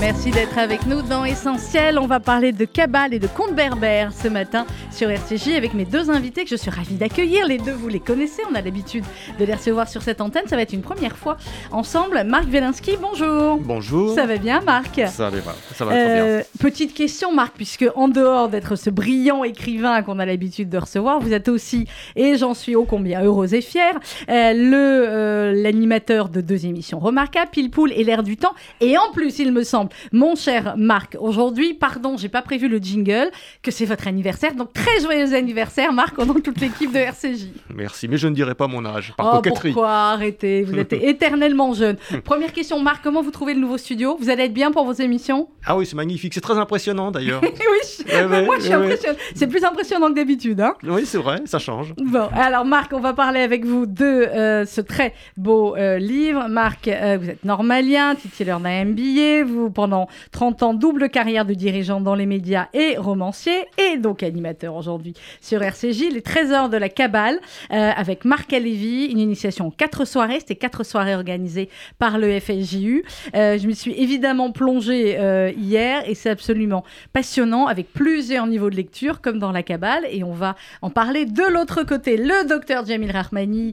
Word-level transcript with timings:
Merci 0.00 0.30
d'être 0.30 0.56
avec 0.56 0.86
nous 0.86 1.02
dans 1.02 1.26
Essentiel. 1.26 1.98
On 1.98 2.06
va 2.06 2.20
parler 2.20 2.52
de 2.52 2.64
Kabbale 2.64 3.12
et 3.12 3.18
de 3.18 3.26
contes 3.26 3.54
berbères 3.54 4.12
ce 4.14 4.28
matin 4.28 4.64
sur 4.90 5.10
RCJ 5.10 5.48
avec 5.56 5.74
mes 5.74 5.84
deux 5.84 6.10
invités 6.10 6.44
que 6.44 6.48
je 6.50 6.56
suis 6.56 6.70
ravie 6.70 6.94
d'accueillir. 6.94 7.46
Les 7.46 7.58
deux, 7.58 7.72
vous 7.72 7.88
les 7.88 8.00
connaissez, 8.00 8.40
on 8.50 8.54
a 8.54 8.62
l'habitude 8.62 9.04
de 9.38 9.44
les 9.44 9.52
recevoir 9.54 9.88
sur 9.88 10.00
cette 10.00 10.22
antenne. 10.22 10.44
Ça 10.46 10.56
va 10.56 10.62
être 10.62 10.72
une 10.72 10.80
première 10.80 11.18
fois 11.18 11.36
ensemble. 11.70 12.22
Marc 12.24 12.46
Velinski, 12.48 12.92
bonjour. 13.00 13.58
Bonjour. 13.58 14.14
Ça 14.14 14.24
va 14.24 14.38
bien, 14.38 14.62
Marc? 14.62 15.02
Ça 15.08 15.28
va, 15.28 15.38
ça 15.74 15.84
va 15.84 15.90
très 15.92 16.20
Euh, 16.20 16.36
bien. 16.38 16.44
Petite 16.58 16.94
question, 16.94 17.34
Marc, 17.34 17.52
puisque 17.54 17.84
en 17.94 18.08
dehors 18.08 18.48
d'être 18.48 18.76
ce 18.76 18.88
brillant 18.88 19.44
écrivain 19.44 20.00
qu'on 20.02 20.18
a 20.18 20.24
l'habitude 20.24 20.70
de 20.70 20.78
recevoir, 20.78 21.20
vous 21.20 21.34
êtes 21.34 21.48
aussi, 21.48 21.86
et 22.16 22.36
j'en 22.38 22.54
suis 22.54 22.74
ô 22.74 22.84
combien 22.84 23.22
heureuse 23.22 23.52
et 23.52 23.60
fière, 23.60 23.94
euh, 24.30 24.52
le 24.54 25.04
euh, 25.08 25.52
l'animateur 25.62 26.30
de 26.30 26.40
deux 26.40 26.64
émissions 26.64 26.98
remarquables, 27.00 27.50
Pile 27.50 27.70
Poule 27.70 27.92
et 27.92 28.02
L'air 28.02 28.22
du 28.22 28.38
temps. 28.38 28.54
Et 28.80 28.96
en 28.96 29.12
plus, 29.12 29.38
il 29.40 29.52
me 29.52 29.62
semble, 29.62 29.89
mon 30.12 30.34
cher 30.34 30.74
Marc, 30.76 31.16
aujourd'hui, 31.20 31.74
pardon, 31.74 32.16
j'ai 32.16 32.28
pas 32.28 32.42
prévu 32.42 32.68
le 32.68 32.78
jingle, 32.78 33.30
que 33.62 33.70
c'est 33.70 33.84
votre 33.84 34.06
anniversaire. 34.08 34.54
Donc 34.54 34.72
très 34.72 35.00
joyeux 35.00 35.34
anniversaire, 35.34 35.92
Marc, 35.92 36.18
au 36.18 36.24
nom 36.24 36.34
de 36.34 36.40
toute 36.40 36.60
l'équipe 36.60 36.92
de 36.92 36.98
RCJ. 36.98 37.46
Merci, 37.74 38.08
mais 38.08 38.16
je 38.16 38.28
ne 38.28 38.34
dirai 38.34 38.54
pas 38.54 38.66
mon 38.66 38.84
âge, 38.84 39.12
par 39.16 39.26
Oh, 39.26 39.36
coquetterie. 39.36 39.72
pourquoi 39.72 39.90
Arrêtez, 39.90 40.62
vous 40.62 40.76
êtes 40.78 40.92
éternellement 40.92 41.72
jeune. 41.74 41.96
Première 42.24 42.52
question, 42.52 42.80
Marc, 42.80 43.02
comment 43.02 43.22
vous 43.22 43.30
trouvez 43.30 43.54
le 43.54 43.60
nouveau 43.60 43.78
studio? 43.78 44.16
Vous 44.20 44.28
allez 44.30 44.44
être 44.44 44.54
bien 44.54 44.72
pour 44.72 44.84
vos 44.84 44.92
émissions? 44.92 45.48
Ah 45.66 45.76
oui, 45.76 45.86
c'est 45.86 45.96
magnifique, 45.96 46.34
c'est 46.34 46.40
très 46.40 46.58
impressionnant 46.58 47.10
d'ailleurs. 47.10 47.40
Oui, 47.70 47.78
je- 47.98 48.10
Ouais, 48.10 48.24
ouais, 48.26 48.44
moi 48.44 48.56
je 48.58 48.62
suis 48.64 48.70
ouais. 48.70 48.76
impressionnée. 48.76 49.18
C'est 49.34 49.46
plus 49.46 49.62
impressionnant 49.64 50.08
que 50.08 50.14
d'habitude. 50.14 50.60
Hein 50.60 50.74
oui, 50.82 51.02
c'est 51.04 51.18
vrai, 51.18 51.40
ça 51.44 51.58
change. 51.58 51.94
bon, 51.96 52.28
alors 52.34 52.64
Marc, 52.64 52.92
on 52.92 53.00
va 53.00 53.12
parler 53.12 53.40
avec 53.40 53.64
vous 53.64 53.86
de 53.86 54.04
euh, 54.04 54.64
ce 54.66 54.80
très 54.80 55.14
beau 55.36 55.76
euh, 55.76 55.98
livre. 55.98 56.46
Marc, 56.48 56.88
euh, 56.88 57.18
vous 57.20 57.28
êtes 57.30 57.44
normalien, 57.44 58.14
titulaire 58.14 58.58
d'un 58.60 58.84
MBA, 58.86 59.44
vous 59.44 59.70
pendant 59.80 60.08
30 60.32 60.62
ans, 60.62 60.74
double 60.74 61.08
carrière 61.08 61.46
de 61.46 61.54
dirigeant 61.54 62.02
dans 62.02 62.14
les 62.14 62.26
médias 62.26 62.66
et 62.74 62.98
romancier, 62.98 63.64
et 63.78 63.96
donc 63.96 64.22
animateur 64.22 64.76
aujourd'hui 64.76 65.14
sur 65.40 65.62
RCJ, 65.62 66.12
les 66.12 66.20
trésors 66.20 66.68
de 66.68 66.76
la 66.76 66.90
Kabbale, 66.90 67.38
euh, 67.72 67.90
avec 67.96 68.26
Marc 68.26 68.52
Alévi, 68.52 69.06
une 69.06 69.18
initiation 69.18 69.68
en 69.68 69.70
quatre 69.70 70.04
soirées, 70.04 70.40
c'était 70.40 70.54
quatre 70.54 70.84
soirées 70.84 71.14
organisées 71.14 71.70
par 71.98 72.18
le 72.18 72.38
FSJU. 72.38 73.04
Euh, 73.34 73.56
je 73.56 73.66
m'y 73.66 73.74
suis 73.74 73.92
évidemment 73.92 74.52
plongée 74.52 75.16
euh, 75.18 75.50
hier 75.56 76.02
et 76.06 76.14
c'est 76.14 76.28
absolument 76.28 76.84
passionnant 77.14 77.66
avec 77.66 77.90
plusieurs 77.90 78.46
niveaux 78.46 78.68
de 78.68 78.76
lecture 78.76 79.22
comme 79.22 79.38
dans 79.38 79.50
la 79.50 79.62
Kabbale 79.62 80.04
et 80.10 80.24
on 80.24 80.34
va 80.34 80.56
en 80.82 80.90
parler 80.90 81.24
de 81.24 81.50
l'autre 81.50 81.84
côté. 81.84 82.18
Le 82.18 82.46
docteur 82.46 82.84
Jamil 82.84 83.12
Rahmani. 83.12 83.72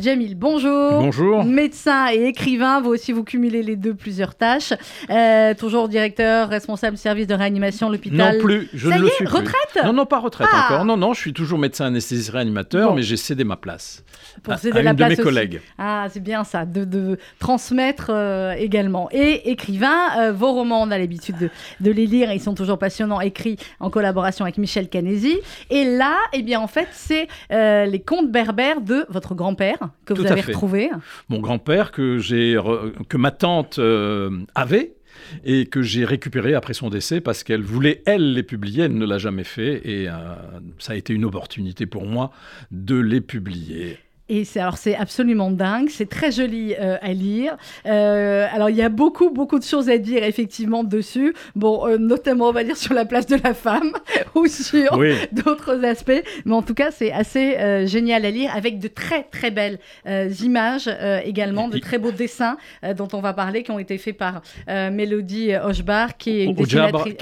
Jamil, 0.00 0.36
bonjour. 0.36 1.00
Bonjour. 1.00 1.42
Médecin 1.42 2.12
et 2.12 2.26
écrivain, 2.26 2.80
vous 2.80 2.90
aussi 2.90 3.10
vous 3.10 3.24
cumulez 3.24 3.64
les 3.64 3.74
deux 3.74 3.94
plusieurs 3.94 4.36
tâches. 4.36 4.68
Euh, 5.10 5.47
toujours 5.54 5.88
directeur, 5.88 6.48
responsable 6.48 6.96
du 6.96 7.02
service 7.02 7.26
de 7.26 7.34
réanimation 7.34 7.88
à 7.88 7.92
l'hôpital. 7.92 8.36
Non 8.36 8.42
plus, 8.42 8.68
je 8.74 8.88
Ça 8.88 8.94
ne 8.96 9.00
y 9.00 9.02
le 9.02 9.08
est, 9.08 9.12
suis 9.12 9.24
plus. 9.24 9.34
retraite? 9.36 9.78
Non, 9.84 9.92
non, 9.92 10.06
pas 10.06 10.18
retraite 10.18 10.48
Ah. 10.52 10.66
encore. 10.70 10.84
Non, 10.84 10.96
non, 10.96 11.12
je 11.14 11.20
suis 11.20 11.32
toujours 11.32 11.58
médecin 11.58 11.86
anesthésiste 11.86 12.30
réanimateur, 12.30 12.90
Bon. 12.90 12.96
mais 12.96 13.02
j'ai 13.02 13.16
cédé 13.16 13.44
ma 13.44 13.56
place 13.56 14.04
Pour 14.42 14.54
à, 14.54 14.56
céder 14.58 14.78
à 14.78 14.82
la 14.82 14.90
une 14.90 14.96
de 14.96 15.04
mes 15.04 15.12
aussi. 15.12 15.22
collègues. 15.22 15.60
Ah, 15.78 16.06
c'est 16.10 16.22
bien 16.22 16.44
ça, 16.44 16.64
de, 16.64 16.84
de 16.84 17.18
transmettre 17.38 18.06
euh, 18.10 18.52
également. 18.52 19.08
Et 19.12 19.50
écrivain, 19.50 20.18
euh, 20.18 20.32
vos 20.32 20.52
romans, 20.52 20.82
on 20.82 20.90
a 20.90 20.98
l'habitude 20.98 21.36
de, 21.38 21.50
de 21.80 21.90
les 21.90 22.06
lire, 22.06 22.30
et 22.30 22.34
ils 22.34 22.40
sont 22.40 22.54
toujours 22.54 22.78
passionnants, 22.78 23.20
écrits 23.20 23.56
en 23.80 23.90
collaboration 23.90 24.44
avec 24.44 24.58
Michel 24.58 24.88
Canesi. 24.88 25.38
Et 25.70 25.84
là, 25.84 26.16
eh 26.32 26.42
bien, 26.42 26.60
en 26.60 26.66
fait, 26.66 26.88
c'est 26.92 27.28
euh, 27.52 27.86
les 27.86 28.00
contes 28.00 28.30
berbères 28.30 28.80
de 28.80 29.06
votre 29.08 29.34
grand-père 29.34 29.78
que 30.04 30.14
Tout 30.14 30.22
vous 30.22 30.26
avez 30.30 30.40
retrouvé. 30.42 30.90
Mon 31.28 31.40
grand-père 31.40 31.92
que 31.92 32.18
j'ai 32.18 32.54
re- 32.56 32.92
que 33.08 33.16
ma 33.16 33.30
tante 33.30 33.78
euh, 33.78 34.30
avait 34.54 34.94
et 35.44 35.66
que 35.66 35.82
j'ai 35.82 36.04
récupéré 36.04 36.54
après 36.54 36.74
son 36.74 36.90
décès 36.90 37.20
parce 37.20 37.44
qu'elle 37.44 37.62
voulait 37.62 38.02
elle 38.06 38.32
les 38.32 38.42
publier, 38.42 38.84
elle 38.84 38.96
ne 38.96 39.06
l'a 39.06 39.18
jamais 39.18 39.44
fait 39.44 39.80
et 39.88 40.08
euh, 40.08 40.12
ça 40.78 40.92
a 40.92 40.96
été 40.96 41.12
une 41.12 41.24
opportunité 41.24 41.86
pour 41.86 42.06
moi 42.06 42.30
de 42.70 42.96
les 42.96 43.20
publier. 43.20 43.98
Et 44.28 44.44
c'est 44.44 44.60
alors 44.60 44.76
c'est 44.78 44.94
absolument 44.94 45.50
dingue, 45.50 45.88
c'est 45.90 46.08
très 46.08 46.30
joli 46.32 46.74
euh, 46.78 46.96
à 47.00 47.12
lire. 47.12 47.56
Euh, 47.86 48.46
alors 48.52 48.68
il 48.70 48.76
y 48.76 48.82
a 48.82 48.88
beaucoup 48.88 49.30
beaucoup 49.30 49.58
de 49.58 49.64
choses 49.64 49.88
à 49.88 49.98
dire 49.98 50.22
effectivement 50.22 50.84
dessus. 50.84 51.34
Bon, 51.56 51.86
euh, 51.86 51.96
notamment 51.98 52.48
on 52.48 52.52
va 52.52 52.64
dire 52.64 52.76
sur 52.76 52.94
la 52.94 53.04
place 53.04 53.26
de 53.26 53.36
la 53.42 53.54
femme 53.54 53.92
ou 54.34 54.46
sur 54.46 54.92
Oui. 54.98 55.14
d'autres 55.32 55.84
aspects. 55.84 56.22
Mais 56.44 56.52
en 56.54 56.62
tout 56.62 56.74
cas, 56.74 56.90
c'est 56.90 57.12
assez 57.12 57.56
euh, 57.56 57.86
génial 57.86 58.24
à 58.24 58.30
lire 58.30 58.50
avec 58.54 58.78
de 58.78 58.88
très 58.88 59.22
très 59.24 59.50
belles 59.50 59.78
euh, 60.06 60.30
images 60.42 60.88
euh, 60.88 61.20
également, 61.24 61.68
de 61.68 61.78
très 61.78 61.98
beaux 61.98 62.12
dessins 62.12 62.56
euh, 62.84 62.94
dont 62.94 63.08
on 63.12 63.20
va 63.20 63.32
parler 63.32 63.62
qui 63.62 63.70
ont 63.70 63.78
été 63.78 63.98
faits 63.98 64.16
par 64.16 64.42
euh, 64.68 64.90
Mélodie 64.90 65.52
Hochbar 65.56 66.16
qui 66.16 66.40
est 66.40 66.44
une 66.44 66.54
dessinatrice. 66.54 67.14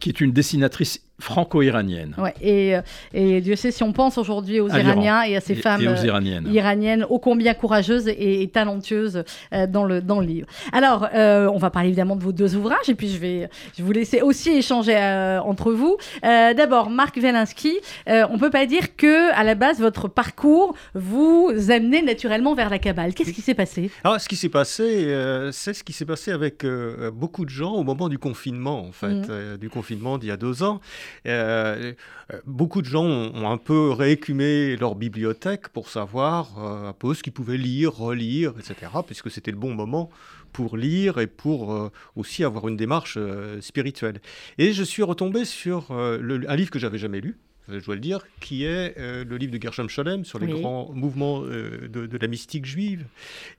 qui 0.00 0.08
est 0.08 0.20
une 0.20 0.32
dessinatrice 0.32 1.02
franco-iranienne. 1.18 2.14
Ouais, 2.18 2.34
et, 2.40 2.76
euh, 2.76 2.80
et 3.14 3.40
Dieu 3.40 3.56
sait 3.56 3.70
si 3.70 3.82
on 3.82 3.92
pense 3.92 4.18
aujourd'hui 4.18 4.60
aux 4.60 4.70
À 4.70 4.78
l'Iran. 4.78 4.90
Iraniens 4.92 5.22
et 5.22 5.36
à 5.36 5.40
ces 5.40 5.54
Et- 5.54 5.56
femmes 5.56 5.80
et 5.82 5.88
aux 5.88 5.92
euh, 5.92 6.06
iraniennes. 6.06 6.48
iraniennes 6.52 7.06
ô 7.08 7.18
combien 7.18 7.54
courageuses 7.54 8.08
et, 8.08 8.42
et 8.42 8.48
talentueuses 8.48 9.24
euh, 9.52 9.66
dans, 9.66 9.84
le, 9.84 10.00
dans 10.02 10.20
le 10.20 10.26
livre. 10.26 10.46
Alors, 10.72 11.08
euh, 11.14 11.48
on 11.52 11.58
va 11.58 11.70
parler 11.70 11.88
évidemment 11.88 12.16
de 12.16 12.22
vos 12.22 12.32
deux 12.32 12.54
ouvrages 12.56 12.88
et 12.88 12.94
puis 12.94 13.08
je 13.08 13.18
vais, 13.18 13.48
je 13.74 13.82
vais 13.82 13.84
vous 13.86 13.92
laisser 13.92 14.20
aussi 14.22 14.50
échanger 14.50 14.96
euh, 14.96 15.40
entre 15.40 15.72
vous. 15.72 15.96
Euh, 16.24 16.54
D'abord, 16.54 16.90
Marc 16.90 17.18
Velinski, 17.18 17.76
euh, 18.08 18.26
on 18.30 18.38
peut 18.38 18.50
pas 18.50 18.66
dire 18.66 18.96
que 18.96 19.32
à 19.34 19.42
la 19.44 19.54
base, 19.54 19.80
votre 19.80 20.08
parcours 20.08 20.74
vous 20.94 21.50
amenait 21.70 22.02
naturellement 22.02 22.54
vers 22.54 22.70
la 22.70 22.78
Kabbale. 22.78 23.14
Qu'est-ce 23.14 23.32
qui 23.32 23.40
s'est 23.42 23.54
passé? 23.54 23.90
Ah, 24.04 24.18
ce 24.18 24.28
qui 24.28 24.36
s'est 24.36 24.48
passé, 24.48 24.82
euh, 25.06 25.50
c'est 25.52 25.72
ce 25.74 25.82
qui 25.84 25.92
s'est 25.92 26.04
passé 26.04 26.30
avec 26.32 26.64
euh, 26.64 27.10
beaucoup 27.10 27.44
de 27.44 27.50
gens 27.50 27.72
au 27.72 27.82
moment 27.84 28.08
du 28.08 28.18
confinement, 28.18 28.80
en 28.86 28.92
fait, 28.92 29.28
euh, 29.30 29.56
du 29.56 29.68
confinement 29.70 30.18
d'il 30.18 30.28
y 30.28 30.32
a 30.32 30.36
deux 30.36 30.62
ans. 30.62 30.80
Euh, 31.26 31.92
euh, 32.32 32.40
beaucoup 32.46 32.82
de 32.82 32.86
gens 32.86 33.04
ont, 33.04 33.32
ont 33.34 33.50
un 33.50 33.56
peu 33.58 33.90
réécumé 33.90 34.76
leur 34.76 34.94
bibliothèque 34.94 35.68
pour 35.68 35.88
savoir 35.88 36.58
euh, 36.58 36.88
un 36.88 36.92
peu 36.92 37.14
ce 37.14 37.22
qu'ils 37.22 37.32
pouvaient 37.32 37.56
lire, 37.58 37.92
relire, 37.94 38.52
etc., 38.58 38.90
puisque 39.06 39.30
c'était 39.30 39.50
le 39.50 39.56
bon 39.58 39.74
moment 39.74 40.10
pour 40.52 40.76
lire 40.76 41.18
et 41.18 41.26
pour 41.26 41.72
euh, 41.74 41.90
aussi 42.16 42.42
avoir 42.44 42.68
une 42.68 42.76
démarche 42.76 43.18
spirituelle. 43.60 44.20
Et 44.58 44.72
je 44.72 44.82
suis 44.82 45.02
retombé 45.02 45.44
sur 45.44 45.88
le- 45.92 46.48
un 46.50 46.56
livre 46.56 46.70
que 46.70 46.78
j'avais 46.78 46.98
jamais 46.98 47.20
lu. 47.20 47.36
Je 47.68 47.84
dois 47.84 47.96
le 47.96 48.00
dire, 48.00 48.20
qui 48.40 48.62
est 48.62 48.94
euh, 48.96 49.24
le 49.24 49.36
livre 49.36 49.50
de 49.52 49.60
Gershom 49.60 49.88
Scholem 49.88 50.24
sur 50.24 50.38
les 50.38 50.46
Oui. 50.46 50.60
grands 50.60 50.88
mouvements 50.94 51.42
euh, 51.42 51.88
de, 51.88 52.06
de 52.06 52.16
la 52.16 52.28
mystique 52.28 52.64
juive. 52.64 53.04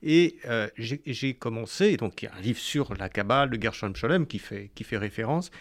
Et 0.02 0.38
euh, 0.46 0.69
j'ai 0.78 1.02
j'ai 1.06 1.34
commencé, 1.34 1.97
donc 1.97 2.22
il 2.22 2.25
y 2.25 2.28
a 2.30 2.31
un 2.38 2.41
livre 2.41 2.57
sur 2.59 2.94
la 2.96 3.09
Kabbale 3.09 3.50
de 3.50 3.62
Gershom 3.62 3.94
Scholem 3.96 4.25
qui 4.25 4.40
fait, 4.40 4.72
qui 4.75 4.86
fait 4.86 4.97
référence. 4.97 5.52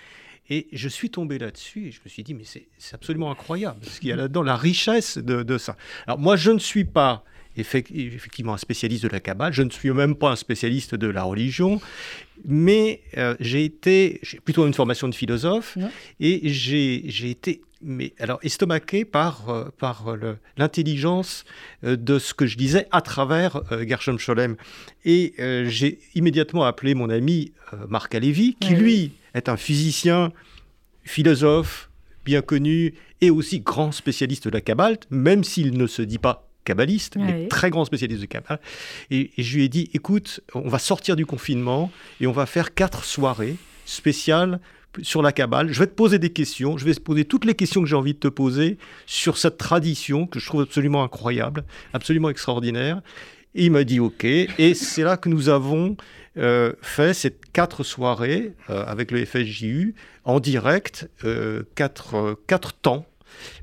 Et 0.50 0.68
je 0.72 0.88
suis 0.88 1.10
tombé 1.10 1.38
là-dessus 1.38 1.88
et 1.88 1.90
je 1.92 2.00
me 2.04 2.08
suis 2.08 2.22
dit, 2.22 2.34
mais 2.34 2.44
c'est 2.44 2.94
absolument 2.94 3.30
incroyable, 3.30 3.78
ce 3.84 3.98
qu'il 4.00 4.08
y 4.10 4.12
a 4.12 4.16
là-dedans, 4.16 4.42
la 4.42 4.56
richesse 4.56 5.18
de, 5.18 5.42
de 5.42 5.58
ça. 5.58 5.76
Alors 6.06 6.18
moi, 6.18 6.36
je 6.36 6.50
ne 6.52 6.58
suis 6.58 6.84
pas 6.84 7.24
effec- 7.58 7.90
effectivement 7.92 8.54
un 8.54 8.58
spécialiste 8.58 9.02
de 9.02 9.08
la 9.08 9.20
Kabbale, 9.20 9.52
je 9.52 9.62
ne 9.62 9.70
suis 9.70 9.90
même 9.90 10.14
pas 10.14 10.30
un 10.30 10.36
spécialiste 10.36 10.94
de 10.94 11.08
la 11.08 11.24
religion, 11.24 11.80
mais 12.44 13.00
euh, 13.16 13.34
j'ai 13.40 13.64
été, 13.64 14.20
j'ai 14.22 14.38
plutôt 14.40 14.66
une 14.66 14.74
formation 14.74 15.08
de 15.08 15.14
philosophe, 15.14 15.76
Ouais. 15.76 15.88
et 16.20 16.48
j'ai 16.50 17.30
été 17.30 17.62
mais 17.82 18.14
alors 18.18 18.38
estomaqué 18.42 19.04
par, 19.04 19.50
euh, 19.50 19.68
par 19.78 20.16
l'intelligence 20.56 21.44
euh, 21.84 21.96
de 21.96 22.18
ce 22.18 22.32
que 22.34 22.46
je 22.46 22.56
disais 22.56 22.86
à 22.90 23.02
travers 23.02 23.60
euh, 23.70 23.86
Gershom 23.86 24.18
Scholem. 24.18 24.56
Et 25.04 25.34
j'ai 25.68 25.98
immédiatement 26.14 26.64
appelé 26.64 26.94
mon 26.94 27.10
ami 27.10 27.52
Marc 27.88 28.14
Alévi, 28.14 28.56
qui 28.58 28.72
Ouais. 28.72 28.78
lui 28.80 29.12
est 29.36 29.48
un 29.48 29.56
physicien, 29.56 30.32
philosophe, 31.04 31.90
bien 32.24 32.42
connu, 32.42 32.94
et 33.20 33.30
aussi 33.30 33.60
grand 33.60 33.92
spécialiste 33.92 34.44
de 34.46 34.50
la 34.50 34.60
Kabbale, 34.60 34.98
même 35.10 35.44
s'il 35.44 35.76
ne 35.78 35.86
se 35.86 36.02
dit 36.02 36.18
pas 36.18 36.48
kabbaliste, 36.64 37.14
Ouais. 37.16 37.22
mais 37.22 37.48
très 37.48 37.70
grand 37.70 37.84
spécialiste 37.84 38.20
de 38.20 38.26
Kabbale. 38.26 38.58
Et, 39.10 39.30
et 39.38 39.42
je 39.42 39.56
lui 39.56 39.64
ai 39.64 39.68
dit, 39.68 39.88
écoute, 39.94 40.40
on 40.54 40.68
va 40.68 40.78
sortir 40.80 41.14
du 41.14 41.24
confinement 41.24 41.92
et 42.20 42.26
on 42.26 42.32
va 42.32 42.44
faire 42.46 42.74
quatre 42.74 43.04
soirées 43.04 43.56
spéciales 43.84 44.58
sur 45.02 45.22
la 45.22 45.30
Kabbale. 45.30 45.72
Je 45.72 45.78
vais 45.78 45.86
te 45.86 45.94
poser 45.94 46.18
des 46.18 46.30
questions, 46.30 46.76
je 46.76 46.84
vais 46.84 46.94
te 46.94 47.00
poser 47.00 47.24
toutes 47.24 47.44
les 47.44 47.54
questions 47.54 47.82
que 47.82 47.86
j'ai 47.88 47.94
envie 47.94 48.14
de 48.14 48.18
te 48.18 48.28
poser 48.28 48.78
sur 49.06 49.38
cette 49.38 49.58
tradition 49.58 50.26
que 50.26 50.40
je 50.40 50.46
trouve 50.46 50.62
absolument 50.62 51.04
incroyable, 51.04 51.64
absolument 51.92 52.30
extraordinaire. 52.30 53.00
Il 53.56 53.72
m'a 53.72 53.84
dit 53.84 54.00
OK. 54.00 54.24
Et 54.24 54.74
c'est 54.74 55.02
là 55.02 55.16
que 55.16 55.28
nous 55.28 55.48
avons 55.48 55.96
euh, 56.36 56.72
fait 56.82 57.14
ces 57.14 57.30
quatre 57.54 57.82
soirées 57.82 58.52
euh, 58.68 58.84
avec 58.84 59.10
le 59.10 59.24
FSJU 59.24 59.94
en 60.24 60.40
direct, 60.40 61.08
euh, 61.24 61.62
quatre, 61.74 62.38
quatre 62.46 62.74
temps 62.74 63.06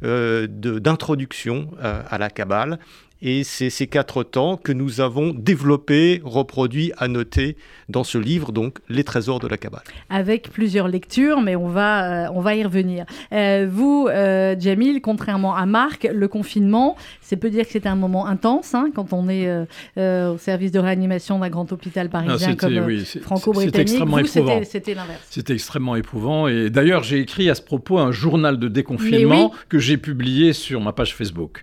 d'introduction 0.02 1.72
à 1.82 2.20
la 2.20 2.30
Kabbale. 2.30 2.78
Et 3.26 3.46
c'est 3.46 3.70
ces 3.70 3.88
quatre 3.88 4.24
temps 4.24 4.58
que 4.58 4.74
nous 4.74 5.00
avons 5.00 5.34
développés, 5.34 6.22
reproduits, 6.26 6.92
annotés 6.98 7.56
dans 7.88 8.04
ce 8.04 8.18
livre, 8.18 8.52
donc 8.52 8.80
Les 8.90 9.06
trésors 9.06 9.40
de 9.40 9.48
la 9.48 9.56
Kabbale. 9.58 9.84
Avec 10.10 10.50
plusieurs 10.50 10.90
lectures, 10.90 11.40
mais 11.40 11.56
on 11.56 11.70
va, 11.70 12.26
euh, 12.26 12.32
on 12.36 12.42
va 12.42 12.56
y 12.56 12.64
revenir. 12.66 13.06
Euh, 13.32 13.66
vous, 13.72 14.10
euh, 14.10 14.58
Jamil, 14.60 15.00
contrairement 15.00 15.56
à 15.56 15.66
Marc, 15.66 16.06
le 16.14 16.28
confinement, 16.28 16.98
c'est 17.22 17.38
peut 17.38 17.50
dire 17.50 17.66
que 17.66 17.72
c'était 17.72 17.88
un 17.88 17.96
moment 17.96 18.28
intense 18.28 18.76
hein, 18.76 18.90
quand 18.94 19.14
on 19.14 19.30
est 19.30 19.50
au 19.98 20.38
service 20.38 20.74
de 20.74 20.80
réanimation 20.80 21.40
d'un 21.40 21.50
grand 21.50 21.72
hôpital 21.72 22.10
parisien 22.10 22.56
comme 22.56 22.78
oui, 22.80 23.06
franco-britannique. 23.22 23.90
extrêmement 23.90 24.18
éprouvant. 24.18 24.62
C'était 24.66 24.96
l'inverse. 24.96 25.22
C'était 25.30 25.54
extrêmement 25.54 25.96
éprouvant. 25.96 26.50
Et 26.50 26.70
d'ailleurs, 26.70 27.04
j'ai 27.04 27.20
écrit 27.20 27.50
à 27.50 27.56
ce 27.56 27.62
propos 27.62 28.00
un 28.00 28.12
journal 28.12 28.60
de 28.60 28.68
déconfinement 28.68 29.54
que 29.70 29.80
j'ai 29.80 29.96
publié 29.96 30.52
sur 30.52 30.82
ma 30.82 30.92
page 30.92 31.16
Facebook, 31.16 31.62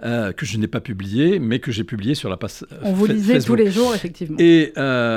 que 0.00 0.46
je 0.46 0.58
n'ai 0.58 0.68
pas 0.68 0.78
publié, 0.78 0.91
mais 1.40 1.58
que 1.58 1.72
j'ai 1.72 1.84
publié 1.84 2.14
sur 2.14 2.28
la 2.28 2.36
page. 2.36 2.64
On 2.82 2.92
vous 2.92 3.06
lisait 3.06 3.40
tous 3.40 3.54
les 3.54 3.70
jours, 3.70 3.94
effectivement. 3.94 4.36
Et 4.38 4.72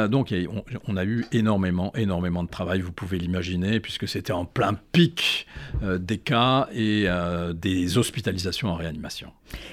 donc, 0.10 0.34
on, 0.34 0.64
on, 0.88 0.98
a 0.98 1.06
eu 1.06 1.26
énormément, 1.32 1.92
énormément 1.96 2.44
de 2.44 2.50
travail, 2.50 2.82
vous 2.82 2.92
pouvez 2.92 3.18
l'imaginer, 3.18 3.80
puisque 3.80 4.08
c'était 4.08 4.34
en 4.34 4.46
plein 4.46 4.74
pic 4.92 5.48
euh, 5.84 5.98
des 5.98 6.18
cas 6.18 6.68
et 6.74 7.04
euh, 7.08 7.54
des 7.54 7.98
hospitalisations 7.98 8.70
en 8.70 8.76
réanimation. 8.76 9.32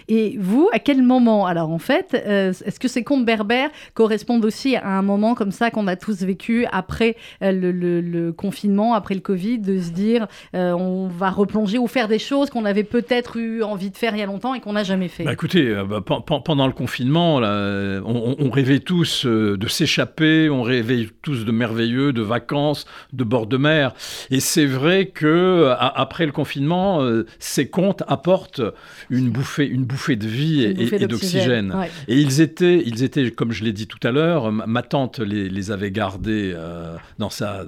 Et 0.09 0.37
vous, 0.39 0.69
à 0.73 0.79
quel 0.79 1.03
moment? 1.03 1.47
Alors 1.47 1.71
en 1.71 1.79
fait, 1.79 2.15
euh, 2.27 2.53
est-ce 2.65 2.79
que 2.79 2.89
ces 2.89 3.05
contes 3.05 3.25
berbères 3.25 3.71
correspondent 3.95 4.45
aussi 4.45 4.77
à 4.77 4.89
un 4.89 5.03
moment 5.03 5.35
comme 5.35 5.51
ça 5.51 5.71
qu'on 5.71 5.87
a 5.87 5.97
tous 5.97 6.23
vécu 6.23 6.67
après 6.71 7.17
le, 7.41 8.31
confinement, 8.33 8.95
après 8.95 9.15
le 9.15 9.21
Covid, 9.21 9.59
de 9.59 9.81
se 9.81 9.91
dire 9.91 10.27
on 10.53 11.09
va 11.09 11.31
replonger 11.31 11.79
ou 11.79 11.87
faire 11.87 12.09
des 12.09 12.19
choses 12.19 12.51
qu'on 12.51 12.65
avait 12.65 12.85
peut-être 12.85 13.37
eu 13.39 13.63
envie 13.63 13.91
de 13.91 13.97
faire 13.97 14.15
il 14.15 14.19
y 14.19 14.23
a 14.23 14.27
longtemps 14.27 14.55
et 14.55 14.61
qu'on 14.61 14.75
n'a 14.75 14.85
jamais 14.85 15.09
fait? 15.09 15.25
Bah, 15.25 15.33
Écoutez, 15.33 15.75
bah, 16.01 16.41
pendant 16.45 16.67
le 16.67 16.73
confinement, 16.73 17.37
on, 17.37 18.37
on, 18.39 18.51
rêvait 18.51 18.81
tous 18.81 19.27
de 19.27 19.69
s'échapper, 19.69 20.51
on 20.51 20.63
rêvait 20.63 21.09
tous 21.23 21.45
de 21.45 21.53
merveilleux, 21.53 22.13
de 22.13 22.23
vacances, 22.23 22.87
de 23.13 23.25
bord 23.25 23.47
de 23.47 23.57
mer. 23.57 23.95
Et 24.31 24.41
c'est 24.41 24.67
vrai 24.67 25.07
que 25.07 25.73
après 25.79 26.27
le 26.27 26.33
confinement, 26.33 27.03
euh, 27.03 27.27
ces 27.39 27.69
contes 27.69 28.03
apportent 28.07 28.63
une 29.11 29.31
bouffée, 29.31 29.67
une 29.67 29.85
bouffée 29.85 30.17
de 30.17 30.27
vie 30.27 30.63
et, 30.63 31.07
d'oxygène. 31.07 31.75
Et 32.09 32.19
ils 32.19 32.41
étaient, 32.41 32.83
ils 32.85 33.03
étaient, 33.03 33.31
comme 33.31 33.53
je 33.53 33.65
l'ai 33.65 33.73
dit 33.73 33.87
tout 33.87 34.01
à 34.07 34.11
l'heure, 34.11 34.53
ma 34.53 34.83
tante 34.83 35.19
les, 35.19 35.71
avait 35.71 35.91
gardés 35.91 36.53
euh, 36.55 36.97
dans, 37.19 37.31
sa, 37.31 37.65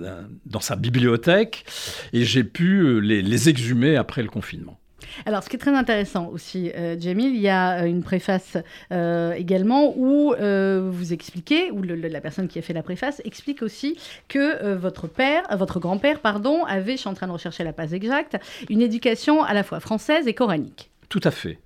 dans 0.47 0.61
sa 0.61 0.77
bibliothèque 0.77 1.65
et 2.12 2.25
j'ai 2.25 2.44
pu 2.44 3.00
les, 3.00 3.23
les 3.23 3.49
exhumer 3.49 3.97
après 3.97 4.23
le 4.23 4.29
confinement. 4.29 4.79
Alors, 5.27 5.43
ce 5.43 5.49
qui 5.49 5.57
est 5.57 5.59
très 5.59 5.75
intéressant 5.75 6.29
aussi, 6.29 6.71
euh, 6.75 6.97
Jamil, 6.99 7.35
il 7.35 7.41
y 7.41 7.49
a 7.49 7.83
euh, 7.83 7.87
une 7.87 8.03
préface 8.03 8.57
euh, 8.93 9.33
également 9.33 9.95
où 9.97 10.35
vous 10.35 11.13
expliquez, 11.13 11.71
ou 11.71 11.83
la 11.83 12.21
personne 12.21 12.49
qui 12.49 12.59
a 12.59 12.63
fait 12.63 12.73
la 12.73 12.83
préface 12.83 13.21
explique 13.25 13.63
aussi 13.63 13.97
que 14.29 14.75
votre 14.75 15.07
père, 15.07 15.43
votre 15.57 15.81
grand-père, 15.81 16.21
pardon, 16.21 16.65
avait, 16.65 16.93
je 16.93 16.99
suis 16.99 17.09
en 17.09 17.15
train 17.15 17.27
de 17.27 17.33
rechercher 17.33 17.65
la 17.65 17.73
passe 17.73 17.93
exacte, 17.93 18.37
une 18.69 18.81
éducation 18.81 19.43
à 19.43 19.55
la 19.55 19.63
fois 19.63 19.81
française 19.81 20.27
et 20.27 20.35
coranique. 20.35 20.91
Tout 21.09 21.21
à 21.25 21.31
fait. 21.31 21.59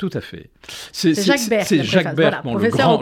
Tout 0.00 0.08
à 0.14 0.22
fait. 0.22 0.48
C'est 0.92 1.12
Jacques 1.12 1.50
Berck. 1.50 1.66
C'est 1.66 1.84
Jacques 1.84 2.16
Berck, 2.16 2.42
le, 2.42 2.70
grand, 2.70 2.98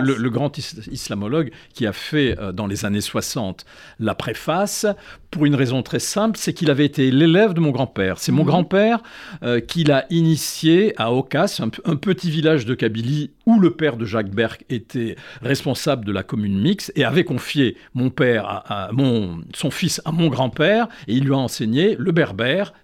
le, 0.00 0.28
grand 0.28 0.58
islamologue 0.90 1.52
qui 1.72 1.86
a 1.86 1.92
fait 1.92 2.36
euh, 2.36 2.50
dans 2.50 2.66
les 2.66 2.84
années 2.84 3.00
60 3.00 3.64
la 4.00 4.16
préface 4.16 4.84
pour 5.30 5.46
une 5.46 5.54
raison 5.54 5.82
très 5.82 6.00
simple, 6.00 6.36
c'est 6.36 6.52
qu'il 6.52 6.70
avait 6.70 6.84
été 6.84 7.12
l'élève 7.12 7.54
de 7.54 7.60
mon 7.60 7.70
grand-père. 7.70 8.18
C'est 8.18 8.32
mon 8.32 8.42
mhm. 8.42 8.48
grand-père 8.48 9.02
euh, 9.44 9.60
qui 9.60 9.84
l'a 9.84 10.04
initié 10.10 10.94
à 11.00 11.12
Ocas, 11.12 11.60
un, 11.62 11.96
petit 11.96 12.30
village 12.30 12.66
de 12.66 12.74
Kabylie 12.74 13.30
où 13.46 13.60
le 13.60 13.70
père 13.70 13.96
de 13.96 14.04
Jacques 14.04 14.30
Berck 14.30 14.64
était 14.68 15.16
responsable 15.42 16.04
de 16.04 16.12
la 16.12 16.24
commune 16.24 16.60
mixte 16.60 16.92
et 16.96 17.04
avait 17.04 17.24
confié 17.24 17.76
mon 17.94 18.10
père 18.10 18.64
à, 18.66 18.90
mon, 18.92 19.40
son 19.54 19.70
fils 19.70 20.02
à 20.04 20.10
mon 20.10 20.26
grand-père 20.26 20.88
et 21.06 21.14
il 21.14 21.24
lui 21.24 21.32
a 21.32 21.38
enseigné 21.38 21.96
le 21.98 22.10
berbère 22.12 22.74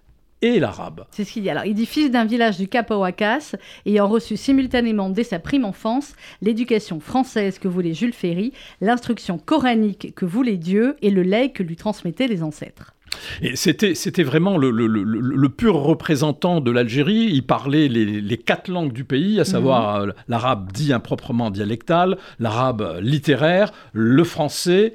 et 0.42 0.60
l'arabe. 0.60 1.04
C'est 1.10 1.24
ce 1.24 1.32
qu'il 1.32 1.42
dit. 1.42 1.50
Alors, 1.50 1.64
il 1.64 1.74
dit 1.74 1.86
fils 1.86 2.10
d'un 2.10 2.24
village 2.24 2.58
du 2.58 2.68
Cap 2.68 2.90
Oakas, 2.90 3.54
ayant 3.86 4.08
reçu 4.08 4.36
simultanément 4.36 5.10
dès 5.10 5.24
sa 5.24 5.38
prime 5.38 5.64
enfance 5.64 6.14
l'éducation 6.42 7.00
française 7.00 7.58
que 7.58 7.68
voulait 7.68 7.94
Jules 7.94 8.12
Ferry, 8.12 8.52
l'instruction 8.80 9.38
coranique 9.38 10.14
que 10.14 10.24
voulait 10.24 10.56
Dieu 10.56 10.96
et 11.02 11.10
le 11.10 11.22
legs 11.22 11.52
que 11.52 11.62
lui 11.62 11.76
transmettaient 11.76 12.28
les 12.28 12.42
ancêtres. 12.42 12.94
Et 13.42 13.56
c'était, 13.56 13.94
c'était 13.94 14.22
vraiment 14.22 14.58
le, 14.58 14.70
le, 14.70 15.48
pur 15.48 15.76
représentant 15.76 16.60
de 16.60 16.70
l'Algérie. 16.70 17.28
Il 17.32 17.44
parlait 17.46 17.88
les, 17.88 18.36
quatre 18.36 18.68
langues 18.68 18.92
du 18.92 19.04
pays, 19.04 19.40
à 19.40 19.44
savoir 19.44 20.00
mhm. 20.00 20.10
euh, 20.10 20.12
l'arabe 20.28 20.70
dit 20.72 20.92
improprement 20.92 21.50
dialectal, 21.50 22.18
l'arabe 22.38 22.98
littéraire, 23.00 23.72
le 23.92 24.24
français 24.24 24.94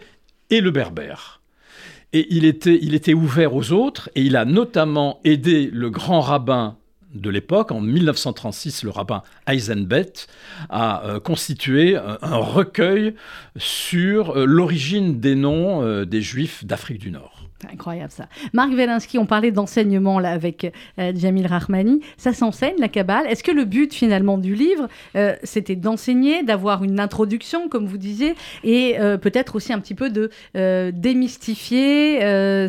et 0.50 0.62
le 0.62 0.72
berbère. 0.72 1.42
Et 2.16 2.28
il 2.30 2.46
était, 2.46 3.14
ouvert 3.14 3.56
aux 3.56 3.72
autres, 3.72 4.10
et 4.16 4.22
il 4.22 4.36
a 4.36 4.46
notamment 4.46 5.20
aidé 5.24 5.70
le 5.74 5.90
grand 5.90 6.22
rabbin 6.22 6.78
de 7.14 7.30
l'époque, 7.30 7.72
en 7.72 7.82
1936, 7.82 8.84
le 8.84 8.90
rabbin 8.90 9.22
Eisenbeth 9.48 10.28
a 10.70 11.06
euh, 11.06 11.20
constitué 11.20 11.96
euh, 11.96 12.18
un 12.22 12.38
recueil 12.38 13.16
sur 13.56 14.36
euh, 14.36 14.46
l'origine 14.46 15.20
des 15.20 15.36
noms 15.36 16.04
des 16.06 16.22
Juifs 16.22 16.66
d'Afrique 16.66 17.00
du 17.00 17.12
Nord. 17.12 17.33
Incroyable 17.72 18.12
ça. 18.12 18.28
Marc 18.54 18.72
Velinsky, 18.72 19.18
on 19.18 19.26
parlait 19.26 19.52
d'enseignement 19.52 20.20
là 20.20 20.32
avec 20.32 20.72
euh, 21.00 21.14
Jamil 21.16 21.48
Rahmani. 21.48 22.02
Ça 22.18 22.34
s'enseigne 22.34 22.76
la 22.80 22.88
Kabbale. 22.88 23.28
Est-ce 23.28 23.44
que 23.44 23.52
le 23.52 23.66
but 23.66 23.94
finalement 23.94 24.38
du 24.38 24.56
livre, 24.56 24.88
euh, 25.16 25.36
c'était 25.44 25.76
d'enseigner, 25.76 26.44
d'avoir 26.44 26.84
une 26.84 27.00
introduction, 27.00 27.70
comme 27.70 27.86
vous 27.86 27.98
disiez, 27.98 28.36
et 28.64 29.00
euh, 29.00 29.18
peut-être 29.18 29.56
aussi 29.56 29.74
un 29.74 29.80
petit 29.80 29.96
peu 29.96 30.10
de 30.10 30.30
démystifier 30.92 32.20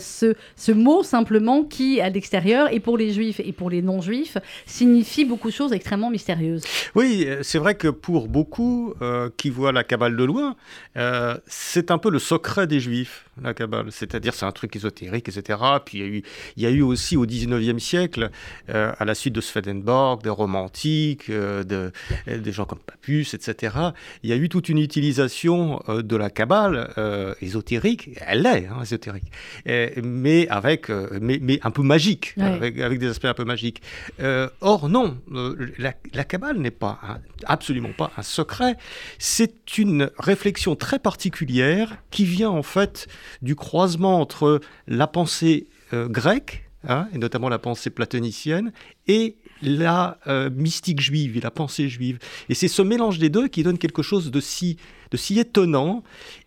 ce, 0.00 0.35
ce, 0.56 0.73
mot 0.73 1.02
simplement 1.02 1.64
qui, 1.64 2.00
à 2.00 2.08
l'extérieur, 2.08 2.73
et 2.73 2.81
pour 2.81 2.99
les 2.99 3.11
juifs 3.11 3.41
et 3.41 3.52
pour 3.52 3.70
les 3.70 3.82
non-juifs, 3.82 4.38
signifie 4.67 5.25
beaucoup 5.25 5.49
de 5.49 5.55
choses 5.55 5.73
extrêmement 5.73 6.11
mystérieuses. 6.11 6.64
Oui, 6.94 7.26
c'est 7.43 7.58
vrai 7.58 7.75
que 7.75 7.88
pour 7.88 8.29
beaucoup 8.29 8.94
qui 9.37 9.50
voient 9.50 9.73
la 9.73 9.85
Kabbale 9.85 10.17
de 10.17 10.25
loin, 10.25 10.56
c'est 11.46 11.91
un 11.91 11.99
peu 11.99 12.11
le 12.11 12.19
secret 12.19 12.67
des 12.67 12.81
juifs, 12.81 13.25
la 13.42 13.54
Kabbale. 13.54 13.90
C'est-à-dire, 13.90 14.34
c'est 14.34 14.46
un 14.46 14.52
truc 14.52 14.75
ésotérique, 14.76 15.28
etc. 15.28 15.58
Puis 15.84 15.98
il 15.98 16.00
y 16.00 16.04
a 16.04 16.06
eu, 16.06 16.22
il 16.56 16.62
y 16.62 16.66
a 16.66 16.70
eu 16.70 16.82
aussi 16.82 17.16
au 17.16 17.26
19e 17.26 17.78
siècle, 17.78 18.31
euh, 18.70 18.92
à 18.98 19.04
la 19.04 19.14
suite 19.14 19.34
de 19.34 19.40
Swedenborg, 19.40 20.22
des 20.22 20.31
romantiques, 20.31 21.31
euh, 21.31 21.64
de, 21.64 21.92
des 22.26 22.52
gens 22.52 22.64
comme 22.64 22.78
Papus, 22.78 23.34
etc., 23.34 23.76
il 24.22 24.31
y 24.31 24.32
a 24.32 24.36
eu 24.36 24.48
toute 24.48 24.69
une 24.69 24.78
utilisation 24.78 25.82
euh, 25.88 26.02
de 26.02 26.16
la 26.16 26.31
Kabbale 26.31 26.92
ésotérique, 27.40 28.10
elle 28.26 28.42
l'est, 28.42 28.66
hein, 28.66 28.82
ésotérique, 28.82 29.31
mais, 29.66 30.48
avec, 30.48 30.88
mais, 30.88 31.38
mais, 31.41 31.58
un 31.62 31.70
peu 31.70 31.82
magique, 31.82 32.34
avec, 32.38 32.79
avec, 32.79 32.98
des 32.98 33.08
aspects 33.08 33.24
un 33.24 33.34
peu 33.34 33.44
magiques. 33.44 33.82
or, 34.60 34.88
non, 34.88 35.19
la, 35.79 35.94
la 36.12 36.24
Kabbale 36.24 36.58
n'est 36.58 36.70
pas, 36.70 37.20
absolument 37.44 37.93
pas 37.96 38.12
un 38.17 38.22
secret, 38.22 38.76
c'est 39.19 39.79
une 39.79 40.10
réflexion 40.19 40.76
très 40.76 40.98
particulière 40.98 41.96
qui 42.10 42.24
vient 42.24 42.50
en 42.50 42.62
fait 42.62 43.08
du 43.43 43.54
croisement 43.54 44.20
entre 44.20 44.60
la 44.86 45.06
pensée 45.06 45.66
euh, 45.93 46.08
grecque, 46.08 46.64
hein, 46.88 47.08
et 47.12 47.19
notamment 47.19 47.48
la 47.48 47.58
pensée 47.58 47.90
platonicienne, 47.90 48.72
et 49.06 49.36
la 49.62 50.19
euh, 50.26 50.50
mystique 50.50 51.00
juive 51.00 51.36
et 51.36 51.40
la 51.40 51.50
pensée 51.50 51.88
juive. 51.88 52.19
Et 52.48 52.54
c'est 52.54 52.69
ce 52.69 52.82
mélange 52.82 53.19
des 53.19 53.28
deux 53.28 53.48
qui 53.48 53.62
donne 53.62 53.78
quelque 53.78 54.02
chose 54.02 54.31
de 54.31 54.40
si, 54.40 54.78
étonnant 55.31 56.02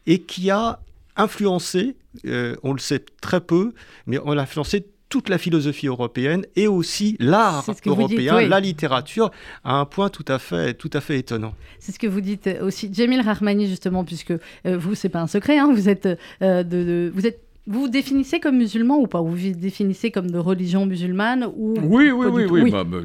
et 0.05 0.21
qui 0.21 0.51
a 0.51 0.79
influencé, 1.15 1.95
euh, 2.25 2.55
on 2.63 2.73
le 2.73 2.79
sait 2.79 3.03
très 3.21 3.41
peu, 3.41 3.73
mais 4.05 4.19
on 4.23 4.37
a 4.37 4.41
influencé 4.41 4.85
toute 5.09 5.29
la 5.29 5.37
philosophie 5.37 5.87
européenne 5.87 6.45
et 6.55 6.67
aussi 6.67 7.15
l'art 7.19 7.65
européen, 7.85 8.41
la 8.47 8.59
littérature, 8.59 9.31
à 9.63 9.75
un 9.75 9.85
point 9.85 10.09
tout 10.09 10.25
à 10.27 10.39
fait, 10.39 10.73
tout 10.73 10.89
à 10.93 11.01
fait 11.01 11.19
étonnant. 11.19 11.53
C'est 11.79 11.91
ce 11.91 11.99
que 11.99 12.07
vous 12.07 12.21
dites 12.21 12.49
aussi, 12.61 12.89
Jamil 12.93 13.21
Rahmani 13.21 13.67
justement, 13.67 14.03
puisque 14.03 14.33
vous, 14.65 14.95
c'est 14.95 15.09
pas 15.09 15.21
un 15.21 15.27
secret, 15.27 15.57
hein, 15.57 15.71
vous 15.73 15.89
êtes, 15.89 16.07
de, 16.41 17.11
vous 17.13 17.25
êtes 17.25 17.46
vous 17.67 17.81
vous 17.81 17.89
définissez 17.89 18.39
comme 18.39 18.57
musulman 18.57 18.97
ou 18.97 19.07
pas? 19.07 19.19
Vous 19.19 19.35
vous 19.35 19.51
définissez 19.51 20.09
comme 20.09 20.31
de 20.31 20.37
religion 20.37 20.85
musulmane 20.85 21.47
ou 21.57 21.75
Oui, 21.83 22.11
oui, 22.11 22.27
oui. 22.31 22.45
oui. 22.49 22.71
Bah, 22.71 22.85
bah, 22.85 22.97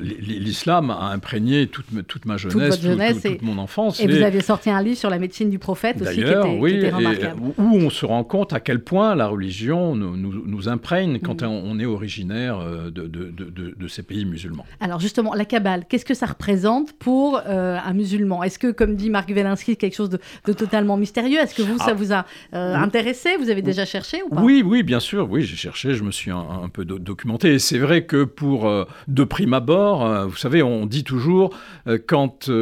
L'islam 0.00 0.90
a 0.90 1.08
imprégné 1.08 1.66
toute, 1.66 1.86
toute 2.06 2.24
ma 2.24 2.36
jeunesse, 2.36 2.80
toute, 2.80 3.42
mon 3.42 3.58
enfance. 3.58 3.98
Et, 3.98 4.06
vous 4.06 4.22
aviez 4.22 4.40
sorti 4.40 4.70
un 4.70 4.80
livre 4.82 4.96
sur 4.96 5.10
la 5.10 5.18
médecine 5.18 5.50
du 5.50 5.58
prophète 5.58 6.00
aussi, 6.00 6.14
qui 6.14 6.20
était, 6.20 6.58
oui, 6.60 6.70
qui 6.70 6.76
était 6.78 6.90
remarquable. 6.90 7.42
où 7.42 7.54
on 7.58 7.90
se 7.90 8.06
rend 8.06 8.22
compte 8.22 8.52
à 8.52 8.60
quel 8.60 8.84
point 8.84 9.16
la 9.16 9.26
religion 9.26 9.96
nous, 9.96 10.16
nous, 10.16 10.68
imprègne 10.68 11.18
quand 11.18 11.42
mm. 11.42 11.46
on 11.46 11.78
est 11.80 11.84
originaire 11.84 12.58
euh, 12.60 12.90
de, 12.90 13.06
de, 13.06 13.32
de, 13.76 13.88
ces 13.88 14.02
pays 14.02 14.24
musulmans. 14.24 14.64
Alors 14.80 15.00
justement, 15.00 15.34
la 15.34 15.44
Kabbale, 15.44 15.84
qu'est-ce 15.88 16.04
que 16.04 16.14
ça 16.14 16.26
représente 16.26 16.92
pour 16.92 17.40
euh, 17.46 17.78
un 17.84 17.92
musulman? 17.92 18.44
Est-ce 18.44 18.58
que, 18.58 18.70
comme 18.70 18.94
dit 18.94 19.10
Marc 19.10 19.30
Velinsky, 19.30 19.76
quelque 19.76 19.94
chose 19.94 20.10
de, 20.10 20.52
totalement 20.52 20.96
mystérieux? 20.96 21.38
Est-ce 21.38 21.54
que 21.54 21.62
vous, 21.62 21.78
ça 21.78 21.88
ah. 21.88 21.94
vous 21.94 22.12
a 22.12 22.24
euh, 22.54 22.76
intéressé? 22.76 23.36
Vous 23.38 23.50
avez 23.50 23.62
déjà 23.62 23.84
cherché 23.84 24.03
cherché 24.04 24.22
ou 24.22 24.28
pas? 24.28 24.40
Oui, 24.42 24.62
oui, 24.64 24.82
bien 24.82 25.00
sûr. 25.00 25.28
Oui, 25.30 25.42
j'ai 25.42 25.56
cherché, 25.56 25.94
je 25.94 26.02
me 26.04 26.10
suis 26.10 26.30
un, 26.30 26.38
un 26.62 26.68
peu 26.68 26.84
do- 26.84 26.98
documenté. 26.98 27.54
Et 27.54 27.58
c'est 27.58 27.78
vrai 27.78 28.04
que 28.04 28.24
pour 28.24 28.66
euh, 28.68 28.84
de 29.08 29.24
prime 29.24 29.54
abord, 29.54 30.04
euh, 30.04 30.26
vous 30.26 30.36
savez, 30.36 30.62
on 30.62 30.86
dit 30.86 31.04
toujours 31.04 31.56
euh, 31.86 31.98
quand 32.04 32.48
on 32.48 32.52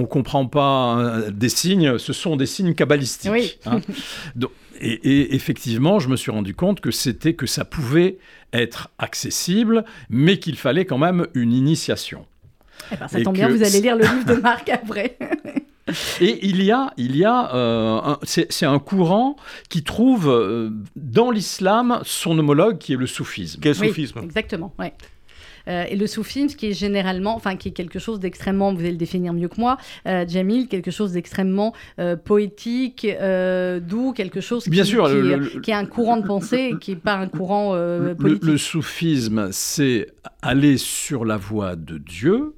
ne 0.00 0.04
comprend 0.06 0.46
pas 0.46 1.20
des 1.32 1.48
signes, 1.48 1.98
ce 1.98 2.12
sont 2.12 2.36
des 2.36 2.46
signes 2.46 2.74
kabbalistiques. 2.74 3.32
Oui. 3.32 3.58
hein. 3.66 3.80
Donc, 4.36 4.50
et, 4.80 4.92
et 4.94 5.34
effectivement, 5.34 6.00
je 6.00 6.08
me 6.08 6.16
suis 6.16 6.30
rendu 6.32 6.54
compte 6.54 6.80
que 6.80 6.90
c'était 6.90 7.34
que 7.34 7.46
ça 7.46 7.64
pouvait 7.64 8.18
être 8.52 8.90
accessible, 8.98 9.84
mais 10.10 10.38
qu'il 10.38 10.56
fallait 10.56 10.84
quand 10.84 10.98
même 10.98 11.26
une 11.34 11.52
initiation. 11.52 12.26
Eh 12.90 12.96
ben, 12.96 13.06
ça 13.08 13.18
Et 13.20 13.22
tombe 13.22 13.34
bien, 13.34 13.48
vous 13.48 13.62
allez 13.62 13.80
lire 13.80 13.96
le 13.96 14.02
livre 14.02 14.24
de 14.34 14.34
Marc 14.42 14.68
après. 14.68 15.16
Et 16.20 16.46
il 16.46 16.62
y 16.62 16.70
a, 16.70 16.92
il 16.96 17.16
y 17.16 17.24
a, 17.24 17.54
euh, 17.54 18.00
un- 18.04 18.18
c'est 18.22 18.66
un 18.66 18.78
courant 18.78 19.36
qui 19.68 19.82
trouve 19.82 20.28
euh, 20.30 20.70
dans 20.94 21.30
l'islam 21.32 22.00
son 22.04 22.38
homologue 22.38 22.78
qui 22.78 22.92
est 22.92 22.96
le 22.96 23.06
soufisme. 23.08 23.60
Quel 23.60 23.74
Oui, 23.80 23.88
soufisme 23.88 24.20
exactement, 24.22 24.72
ouais. 24.78 24.92
Euh, 25.68 25.84
et 25.88 25.94
le 25.94 26.08
soufisme, 26.08 26.56
qui 26.56 26.66
est 26.66 26.72
généralement, 26.72 27.36
enfin, 27.36 27.54
qui 27.56 27.68
est 27.68 27.72
quelque 27.72 28.00
chose 28.00 28.18
d'extrêmement, 28.18 28.72
vous 28.74 28.80
allez 28.80 28.90
le 28.90 28.96
définir 28.96 29.32
mieux 29.32 29.46
que 29.46 29.60
moi, 29.60 29.76
euh, 30.08 30.24
Jamil, 30.26 30.66
quelque 30.66 30.90
chose 30.90 31.12
d'extrêmement 31.12 31.72
euh, 32.00 32.16
poétique, 32.16 33.04
euh, 33.08 33.78
doux, 33.78 34.12
quelque 34.12 34.40
chose 34.40 34.64
qui, 34.64 34.70
Bien 34.70 34.82
sûr, 34.84 35.06
qui, 35.06 35.14
le- 35.14 35.30
est- 35.30 35.36
le- 35.36 35.60
qui 35.60 35.70
est 35.70 35.74
un 35.74 35.86
courant 35.86 36.16
de 36.16 36.26
pensée, 36.26 36.70
et 36.72 36.78
qui 36.78 36.90
n'est 36.92 36.96
pas 36.96 37.14
un 37.14 37.28
courant 37.28 37.74
euh, 37.74 38.08
Le, 38.08 38.14
politique. 38.16 38.44
le 38.44 38.58
soufisme, 38.58 39.48
c'est 39.52 40.08
aller 40.42 40.78
sur 40.78 41.24
la 41.24 41.36
voie 41.36 41.76
de 41.76 41.96
Dieu, 41.98 42.54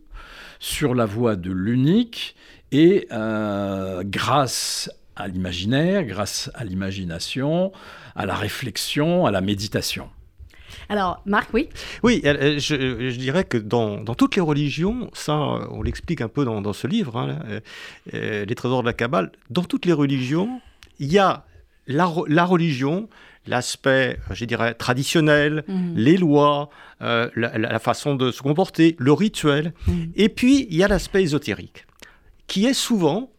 sur 0.59 0.95
la 0.95 1.05
voie 1.05 1.37
de 1.37 1.53
l'unique, 1.53 2.35
et 2.75 3.07
euh, 3.13 4.03
grâce 4.05 4.91
à 5.17 5.29
l'imaginaire, 5.29 6.03
grâce 6.05 6.51
à 6.55 6.65
l'imagination, 6.65 7.71
à 8.17 8.27
la 8.27 8.35
réflexion, 8.35 9.27
à 9.27 9.31
la 9.31 9.41
méditation. 9.41 10.09
Alors, 10.89 11.23
Marc, 11.25 11.51
oui? 11.55 11.69
Oui, 12.03 12.21
elle- 12.25 12.39
elle- 12.41 12.59
je, 12.61 12.75
je 13.11 13.17
dirais 13.17 13.45
que 13.45 13.57
dans, 13.59 14.01
dans 14.03 14.15
toutes 14.17 14.35
les 14.35 14.43
religions, 14.43 15.09
ça, 15.13 15.33
euh, 15.33 15.67
on 15.71 15.83
l'explique 15.83 16.21
un 16.21 16.29
peu 16.29 16.45
dans, 16.45 16.61
dans 16.61 16.73
ce 16.73 16.87
livre, 16.89 17.17
hein, 17.17 17.39
euh, 17.49 17.61
euh, 18.13 18.45
Les 18.45 18.55
trésors 18.57 18.83
de 18.83 18.87
la 18.87 18.93
Kabbale, 18.93 19.31
dans 19.51 19.63
toutes 19.63 19.87
les 19.87 19.93
religions, 19.93 20.61
il 20.99 21.13
y 21.13 21.19
a 21.19 21.45
la, 21.87 22.05
re- 22.07 22.29
la 22.29 22.45
religion, 22.45 23.09
l'aspect, 23.47 24.19
euh, 24.31 24.35
je 24.35 24.45
dirais, 24.47 24.75
traditionnel, 24.75 25.63
Mhm. 25.69 25.93
les 25.97 26.17
lois, 26.17 26.71
euh, 27.03 27.31
la, 27.37 27.57
la- 27.57 27.71
la 27.73 27.79
façon 27.79 28.17
de 28.17 28.33
se 28.33 28.43
comporter, 28.43 28.97
le 28.99 29.13
rituel, 29.13 29.73
Mhm. 29.87 30.11
et 30.17 30.29
puis 30.29 30.67
il 30.71 30.77
y 30.77 30.83
a 30.83 30.89
l'aspect 30.89 31.23
ésotérique, 31.23 31.87
qui 32.47 32.67
est 32.67 32.75
souvent 32.75 33.31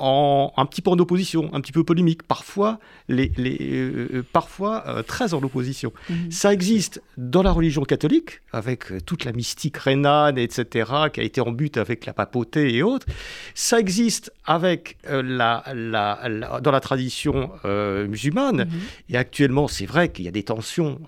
en, 0.00 0.52
un 0.56 0.66
petit 0.66 0.82
peu 0.82 0.90
en 0.90 0.98
opposition, 0.98 1.50
un 1.52 1.60
petit 1.60 1.72
peu 1.72 1.84
polémique, 1.84 2.22
parfois, 2.24 2.78
les, 3.08 3.30
les, 3.36 3.58
euh, 3.60 4.08
euh, 4.14 4.22
parfois 4.32 4.82
euh, 4.88 5.02
très 5.02 5.34
en 5.34 5.42
opposition. 5.42 5.92
Mhm. 6.08 6.30
Ça 6.30 6.52
existe 6.52 7.02
dans 7.16 7.42
la 7.42 7.52
religion 7.52 7.82
catholique, 7.82 8.40
avec 8.52 8.86
toute 9.04 9.24
la 9.24 9.32
mystique 9.32 9.76
rénane, 9.76 10.38
etc., 10.38 10.90
qui 11.12 11.20
a 11.20 11.22
été 11.22 11.40
en 11.40 11.52
but 11.52 11.76
avec 11.76 12.06
la 12.06 12.12
papauté 12.12 12.74
et 12.74 12.82
autres. 12.82 13.06
Ça 13.54 13.78
existe 13.78 14.32
avec 14.46 14.96
euh, 15.08 15.22
la, 15.22 15.62
la- 15.74 16.28
la- 16.28 16.60
dans 16.60 16.70
la 16.72 16.80
tradition 16.80 17.50
euh, 17.64 18.06
musulmane. 18.08 18.64
Mhm. 18.64 18.80
Et 19.10 19.16
actuellement, 19.16 19.68
c'est 19.68 19.86
vrai 19.86 20.10
qu'il 20.10 20.24
y 20.24 20.28
a 20.28 20.32
des 20.32 20.42
tensions 20.42 20.98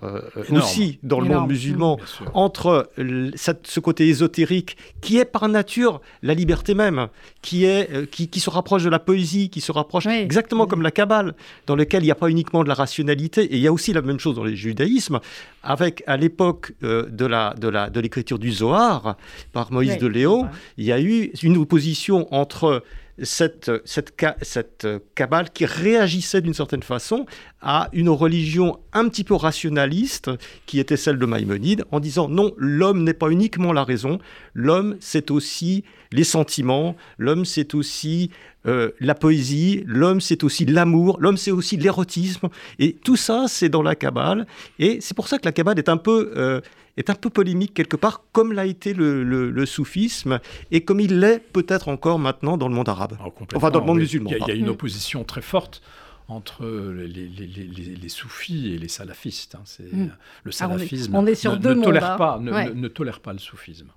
aussi 0.51 0.99
dans 1.03 1.19
le 1.19 1.25
Énorme. 1.25 1.41
monde 1.41 1.51
musulman 1.51 1.99
entre 2.33 2.89
cette- 3.35 3.67
ce 3.67 3.79
côté 3.79 4.07
ésotérique 4.07 4.77
qui 5.01 5.17
est 5.17 5.25
par 5.25 5.47
nature 5.47 6.01
la 6.21 6.33
liberté 6.33 6.73
même, 6.73 7.07
qui, 7.41 7.65
est, 7.65 7.91
euh, 7.91 8.05
qui, 8.05 8.27
qui 8.27 8.39
se 8.39 8.49
rapproche 8.49 8.82
de 8.83 8.89
la 8.89 8.99
poésie, 8.99 9.49
qui 9.49 9.61
se 9.61 9.71
rapproche 9.71 10.05
Oui. 10.05 10.15
exactement 10.17 10.65
comme 10.67 10.81
la 10.81 10.91
Kabbale, 10.91 11.33
dans 11.67 11.75
lequel 11.75 12.03
il 12.03 12.05
n'y 12.05 12.11
a 12.11 12.15
pas 12.15 12.29
uniquement 12.29 12.63
de 12.63 12.67
la 12.69 12.73
rationalité, 12.75 13.43
et 13.43 13.55
il 13.55 13.61
y 13.61 13.67
a 13.67 13.73
aussi 13.73 13.93
la 13.93 14.01
même 14.01 14.19
chose 14.19 14.35
dans 14.35 14.43
le 14.43 14.53
judaïsme, 14.55 15.19
avec 15.63 16.03
à 16.07 16.17
l'époque 16.17 16.73
euh, 16.83 17.07
de 17.09 17.25
la 17.25 17.53
de 17.53 17.67
la 17.67 17.89
de 17.89 17.99
l'écriture 17.99 18.39
du 18.39 18.51
Zohar 18.51 19.17
par 19.51 19.71
Moïse 19.71 19.91
Oui. 19.93 19.97
de 19.97 20.07
Léon, 20.07 20.47
il 20.77 20.85
y 20.85 20.91
a 20.91 20.99
eu 21.01 21.31
une 21.43 21.57
opposition 21.57 22.33
entre 22.33 22.83
cette, 23.21 23.69
cette, 23.85 24.11
cette 24.41 24.87
cabale 25.13 25.51
qui 25.51 25.65
réagissait 25.67 26.41
d'une 26.41 26.55
certaine 26.55 26.81
façon 26.81 27.27
à 27.61 27.87
une 27.93 28.09
religion 28.09 28.79
un 28.91 29.07
petit 29.07 29.23
peu 29.23 29.35
rationaliste 29.35 30.31
qui 30.65 30.79
était 30.79 30.97
celle 30.97 31.19
de 31.19 31.25
Maïmonide 31.27 31.85
en 31.91 31.99
disant 31.99 32.27
non, 32.27 32.53
l'homme 32.57 33.03
n'est 33.03 33.13
pas 33.13 33.29
uniquement 33.29 33.71
la 33.71 33.83
raison, 33.83 34.17
l'homme 34.55 34.97
c'est 34.99 35.29
aussi 35.29 35.83
les 36.13 36.23
sentiments, 36.23 36.95
l'homme 37.17 37.43
c'est 37.45 37.73
aussi 37.75 38.29
euh, 38.65 38.91
la 39.01 39.15
poésie, 39.15 39.83
l'homme 39.85 40.21
c'est 40.21 40.43
aussi 40.45 40.65
l'amour, 40.65 41.17
l'homme 41.19 41.35
c'est 41.37 41.51
aussi 41.51 41.75
l'érotisme 41.75 42.47
et 42.79 42.93
tout 42.93 43.17
ça 43.17 43.45
c'est 43.49 43.67
dans 43.69 43.81
la 43.83 43.95
cabale 43.95 44.47
et 44.79 44.99
c'est 45.01 45.13
pour 45.15 45.27
ça 45.27 45.37
que 45.39 45.45
la 45.45 45.51
cabale 45.51 45.77
est 45.79 45.89
un 45.89 45.97
peu 45.97 46.31
euh, 46.37 46.61
est 46.95 47.09
un 47.09 47.15
peu 47.15 47.29
polémique 47.31 47.73
quelque 47.73 47.95
part, 47.97 48.21
comme 48.31 48.53
l'a 48.53 48.65
été 48.67 48.93
le, 48.93 49.23
le- 49.23 49.49
le 49.49 49.65
soufisme 49.65 50.39
et 50.71 50.81
comme 50.85 50.99
il 50.99 51.19
l'est 51.19 51.39
peut-être 51.39 51.87
encore 51.89 52.19
maintenant 52.19 52.55
dans 52.55 52.67
le 52.69 52.75
monde 52.75 52.87
arabe. 52.87 53.17
Complètement, 53.17 53.57
Enfin, 53.57 53.71
dans 53.71 53.79
le 53.79 53.85
monde 53.87 53.97
oui. 53.97 54.03
musulman, 54.03 54.29
Il 54.29 54.33
y 54.33 54.35
a- 54.35 54.37
il 54.37 54.39
y, 54.39 54.43
a 54.43 54.47
pardon. 54.47 54.59
une 54.61 54.65
Mm. 54.67 54.69
opposition 54.69 55.23
très 55.23 55.41
forte 55.41 55.81
entre 56.29 56.65
les, 56.65 57.07
les- 57.07 57.27
les- 57.47 57.47
les- 57.67 57.95
les 57.95 58.09
soufis 58.09 58.73
et 58.73 58.77
les 58.77 58.87
salafistes. 58.87 59.55
hein. 59.55 59.61
C'est, 59.65 59.91
Mm. 59.91 60.11
Le 60.43 60.51
Ah, 60.59 60.67
on 60.69 60.75
est- 60.75 60.77
salafisme 60.77 61.15
on 61.15 61.25
est 61.25 61.35
sur 61.35 61.53
ne, 61.53 61.57
deux 61.57 61.69
ne 61.71 61.75
mondes, 61.75 61.83
tolère 61.85 62.11
hein. 62.11 62.17
pas, 62.17 62.39
ne, 62.39 62.51
Ouais. 62.51 62.65
ne- 62.69 62.73
ne 62.73 62.87
tolère 62.87 63.19
pas 63.21 63.33
le 63.33 63.39
soufisme. 63.39 63.87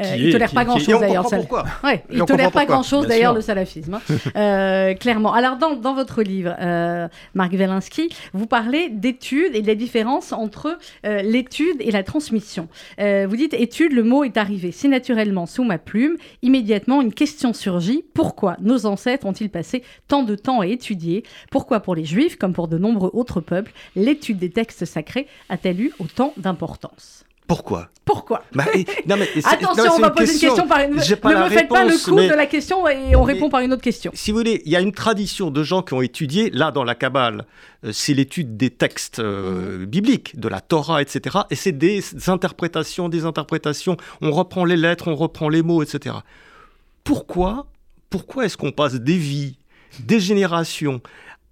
Euh, 0.00 0.14
il 0.16 0.28
est- 0.28 0.32
tolère 0.32 0.48
qui- 0.48 0.54
pas 0.54 0.64
grand-chose 0.64 1.00
d'ailleurs. 1.00 1.26
pourquoi. 1.28 1.64
Ouais, 1.82 2.04
il 2.10 2.22
tolère 2.24 2.52
pas 2.52 2.64
grand-chose 2.66 3.06
d'ailleurs 3.06 3.34
le 3.34 3.40
salafisme, 3.40 3.94
hein. 3.94 4.00
Euh, 4.36 4.94
clairement. 4.94 5.32
Alors 5.32 5.56
dans, 5.56 5.74
dans 5.74 5.94
votre 5.94 6.22
livre, 6.22 6.54
euh, 6.60 7.08
Marc 7.34 7.52
Wielinski, 7.52 8.08
vous 8.32 8.46
parlez 8.46 8.88
d'études 8.90 9.54
et 9.54 9.62
de 9.62 9.66
la 9.66 9.74
différence 9.74 10.32
entre 10.32 10.78
l'étude 11.04 11.76
et 11.80 11.90
la 11.90 12.02
transmission. 12.02 12.68
Vous 12.98 13.36
dites 13.36 13.54
étude, 13.54 13.92
le 13.92 14.04
mot 14.04 14.24
est 14.24 14.36
arrivé 14.36 14.70
si 14.72 14.88
naturellement 14.88 15.46
sous 15.46 15.64
ma 15.64 15.78
plume. 15.78 16.16
Immédiatement, 16.42 17.02
une 17.02 17.12
question 17.12 17.52
surgit. 17.52 18.04
Pourquoi 18.14 18.56
nos 18.60 18.86
ancêtres 18.86 19.26
ont-ils 19.26 19.50
passé 19.50 19.82
tant 20.06 20.22
de 20.22 20.34
temps 20.34 20.60
à 20.60 20.66
étudier? 20.66 21.24
Pourquoi 21.50 21.80
pour 21.80 21.94
les 21.94 22.04
Juifs, 22.04 22.36
comme 22.36 22.52
pour 22.52 22.68
de 22.68 22.78
nombreux 22.78 23.10
autres 23.12 23.40
peuples, 23.40 23.72
l'étude 23.96 24.38
des 24.38 24.50
textes 24.50 24.84
sacrés 24.84 25.26
a-t-elle 25.48 25.80
eu 25.80 25.92
autant 25.98 26.32
d'importance? 26.36 27.24
Pourquoi? 27.48 27.88
Pourquoi? 28.04 28.44
Bah, 28.54 28.66
et- 28.74 28.84
non, 29.06 29.16
mais 29.16 29.26
c'est- 29.34 29.40
non, 29.62 29.70
Attention, 29.70 29.92
on 29.96 29.98
va 30.00 30.10
poser 30.10 30.34
une 30.34 30.38
question 30.38 30.68
par 30.68 30.80
une. 30.80 30.90
Ne 30.90 30.96
me 30.96 31.00
faites 31.48 31.68
pas 31.68 31.84
le 31.84 32.04
coup 32.04 32.14
mais- 32.14 32.28
de 32.28 32.34
la 32.34 32.44
question 32.46 32.86
et 32.86 33.16
on 33.16 33.24
Mais- 33.24 33.32
répond 33.32 33.48
par 33.48 33.60
une 33.60 33.72
autre 33.72 33.82
question. 33.82 34.10
Si 34.14 34.30
vous 34.30 34.36
voulez, 34.38 34.60
il 34.66 34.70
y 34.70 34.76
a 34.76 34.80
une 34.80 34.92
tradition 34.92 35.50
de 35.50 35.62
gens 35.62 35.82
qui 35.82 35.94
ont 35.94 36.02
étudié, 36.02 36.50
là 36.50 36.70
dans 36.70 36.84
la 36.84 36.94
Kabbale, 36.94 37.46
euh, 37.84 37.90
c'est 37.92 38.12
l'étude 38.12 38.58
des 38.58 38.68
textes 38.68 39.18
euh, 39.18 39.86
bibliques, 39.86 40.38
de 40.38 40.46
la 40.46 40.60
Torah, 40.60 41.00
etc. 41.00 41.38
Et 41.50 41.54
c'est 41.56 41.72
des 41.72 42.04
interprétations, 42.28 43.08
des 43.08 43.24
interprétations. 43.24 43.96
On 44.20 44.30
reprend 44.30 44.66
les 44.66 44.76
lettres, 44.76 45.08
on 45.08 45.16
reprend 45.16 45.48
les 45.48 45.62
mots, 45.62 45.82
etc. 45.82 46.16
Pourquoi, 47.02 47.66
pourquoi 48.10 48.44
est-ce 48.44 48.56
qu'on 48.58 48.72
passe 48.72 48.94
des 48.94 49.16
vies, 49.16 49.56
des 50.00 50.20
générations 50.20 51.00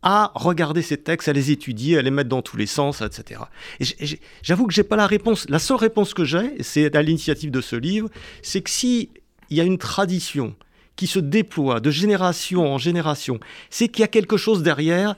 à 0.08 0.30
regarder 0.36 0.82
ces 0.82 0.98
textes, 0.98 1.26
à 1.26 1.32
les 1.32 1.50
étudier, 1.50 1.98
à 1.98 2.02
les 2.02 2.12
mettre 2.12 2.28
dans 2.28 2.40
tous 2.40 2.56
les 2.56 2.66
sens, 2.66 3.00
etc. 3.00 3.40
Et 3.80 4.20
j'avoue 4.40 4.68
que 4.68 4.72
j'ai 4.72 4.84
pas 4.84 4.94
la 4.94 5.08
réponse. 5.08 5.48
La 5.48 5.58
seule 5.58 5.78
réponse 5.78 6.14
que 6.14 6.24
j'ai, 6.24 6.62
c'est 6.62 6.94
à 6.94 7.02
l'initiative 7.02 7.50
de 7.50 7.60
ce 7.60 7.74
livre, 7.74 8.08
c'est 8.40 8.60
que 8.60 8.70
si 8.70 9.10
il 9.50 9.56
y 9.56 9.60
a 9.60 9.64
une 9.64 9.78
tradition 9.78 10.54
qui 10.94 11.08
se 11.08 11.18
déploie 11.18 11.80
de 11.80 11.90
génération 11.90 12.72
en 12.72 12.78
génération, 12.78 13.40
c'est 13.68 13.88
qu'il 13.88 14.02
y 14.02 14.04
a 14.04 14.08
quelque 14.08 14.36
chose 14.36 14.62
derrière 14.62 15.16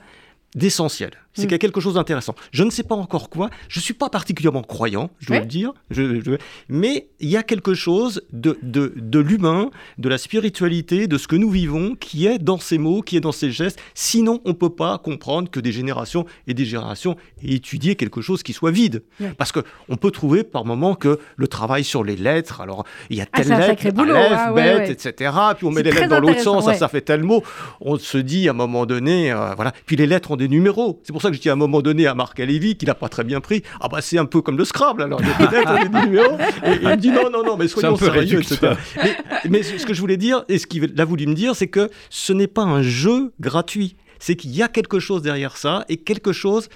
d'essentiel. 0.55 1.11
C'est 1.33 1.43
Mm. 1.43 1.45
qu'il 1.45 1.51
y 1.51 1.55
a 1.55 1.59
quelque 1.59 1.79
chose 1.79 1.93
d'intéressant. 1.93 2.33
Je 2.51 2.63
ne 2.63 2.69
sais 2.71 2.83
pas 2.83 2.95
encore 2.95 3.29
quoi. 3.29 3.49
Je 3.67 3.79
ne 3.79 3.83
suis 3.83 3.93
pas 3.93 4.09
particulièrement 4.09 4.63
croyant, 4.63 5.11
je 5.19 5.27
dois 5.27 5.35
Ouais. 5.37 5.41
le 5.41 5.47
dire. 5.47 5.73
Je- 5.91 6.21
je- 6.21 6.31
mais 6.69 7.07
il 7.19 7.29
y 7.29 7.37
a 7.37 7.43
quelque 7.43 7.73
chose 7.75 8.23
de, 8.33 8.57
de, 8.63 8.93
de 8.95 9.19
l'humain, 9.19 9.69
de 9.99 10.09
la 10.09 10.17
spiritualité, 10.17 11.07
de 11.07 11.17
ce 11.17 11.27
que 11.27 11.35
nous 11.35 11.49
vivons, 11.49 11.95
qui 11.99 12.25
est 12.25 12.39
dans 12.39 12.57
ces 12.57 12.77
mots, 12.77 13.01
qui 13.01 13.15
est 13.17 13.19
dans 13.21 13.31
ces 13.31 13.51
gestes. 13.51 13.79
Sinon, 13.93 14.41
on 14.45 14.49
ne 14.49 14.53
peut 14.53 14.69
pas 14.71 14.97
comprendre 14.97 15.49
que 15.51 15.59
des 15.59 15.71
générations 15.71 16.25
et 16.47 16.53
des 16.53 16.65
générations 16.65 17.15
aient 17.43 17.53
étudié 17.53 17.95
quelque 17.95 18.21
chose 18.21 18.41
qui 18.41 18.53
soit 18.53 18.71
vide. 18.71 19.03
Ouais. 19.19 19.33
Parce 19.37 19.51
qu'on 19.51 19.95
peut 19.97 20.11
trouver 20.11 20.43
par 20.43 20.65
moments 20.65 20.95
que 20.95 21.19
le 21.35 21.47
travail 21.47 21.83
sur 21.83 22.03
les 22.03 22.15
lettres, 22.15 22.61
alors 22.61 22.85
il 23.09 23.17
y 23.17 23.21
a 23.21 23.25
Ah, 23.31 23.41
telle 23.43 23.51
un 23.53 23.59
lettre, 23.59 23.91
boulot, 23.91 24.15
aleph, 24.15 24.31
hein, 24.33 24.51
ouais, 24.53 24.87
bête, 24.87 25.05
etc. 25.05 25.31
Puis 25.57 25.65
on 25.67 25.71
met 25.71 25.83
les 25.83 25.91
lettres 25.91 26.07
dans 26.09 26.19
l'autre 26.19 26.41
sens, 26.41 26.65
ça, 26.65 26.73
ça 26.73 26.87
fait 26.87 27.01
tel 27.01 27.23
mot. 27.23 27.43
On 27.81 27.97
se 27.97 28.17
dit 28.17 28.47
à 28.47 28.51
un 28.51 28.55
moment 28.55 28.85
donné, 28.85 29.31
euh, 29.31 29.53
voilà. 29.55 29.73
Puis 29.85 29.95
les 29.95 30.07
lettres 30.07 30.31
ont 30.31 30.35
des 30.37 30.47
numéros. 30.47 30.99
C'est 31.03 31.11
pour 31.13 31.18
ça 31.21 31.29
que 31.29 31.35
je 31.35 31.41
dis 31.41 31.49
à 31.49 31.53
un 31.53 31.57
moment 31.57 31.81
donné 31.81 32.07
à 32.07 32.15
Marc 32.15 32.39
Lévy, 32.39 32.75
qu'il 32.75 32.87
n'a 32.87 32.95
pas 32.95 33.09
très 33.09 33.23
bien 33.23 33.41
pris, 33.41 33.63
ah 33.79 33.87
bah 33.87 34.01
c'est 34.01 34.17
un 34.17 34.25
peu 34.25 34.41
comme 34.41 34.57
le 34.57 34.65
Scrabble, 34.65 35.03
alors 35.03 35.21
il 35.21 35.27
y 35.27 35.31
a 35.31 35.47
des 35.47 35.57
lettres, 35.57 35.75
et 35.85 35.89
des 35.89 35.99
numéros. 36.07 36.37
Et 36.65 36.71
il 36.81 36.87
me 36.87 36.95
dit 36.95 37.11
non, 37.11 37.29
non, 37.29 37.43
non, 37.43 37.57
mais 37.57 37.67
soyons 37.67 37.95
un 37.95 37.97
peu 37.97 38.05
sérieux, 38.05 38.39
etc. 38.39 38.73
Mais, 38.97 39.49
mais 39.49 39.63
ce 39.63 39.85
que 39.85 39.93
je 39.93 40.01
voulais 40.01 40.17
dire, 40.17 40.43
et 40.47 40.57
ce 40.57 40.67
qu'il 40.67 40.93
a 40.99 41.05
voulu 41.05 41.27
me 41.27 41.33
dire, 41.33 41.55
c'est 41.55 41.67
que 41.67 41.89
ce 42.09 42.33
n'est 42.33 42.47
pas 42.47 42.63
un 42.63 42.81
jeu 42.81 43.31
gratuit. 43.39 43.95
C'est 44.19 44.35
qu'il 44.35 44.53
y 44.53 44.61
a 44.61 44.67
quelque 44.67 44.99
chose 44.99 45.21
derrière 45.21 45.55
ça, 45.57 45.85
et 45.89 45.97
quelque 45.97 46.33
chose 46.33 46.69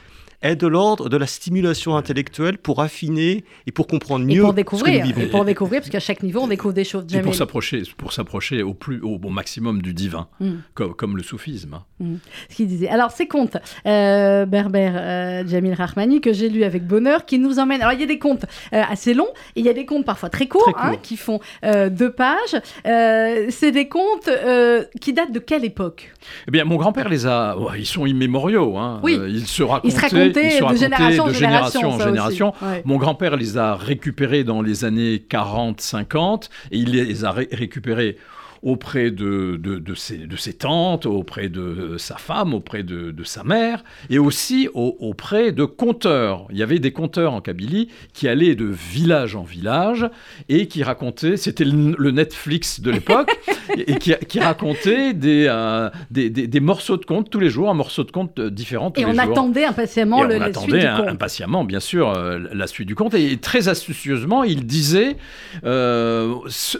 est 0.43 0.55
de 0.55 0.67
l'ordre 0.67 1.09
de 1.09 1.17
la 1.17 1.25
stimulation 1.25 1.95
intellectuelle 1.95 2.57
pour 2.59 2.81
affiner 2.81 3.43
et 3.65 3.71
pour 3.71 3.87
comprendre 3.87 4.25
mieux 4.25 4.35
et 4.35 4.39
pour 4.39 4.49
ce 4.49 4.53
que 4.53 4.55
découvrir, 4.57 4.99
nous 4.99 5.07
vivons. 5.07 5.21
et 5.21 5.25
pour 5.27 5.45
découvrir, 5.45 5.81
parce 5.81 5.89
qu'à 5.89 5.99
chaque 5.99 6.21
niveau, 6.21 6.41
on 6.41 6.47
découvre 6.47 6.73
des 6.73 6.83
choses. 6.83 7.05
Et 7.13 7.21
pour 7.21 7.33
s'approcher, 7.33 7.83
pour 7.97 8.13
s'approcher 8.13 8.61
au 8.61 8.73
plus, 8.73 8.99
au, 9.01 9.19
au 9.23 9.29
maximum 9.29 9.81
du 9.81 9.93
divin, 9.93 10.27
Mm. 10.39 10.51
comme, 10.73 10.93
comme 10.93 11.17
le 11.17 11.23
soufisme. 11.23 11.73
hein. 11.75 12.05
ce 12.49 12.55
qu'il 12.55 12.67
disait. 12.67 12.89
Alors, 12.89 13.11
ces 13.11 13.27
contes, 13.27 13.57
euh, 13.87 14.45
Berbère 14.45 14.93
euh, 14.97 15.47
Jamil 15.47 15.73
Rahmani, 15.73 16.21
que 16.21 16.33
j'ai 16.33 16.49
lu 16.49 16.63
avec 16.63 16.85
bonheur, 16.85 17.25
qui 17.25 17.39
nous 17.39 17.59
emmènent. 17.59 17.81
Alors, 17.81 17.93
il 17.93 17.99
y 18.01 18.03
a 18.03 18.07
des 18.07 18.19
contes 18.19 18.45
euh, 18.73 18.81
assez 18.89 19.13
longs, 19.13 19.29
et 19.55 19.61
il 19.61 19.65
y 19.65 19.69
a 19.69 19.73
des 19.73 19.85
contes 19.85 20.05
parfois 20.05 20.29
très 20.29 20.47
courts, 20.47 20.73
Très 20.73 20.87
hein, 20.87 20.95
qui 21.01 21.15
font 21.17 21.39
euh, 21.63 21.89
deux 21.89 22.11
pages. 22.11 22.55
Euh, 22.85 23.45
c'est 23.49 23.71
des 23.71 23.87
contes 23.87 24.27
euh, 24.27 24.83
qui 24.99 25.13
datent 25.13 25.31
de 25.31 25.39
quelle 25.39 25.63
époque? 25.65 26.11
Eh 26.47 26.51
bien, 26.51 26.65
mon 26.65 26.75
grand-père 26.75 27.07
les 27.09 27.25
a. 27.25 27.57
ouais, 27.57 27.79
ils 27.79 27.85
sont 27.85 28.05
immémoriaux. 28.05 28.77
Hein. 28.77 28.99
Oui. 29.03 29.15
Euh, 29.17 29.29
ils 29.29 29.45
se 29.47 29.63
racontaient, 29.63 29.87
Ils 29.87 29.91
se 29.95 29.99
racontaient 30.01 30.32
ils 30.41 30.73
de 30.73 30.75
génération 30.77 31.23
en 31.23 31.27
de 31.27 31.33
génération. 31.33 31.79
génération 31.79 31.87
en 31.87 31.91
ça 31.91 31.95
aussi. 31.97 32.05
génération. 32.05 32.53
Ouais. 32.61 32.81
Mon 32.85 32.97
grand-père 32.97 33.35
les 33.37 33.57
a 33.57 33.75
récupérés 33.75 34.43
dans 34.43 34.61
les 34.61 34.85
années 34.85 35.23
40-50 35.29 36.49
et 36.71 36.77
il 36.77 36.91
les 36.91 37.25
a 37.25 37.31
ré- 37.31 37.49
récupérés 37.51 38.17
auprès 38.63 39.11
de, 39.11 39.59
de, 39.61 39.77
de 39.77 39.93
ses, 39.93 40.17
de 40.17 40.35
ses 40.37 40.53
tantes, 40.53 41.05
auprès 41.05 41.49
de 41.49 41.97
sa 41.97 42.15
femme, 42.15 42.53
auprès 42.53 42.81
de, 42.83 43.13
sa 43.23 43.43
mère, 43.43 43.83
et 44.09 44.17
aussi 44.19 44.69
au- 44.73 44.95
auprès 44.99 45.51
de 45.51 45.65
conteurs. 45.65 46.47
Il 46.49 46.57
y 46.57 46.63
avait 46.63 46.79
des 46.79 46.91
conteurs 46.93 47.33
en 47.33 47.41
Kabylie 47.41 47.89
qui 48.13 48.27
allaient 48.27 48.55
de 48.55 48.65
village 48.65 49.35
en 49.35 49.43
village 49.43 50.09
et 50.49 50.67
qui 50.67 50.81
racontaient, 50.83 51.37
c'était 51.37 51.65
le, 51.65 51.95
le 51.97 52.11
Netflix 52.11 52.79
de 52.79 52.89
l'époque, 52.91 53.31
et 53.77 53.95
qui, 53.97 54.13
qui 54.27 54.39
racontaient 54.39 55.13
des, 55.13 55.45
euh, 55.49 55.89
des, 56.09 56.29
des- 56.29 56.47
des 56.47 56.59
morceaux 56.59 56.97
de 56.97 57.05
contes 57.05 57.29
tous 57.29 57.39
les 57.39 57.49
jours, 57.49 57.69
un 57.69 57.73
morceau 57.73 58.03
de 58.03 58.11
conte 58.11 58.39
euh, 58.39 58.49
différent 58.49 58.91
tous 58.91 59.01
Et 59.01 59.03
les 59.05 59.09
on 59.11 59.13
jours. 59.13 59.31
attendait 59.31 59.65
impatiemment 59.65 60.23
le, 60.23 60.35
on 60.35 60.39
la 60.39 60.45
attendait 60.45 60.67
suite 60.71 60.81
du 60.81 60.87
un- 60.87 60.97
conte. 60.97 61.07
impatiemment, 61.09 61.63
bien 61.65 61.79
sûr, 61.81 62.09
euh, 62.09 62.39
la 62.53 62.67
suite 62.67 62.87
du 62.87 62.95
conte. 62.95 63.13
Et 63.13 63.37
très 63.37 63.67
astucieusement, 63.67 64.43
il 64.43 64.65
disait 64.65 65.17
euh, 65.65 66.33
ce- 66.47 66.77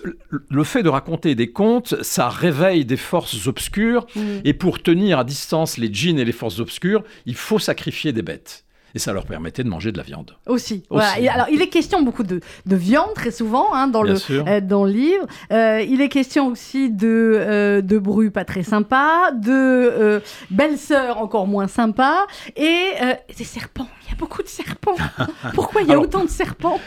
le 0.50 0.64
fait 0.64 0.84
de 0.84 0.90
raconter 0.90 1.36
des 1.36 1.52
contes, 1.52 1.73
ça 2.02 2.30
réveille 2.30 2.86
des 2.86 2.98
forces 2.98 3.48
obscures. 3.48 4.06
Et 4.44 4.54
pour 4.54 4.82
tenir 4.82 5.20
à 5.20 5.24
distance 5.24 5.78
les 5.78 5.92
djinns 5.94 6.20
et 6.20 6.26
les 6.26 6.32
forces 6.32 6.60
obscures, 6.60 7.04
il 7.26 7.36
faut 7.36 7.60
sacrifier 7.60 8.12
des 8.14 8.22
bêtes. 8.22 8.66
Et 8.96 9.00
ça 9.00 9.12
leur 9.12 9.26
permettait 9.26 9.64
de 9.64 9.70
manger 9.70 9.92
de 9.92 9.98
la 9.98 10.04
viande. 10.04 10.36
Aussi. 10.46 10.84
Voilà. 10.92 11.20
Et 11.20 11.28
alors, 11.28 11.48
il 11.52 11.64
est 11.64 11.68
question 11.70 12.04
beaucoup 12.04 12.22
de, 12.22 12.42
de 12.68 12.76
viande, 12.76 13.12
très 13.16 13.32
souvent, 13.32 13.74
hein, 13.74 13.88
dans, 13.88 14.04
Bien 14.04 14.14
le, 14.14 14.20
sûr. 14.20 14.46
euh, 14.48 14.62
dans 14.62 14.84
le 14.86 14.92
livre. 14.92 15.26
Euh, 15.52 15.82
il 15.82 16.00
est 16.00 16.10
question 16.10 16.46
aussi 16.50 16.92
de, 16.92 17.08
euh, 17.36 17.82
de 17.82 17.98
bru 17.98 18.30
pas 18.30 18.46
très 18.46 18.62
sympa, 18.62 19.32
de 19.34 19.50
euh, 19.50 20.20
belle-sœur 20.52 21.18
encore 21.18 21.48
moins 21.48 21.68
sympa, 21.68 22.28
et 22.56 22.92
des 23.36 23.44
serpents. 23.44 23.88
Il 24.06 24.10
y 24.10 24.14
a 24.14 24.16
beaucoup 24.16 24.44
de 24.44 24.48
serpents. 24.48 24.96
Pourquoi 25.56 25.82
il 25.82 25.88
y 25.88 25.90
a 25.90 25.94
Alors- 25.94 26.04
autant 26.04 26.24
de 26.24 26.30
serpents? 26.30 26.80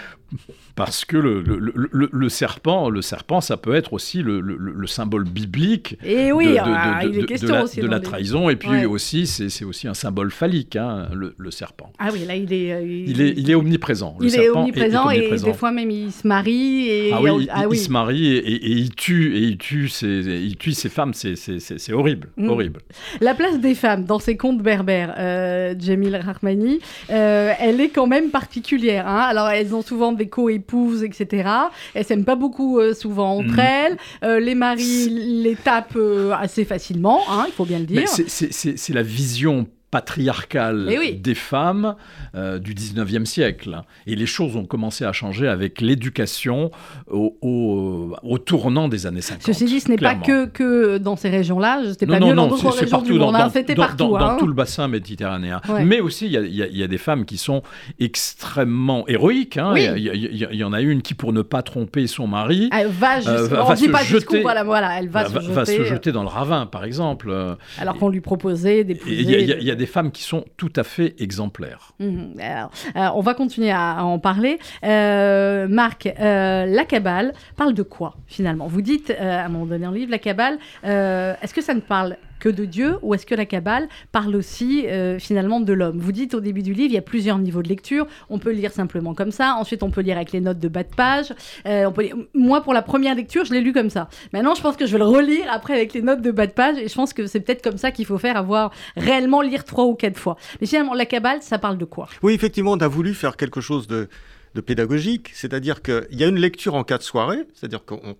Parce 0.76 1.04
que 1.06 1.16
le, 1.16 1.40
le- 1.40 1.58
le- 1.58 1.88
le- 1.90 2.10
le 2.12 2.28
serpent, 2.28 2.90
le 2.90 3.00
serpent, 3.02 3.40
ça 3.40 3.56
peut 3.56 3.74
être 3.74 3.92
aussi 3.94 4.22
le, 4.22 4.40
le- 4.40 4.56
le 4.58 4.86
symbole 4.86 5.24
biblique 5.24 5.98
Et 6.04 6.32
oui, 6.32 6.48
de, 6.48 6.52
de- 6.52 6.58
ah, 6.62 7.02
de- 7.04 7.46
la, 7.48 7.62
aussi 7.64 7.80
trahison. 8.02 8.50
Et 8.50 8.56
puis 8.56 8.68
Ouais. 8.68 8.84
aussi, 8.84 9.26
c'est 9.26 9.64
aussi 9.64 9.88
un 9.88 9.94
symbole 9.94 10.30
phallique, 10.30 10.76
hein, 10.76 11.08
le, 11.14 11.34
serpent. 11.50 11.90
Ah 11.98 12.10
oui, 12.12 12.26
là, 12.26 12.36
il 12.36 12.52
est... 12.52 12.72
euh, 12.72 12.82
Il 12.84 13.20
est, 13.22 13.32
il 13.36 13.50
est 13.50 13.54
omniprésent. 13.54 14.16
Il 14.20 14.34
est 14.34 14.50
omniprésent, 14.50 15.08
et 15.10 15.30
des 15.38 15.54
fois 15.54 15.72
même 15.72 15.90
il 15.90 16.12
se 16.12 16.26
marie. 16.26 16.88
Et 16.88 17.10
Ah 17.12 17.22
oui, 17.22 17.30
il, 17.44 17.50
ah 17.50 17.64
il 17.70 17.78
se 17.78 17.90
marie 17.90 18.26
et, 18.26 18.36
et- 18.38 18.66
et 18.66 18.72
il 18.72 18.94
tue 18.94 19.34
et 19.36 19.40
il 19.40 19.56
tue 19.58 19.88
ses, 19.88 20.06
il 20.44 20.56
tue 20.56 20.72
ses 20.72 20.88
femmes, 20.90 21.12
c'est 21.14 21.92
horrible, 21.92 22.28
Mm. 22.36 22.48
horrible. 22.50 22.80
La 23.20 23.34
place 23.34 23.58
des 23.60 23.74
femmes 23.74 24.04
dans 24.04 24.18
ces 24.18 24.36
contes 24.36 24.60
berbères, 24.62 25.14
euh, 25.18 25.74
Jamil 25.78 26.16
Rahmani, 26.16 26.80
euh, 27.10 27.52
elle 27.58 27.80
est 27.80 27.88
quand 27.88 28.06
même 28.06 28.28
particulière. 28.30 29.06
hein. 29.08 29.20
Alors, 29.20 29.48
elles 29.48 29.74
ont 29.74 29.82
souvent 29.82 30.12
des 30.12 30.28
co-épouses, 30.66 31.02
etc. 31.04 31.48
Elles 31.94 32.04
s'aiment 32.04 32.24
pas 32.24 32.36
beaucoup 32.36 32.78
euh, 32.78 32.94
souvent 32.94 33.38
entre 33.38 33.56
Mm. 33.56 33.60
elles. 33.60 33.96
Euh, 34.24 34.40
les 34.40 34.54
maris 34.54 35.08
les 35.08 35.54
tapent 35.56 35.96
euh, 35.96 36.32
assez 36.32 36.64
facilement, 36.64 37.20
hein, 37.30 37.44
il 37.46 37.52
faut 37.52 37.64
bien 37.64 37.78
le 37.78 37.86
dire. 37.86 38.06
c'est 38.08 38.94
la 38.94 39.02
vision 39.02 39.66
patriarcale 40.00 40.88
Eh 40.90 40.98
oui. 40.98 41.12
des 41.14 41.34
femmes 41.34 41.94
euh, 42.34 42.58
du 42.58 42.74
19e 42.74 43.24
siècle. 43.24 43.80
Et 44.06 44.14
les 44.14 44.26
choses 44.26 44.56
ont 44.56 44.64
commencé 44.66 45.04
à 45.04 45.12
changer 45.12 45.48
avec 45.48 45.80
l'éducation 45.80 46.70
au, 47.10 47.36
au- 47.40 48.14
au 48.22 48.38
tournant 48.38 48.88
des 48.88 49.06
années 49.06 49.20
50. 49.22 49.42
Ceci 49.46 49.64
dit, 49.64 49.80
ce 49.80 49.88
n'est 49.90 49.96
pas 49.96 50.14
que, 50.14 50.46
que 50.46 50.98
dans 50.98 51.16
ces 51.16 51.28
régions-là. 51.30 51.82
C'était 51.88 52.06
pas 52.06 52.18
non, 52.20 52.28
mieux 52.28 52.34
dans 52.34 52.44
non, 52.44 52.48
d'autres 52.50 52.72
c'est- 52.72 52.78
c'est 52.78 52.84
régions 52.84 52.98
du 53.02 53.08
partout, 53.08 53.18
monde. 53.18 53.32
dans, 53.32 53.38
hein. 53.38 53.44
dans- 53.46 53.50
C'était 53.52 53.74
dans- 53.74 53.82
partout. 53.86 53.96
dans- 54.04 54.18
dans 54.18 54.28
hein. 54.32 54.36
tout 54.38 54.46
le 54.46 54.52
bassin 54.54 54.88
méditerranéen. 54.88 55.60
Ouais. 55.68 55.84
Mais 55.84 56.00
aussi, 56.00 56.26
il 56.26 56.32
y 56.32 56.36
a- 56.36 56.66
y, 56.66 56.82
y 56.82 56.88
des 56.88 56.98
femmes 56.98 57.24
qui 57.24 57.38
sont 57.38 57.62
extrêmement 57.98 59.06
héroïques. 59.08 59.56
hein. 59.56 59.70
Oui. 59.74 59.86
Il 59.96 60.02
y 60.02 60.10
il 60.16 60.52
y, 60.52 60.56
y 60.58 60.64
en 60.64 60.72
a 60.72 60.80
une 60.80 61.02
qui, 61.02 61.14
pour 61.14 61.32
ne 61.32 61.42
pas 61.42 61.62
tromper 61.62 62.06
son 62.06 62.26
mari, 62.26 62.68
Elle 62.72 62.88
va, 62.88 63.16
juste, 63.16 63.28
Euh, 63.28 63.46
va- 63.48 63.64
on 63.64 63.68
va 63.68 63.74
dit 63.74 63.84
se 63.84 63.90
pas 63.90 64.02
jusqu'où, 64.02 64.34
jeter- 64.34 64.42
voilà, 64.42 64.64
voilà, 64.64 64.98
elle 64.98 65.08
va, 65.08 65.22
va, 65.24 65.28
se, 65.28 65.34
va- 65.34 65.40
jeter, 65.40 65.52
va 65.54 65.64
se 65.64 65.72
euh, 65.80 65.84
jeter 65.84 66.12
dans 66.12 66.22
le 66.22 66.28
ravin, 66.28 66.66
par 66.66 66.84
exemple. 66.84 67.28
Euh, 67.30 67.54
alors 67.78 67.96
qu'on 67.96 68.08
lui 68.08 68.20
proposait 68.20 68.84
d'épouser. 68.84 69.14
Il 69.20 69.30
y, 69.30 69.70
a- 69.70 69.72
a 69.72 69.76
femmes 69.86 70.10
qui 70.10 70.22
sont 70.22 70.44
tout 70.56 70.72
à 70.76 70.84
fait 70.84 71.14
exemplaires. 71.18 71.92
Mhm. 71.98 72.34
Alors, 72.40 72.70
euh, 72.96 73.08
on 73.14 73.20
va 73.20 73.34
continuer 73.34 73.70
à, 73.70 74.04
en 74.04 74.18
parler. 74.18 74.58
Euh, 74.84 75.66
Marc, 75.68 76.06
euh, 76.06 76.66
la 76.66 76.84
Kabbale 76.84 77.32
parle 77.56 77.74
de 77.74 77.82
quoi 77.82 78.16
finalement? 78.26 78.66
Vous 78.66 78.82
dites 78.82 79.10
à 79.18 79.44
un 79.44 79.48
moment 79.48 79.66
donné 79.66 79.86
le 79.86 79.92
livre, 79.92 80.10
la 80.10 80.18
Kabbale, 80.18 80.58
euh, 80.84 81.34
est-ce 81.42 81.54
que 81.54 81.62
ça 81.62 81.74
ne 81.74 81.80
parle 81.80 82.16
de 82.52 82.64
Dieu 82.64 82.96
ou 83.02 83.14
est-ce 83.14 83.26
que 83.26 83.34
la 83.34 83.46
Kabbale 83.46 83.88
parle 84.12 84.36
aussi 84.36 84.86
euh, 84.86 85.18
finalement 85.18 85.60
de 85.60 85.72
l'homme? 85.72 85.98
Vous 85.98 86.12
dites 86.12 86.34
au 86.34 86.40
début 86.40 86.62
du 86.62 86.72
livre, 86.72 86.90
il 86.90 86.94
y 86.94 86.98
a 86.98 87.02
plusieurs 87.02 87.38
niveaux 87.38 87.62
de 87.62 87.68
lecture. 87.68 88.06
On 88.30 88.38
peut 88.38 88.52
lire 88.52 88.72
simplement 88.72 89.14
comme 89.14 89.30
ça. 89.30 89.56
Ensuite, 89.58 89.82
on 89.82 89.90
peut 89.90 90.00
lire 90.00 90.16
avec 90.16 90.32
les 90.32 90.40
notes 90.40 90.58
de 90.58 90.68
bas 90.68 90.82
de 90.82 90.94
page. 90.94 91.32
Euh, 91.66 91.90
Moi, 92.34 92.62
pour 92.62 92.74
la 92.74 92.82
première 92.82 93.14
lecture, 93.14 93.44
je 93.44 93.52
l'ai 93.52 93.60
lu 93.60 93.72
comme 93.72 93.90
ça. 93.90 94.08
Maintenant, 94.32 94.54
je 94.54 94.62
pense 94.62 94.76
que 94.76 94.86
je 94.86 94.92
vais 94.92 94.98
le 94.98 95.04
relire 95.04 95.46
après 95.50 95.74
avec 95.74 95.94
les 95.94 96.02
notes 96.02 96.22
de 96.22 96.30
bas 96.30 96.46
de 96.46 96.52
page. 96.52 96.78
Et 96.78 96.88
je 96.88 96.94
pense 96.94 97.12
que 97.12 97.26
c'est 97.26 97.40
peut-être 97.40 97.62
comme 97.62 97.78
ça 97.78 97.90
qu'il 97.90 98.06
faut 98.06 98.18
faire, 98.18 98.36
avoir 98.36 98.72
réellement 98.96 99.42
lire 99.42 99.64
trois 99.64 99.84
ou 99.84 99.94
quatre 99.94 100.18
fois. 100.18 100.36
Mais 100.60 100.66
finalement, 100.66 100.94
la 100.94 101.06
Kabbale, 101.06 101.42
ça 101.42 101.58
parle 101.58 101.78
de 101.78 101.84
quoi? 101.84 102.08
Oui, 102.22 102.34
effectivement, 102.34 102.72
on 102.72 102.78
a 102.78 102.88
voulu 102.88 103.14
faire 103.14 103.36
quelque 103.36 103.60
chose 103.60 103.86
de, 103.86 104.08
de 104.54 104.60
pédagogique, 104.60 105.30
c'est-à-dire 105.34 105.82
qu'il 105.82 106.06
y 106.12 106.24
a 106.24 106.28
une 106.28 106.38
lecture 106.38 106.74
en 106.74 106.84
quatre 106.84 107.02
soirées, 107.02 107.44
c'est-à-dire 107.54 107.84
qu'on 107.84 108.00
on 108.04 108.16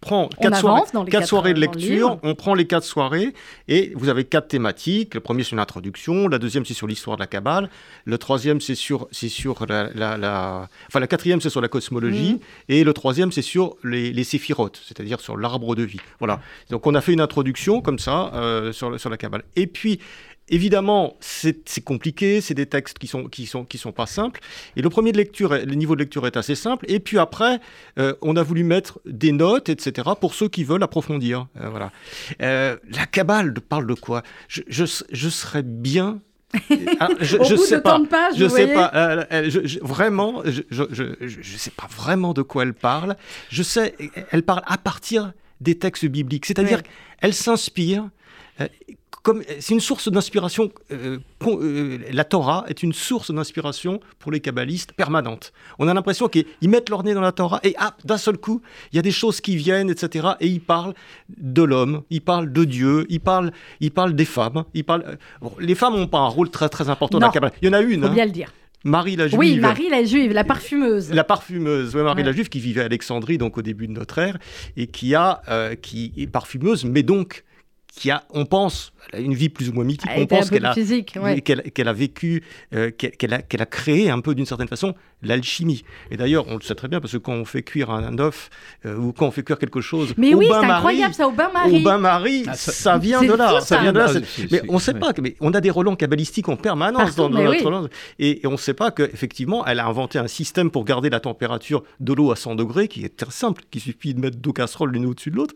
prend 0.00 0.30
On 0.38 0.42
quatre, 0.42 0.58
soirées, 0.60 0.80
dans 0.94 1.04
les 1.04 1.10
quatre 1.10 1.20
quatre, 1.20 1.28
soirées 1.28 1.52
de 1.54 1.60
lecture, 1.60 2.18
on 2.22 2.34
prend 2.34 2.54
les 2.54 2.66
quatre 2.66 2.84
soirées 2.84 3.34
et 3.68 3.92
vous 3.96 4.08
avez 4.08 4.24
quatre 4.24 4.48
thématiques. 4.48 5.14
Le 5.14 5.20
premier, 5.20 5.42
c'est 5.44 5.50
une 5.52 5.58
introduction, 5.58 6.26
la 6.28 6.38
deuxième, 6.38 6.64
c'est 6.64 6.72
sur 6.74 6.86
l'histoire 6.86 7.16
de 7.16 7.22
la 7.22 7.26
Kabbale, 7.26 7.68
le 8.06 8.16
troisième, 8.16 8.60
c'est 8.60 8.74
sur, 8.74 9.08
sur 9.12 9.66
la, 9.68 9.90
la- 9.94 10.16
la- 10.16 10.68
Enfin, 10.88 11.00
la 11.00 11.06
quatrième, 11.06 11.40
c'est 11.40 11.50
sur 11.50 11.60
la 11.60 11.68
cosmologie, 11.68 12.32
Mhm. 12.34 12.38
et 12.70 12.84
le 12.84 12.92
troisième, 12.94 13.30
c'est 13.30 13.42
sur 13.42 13.76
les, 13.84 14.12
les 14.12 14.24
séphirotes, 14.24 14.80
c'est-à-dire 14.86 15.20
sur 15.20 15.36
l'arbre 15.36 15.74
de 15.74 15.82
vie. 15.82 16.00
Voilà. 16.18 16.40
Donc, 16.70 16.86
on 16.86 16.94
a 16.94 17.00
fait 17.02 17.12
une 17.12 17.20
introduction 17.20 17.80
comme 17.82 17.98
ça 17.98 18.30
euh, 18.34 18.72
sur, 18.72 18.98
sur 18.98 19.10
la 19.10 19.16
Kabbale. 19.18 19.42
Et 19.56 19.66
puis, 19.66 20.00
Évidemment, 20.50 21.16
c'est 21.20 21.80
compliqué, 21.84 22.40
c'est 22.40 22.54
des 22.54 22.66
textes 22.66 22.98
qui 22.98 23.06
sont, 23.06 23.24
qui, 23.28 23.46
sont, 23.46 23.64
qui 23.64 23.78
sont 23.78 23.92
pas 23.92 24.06
simples. 24.06 24.40
Et 24.76 24.82
le 24.82 24.90
premier 24.90 25.12
de 25.12 25.16
lecture, 25.16 25.50
le 25.54 25.74
niveau 25.74 25.94
de 25.94 26.00
lecture 26.00 26.26
est 26.26 26.36
assez 26.36 26.54
simple. 26.54 26.84
Et 26.88 27.00
puis 27.00 27.18
après, 27.18 27.60
euh, 27.98 28.14
on 28.20 28.36
a 28.36 28.42
voulu 28.42 28.64
mettre 28.64 29.00
des 29.06 29.32
notes, 29.32 29.68
etc., 29.68 30.08
pour 30.20 30.34
ceux 30.34 30.48
qui 30.48 30.64
veulent 30.64 30.82
approfondir. 30.82 31.46
Euh, 31.60 31.68
voilà. 31.70 31.92
Euh, 32.42 32.76
la 32.92 33.06
Kabbale 33.06 33.54
parle 33.60 33.86
de 33.86 33.94
quoi? 33.94 34.22
Je, 34.48 34.62
je, 34.68 34.84
je 35.10 35.28
serais 35.28 35.62
bien. 35.62 36.20
Ah, 36.98 37.08
je, 37.20 37.36
Au 37.36 37.44
je 37.44 37.54
bout 37.54 37.64
sais 37.64 37.76
de 37.76 37.80
pas. 37.80 37.98
de 38.00 38.06
je 38.36 38.44
vous 38.44 38.50
sais 38.50 38.64
voyez 38.66 38.74
pas. 38.74 38.90
euh, 38.94 39.44
je- 39.48 39.64
je- 39.66 39.78
vraiment, 39.80 40.42
je, 40.44 40.62
je 40.68 41.56
sais 41.56 41.70
pas 41.70 41.86
vraiment 41.96 42.32
de 42.34 42.42
quoi 42.42 42.64
elle 42.64 42.74
parle. 42.74 43.16
Je 43.50 43.62
sais, 43.62 43.94
elle 44.32 44.42
parle 44.42 44.62
à 44.66 44.76
partir 44.76 45.32
des 45.60 45.78
textes 45.78 46.06
bibliques. 46.06 46.46
C'est-à-dire 46.46 46.78
Ouais. 46.78 46.84
qu'elle 47.20 47.34
s'inspire. 47.34 48.08
euh, 48.60 48.66
comme 49.22 49.42
c'est 49.60 49.74
une 49.74 49.80
source 49.80 50.10
d'inspiration. 50.10 50.70
euh, 50.92 51.18
euh, 51.46 51.98
la 52.12 52.24
Torah 52.24 52.64
est 52.68 52.82
une 52.82 52.92
source 52.92 53.30
d'inspiration 53.32 54.00
pour 54.18 54.32
les 54.32 54.40
kabbalistes 54.40 54.92
permanente. 54.92 55.52
On 55.78 55.88
a 55.88 55.94
l'impression 55.94 56.28
qu'ils 56.28 56.46
mettent 56.68 56.88
leur 56.90 57.02
nez 57.02 57.14
dans 57.14 57.20
la 57.20 57.32
Torah 57.32 57.60
et 57.62 57.74
ah, 57.78 57.96
d'un 58.04 58.18
seul 58.18 58.38
coup, 58.38 58.62
il 58.92 58.96
y 58.96 58.98
a 58.98 59.02
des 59.02 59.10
choses 59.10 59.40
qui 59.40 59.56
viennent, 59.56 59.90
etc. 59.90 60.28
Et 60.40 60.46
ils 60.48 60.60
parlent 60.60 60.94
de 61.36 61.62
l'homme, 61.62 62.02
ils 62.10 62.22
parlent 62.22 62.52
de 62.52 62.64
Dieu, 62.64 63.06
ils 63.08 63.20
parlent, 63.20 63.52
ils 63.80 63.90
parlent 63.90 64.14
des 64.14 64.24
femmes. 64.24 64.64
Ils 64.74 64.84
parlent. 64.84 65.04
euh, 65.06 65.16
bon, 65.40 65.52
les 65.58 65.74
femmes 65.74 65.94
n'ont 65.96 66.06
pas 66.06 66.18
un 66.18 66.28
rôle 66.28 66.50
très 66.50 66.68
très 66.68 66.88
important 66.88 67.18
dans 67.18 67.26
la 67.26 67.32
Kabbale. 67.32 67.52
Il 67.62 67.66
y 67.66 67.70
en 67.70 67.74
a 67.74 67.80
une, 67.80 68.00
Faut 68.02 68.06
hein, 68.08 68.14
bien 68.14 68.24
le 68.26 68.30
dire. 68.32 68.52
Marie 68.84 69.16
la 69.16 69.28
Juive. 69.28 69.38
Oui, 69.38 69.58
Marie 69.58 69.90
la 69.90 70.04
Juive, 70.04 70.32
la 70.32 70.44
parfumeuse. 70.44 71.12
La 71.12 71.24
parfumeuse, 71.24 71.94
ouais, 71.94 72.02
Marie 72.02 72.20
Ouais. 72.22 72.26
la 72.26 72.32
Juive, 72.32 72.48
qui 72.48 72.60
vivait 72.60 72.80
à 72.80 72.84
Alexandrie, 72.86 73.36
donc 73.36 73.58
au 73.58 73.62
début 73.62 73.86
de 73.86 73.92
notre 73.92 74.18
ère, 74.18 74.38
et 74.76 74.86
qui 74.86 75.14
a, 75.14 75.42
euh, 75.48 75.74
qui 75.74 76.12
est 76.16 76.26
parfumeuse, 76.26 76.84
mais 76.86 77.02
donc 77.02 77.44
qui 77.92 78.10
a, 78.10 78.24
on 78.30 78.46
pense, 78.46 78.92
elle 79.12 79.20
a 79.20 79.22
une 79.22 79.34
vie 79.34 79.48
plus 79.48 79.68
ou 79.68 79.72
moins 79.72 79.84
mythique. 79.84 80.10
Elle 80.14 80.22
On 80.22 80.26
pense 80.26 80.50
qu'elle 80.50 80.64
a, 80.66 80.74
ouais. 80.74 81.40
qu'elle, 81.40 81.62
qu'elle 81.72 81.88
a 81.88 81.92
vécu, 81.92 82.42
euh, 82.74 82.90
qu'elle, 82.90 83.34
a, 83.34 83.42
qu'elle 83.42 83.62
a 83.62 83.66
créé 83.66 84.10
un 84.10 84.20
peu 84.20 84.34
d'une 84.34 84.46
certaine 84.46 84.68
façon 84.68 84.94
l'alchimie. 85.22 85.84
Et 86.10 86.16
d'ailleurs, 86.16 86.46
on 86.48 86.54
le 86.54 86.62
sait 86.62 86.74
très 86.74 86.88
bien 86.88 87.00
parce 87.00 87.12
que 87.12 87.18
quand 87.18 87.32
on 87.34 87.44
fait 87.44 87.62
cuire 87.62 87.90
un, 87.90 88.02
un 88.04 88.18
œuf 88.18 88.48
euh, 88.86 88.96
ou 88.96 89.12
quand 89.12 89.26
on 89.26 89.30
fait 89.30 89.42
cuire 89.42 89.58
quelque 89.58 89.80
chose 89.80 90.14
Mais 90.16 90.32
au 90.34 90.38
oui, 90.38 90.46
c'est 90.46 90.52
bain-marie, 90.52 90.72
incroyable 90.76 91.14
ça, 91.14 91.28
au 91.28 91.32
bain-marie. 91.32 91.76
au 91.80 91.84
bain-marie, 91.84 92.44
Ah, 92.46 92.54
ça, 92.54 92.72
ça- 92.72 92.98
vient 92.98 93.22
de 93.22 93.32
là. 93.34 93.48
fou, 93.48 93.54
ça 93.56 93.60
ça. 93.60 93.80
vient 93.80 93.92
de 93.92 93.98
là. 93.98 94.06
Ah, 94.14 94.18
mais 94.50 94.62
on 94.68 94.74
ne 94.74 94.78
sait 94.78 94.94
ouais. 94.94 94.98
pas. 95.00 95.12
Mais 95.20 95.36
on 95.40 95.52
a 95.52 95.60
des 95.60 95.70
relents 95.70 95.96
cabalistiques 95.96 96.48
en 96.48 96.56
permanence 96.56 97.14
Partout, 97.14 97.16
dans, 97.16 97.28
notre 97.30 97.64
oui. 97.64 97.70
langue. 97.70 97.88
Et, 98.18 98.42
et 98.42 98.46
on 98.46 98.52
ne 98.52 98.56
sait 98.56 98.74
pas 98.74 98.90
qu'effectivement, 98.90 99.66
elle 99.66 99.80
a 99.80 99.86
inventé 99.86 100.18
un 100.18 100.26
système 100.28 100.70
pour 100.70 100.84
garder 100.84 101.10
la 101.10 101.20
température 101.20 101.82
de 102.00 102.12
l'eau 102.14 102.30
à 102.32 102.36
100 102.36 102.54
degrés 102.54 102.88
qui 102.88 103.04
est 103.04 103.14
très 103.16 103.30
simple, 103.30 103.62
qu'il 103.70 103.80
suffit 103.82 104.14
de 104.14 104.20
mettre 104.20 104.38
deux 104.38 104.52
casseroles 104.52 104.92
l'une 104.92 105.06
au-dessus 105.06 105.30
de 105.30 105.36
l'autre. 105.36 105.54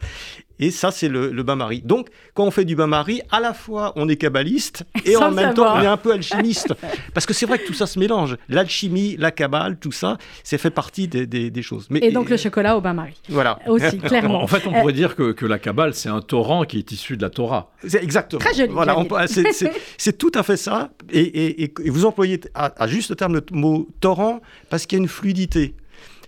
Et 0.60 0.70
ça, 0.70 0.90
c'est 0.92 1.08
le, 1.08 1.32
le 1.32 1.42
bain-marie. 1.42 1.82
Donc, 1.82 2.08
quand 2.34 2.44
on 2.44 2.50
fait 2.52 2.64
du 2.64 2.76
bain-marie, 2.76 3.22
à 3.36 3.40
la 3.40 3.54
fois, 3.54 3.92
on 3.96 4.08
est 4.08 4.16
kabbaliste 4.16 4.84
et 5.04 5.16
en 5.16 5.30
même 5.30 5.48
savoir. 5.48 5.74
temps, 5.74 5.80
on 5.80 5.82
est 5.82 5.86
un 5.86 5.96
peu 5.96 6.12
alchimiste. 6.12 6.74
Parce 7.12 7.26
que 7.26 7.32
c'est 7.34 7.46
vrai 7.46 7.58
que 7.58 7.66
tout 7.66 7.74
ça 7.74 7.86
se 7.86 7.98
mélange. 7.98 8.36
L'alchimie, 8.48 9.16
la 9.18 9.30
kabbale, 9.30 9.76
tout 9.78 9.92
ça, 9.92 10.18
c'est 10.42 10.58
fait 10.58 10.70
partie 10.70 11.08
des, 11.08 11.26
des- 11.26 11.50
des 11.50 11.62
choses. 11.62 11.86
Mais, 11.90 12.00
Et 12.02 12.10
donc 12.12 12.28
le 12.30 12.36
chocolat 12.36 12.76
au 12.76 12.80
bain-marie. 12.80 13.20
Voilà. 13.28 13.58
Aussi, 13.66 13.98
clairement. 14.10 14.42
En 14.42 14.46
fait, 14.46 14.66
on 14.66 14.74
Euh, 14.74 14.80
pourrait 14.80 14.92
dire 14.92 15.16
que, 15.16 15.32
que 15.32 15.46
la 15.46 15.58
Kabbale, 15.58 15.94
c'est 15.94 16.08
un 16.08 16.20
torrent 16.20 16.64
qui 16.64 16.78
est 16.78 16.92
issu 16.92 17.16
de 17.16 17.22
la 17.22 17.30
Torah. 17.30 17.70
C'est 17.86 18.02
exactement. 18.02 18.40
Très 18.40 18.54
joli, 18.54 18.72
Voilà, 18.72 18.96
c'est- 19.26 20.18
tout 20.18 20.32
à 20.34 20.42
fait 20.42 20.56
ça. 20.56 20.90
Et, 21.10 21.20
et- 21.20 21.62
et- 21.64 21.74
et 21.84 21.90
vous 21.90 22.04
employez 22.04 22.40
à, 22.54 22.72
à 22.82 22.86
juste 22.86 23.16
terme 23.16 23.34
le 23.34 23.44
mot 23.52 23.88
torrent 24.00 24.40
parce 24.70 24.86
qu'il 24.86 24.98
y 24.98 25.00
a 25.00 25.02
une 25.02 25.08
fluidité. 25.08 25.74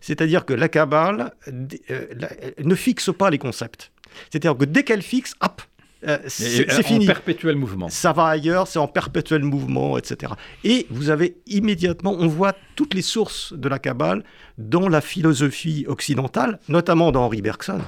C'est-à-dire 0.00 0.44
que 0.44 0.52
la 0.54 0.68
Kabbale 0.68 1.32
euh, 1.90 2.06
ne 2.62 2.74
fixe 2.74 3.10
pas 3.16 3.30
les 3.30 3.38
concepts. 3.38 3.90
C'est-à-dire 4.30 4.56
que 4.56 4.64
dès 4.64 4.82
qu'elle 4.84 5.02
fixe, 5.02 5.34
hop, 5.40 5.62
euh, 6.06 6.18
c'est 6.26 6.70
en 6.70 6.76
c'est 6.76 6.82
fini. 6.82 7.06
perpétuel 7.06 7.56
mouvement. 7.56 7.88
Ça 7.88 8.12
va 8.12 8.26
ailleurs, 8.26 8.68
c'est 8.68 8.78
en 8.78 8.86
perpétuel 8.86 9.42
mouvement, 9.42 9.96
etc. 9.96 10.32
Et 10.62 10.86
vous 10.90 11.10
avez 11.10 11.36
immédiatement, 11.46 12.14
on 12.18 12.26
voit 12.26 12.54
toutes 12.74 12.94
les 12.94 13.02
sources 13.02 13.54
de 13.54 13.68
la 13.68 13.78
Kabbale 13.78 14.22
dans 14.58 14.88
la 14.88 15.00
philosophie 15.00 15.86
occidentale, 15.88 16.58
notamment 16.68 17.12
dans 17.12 17.24
Henri 17.24 17.40
Bergson, 17.42 17.80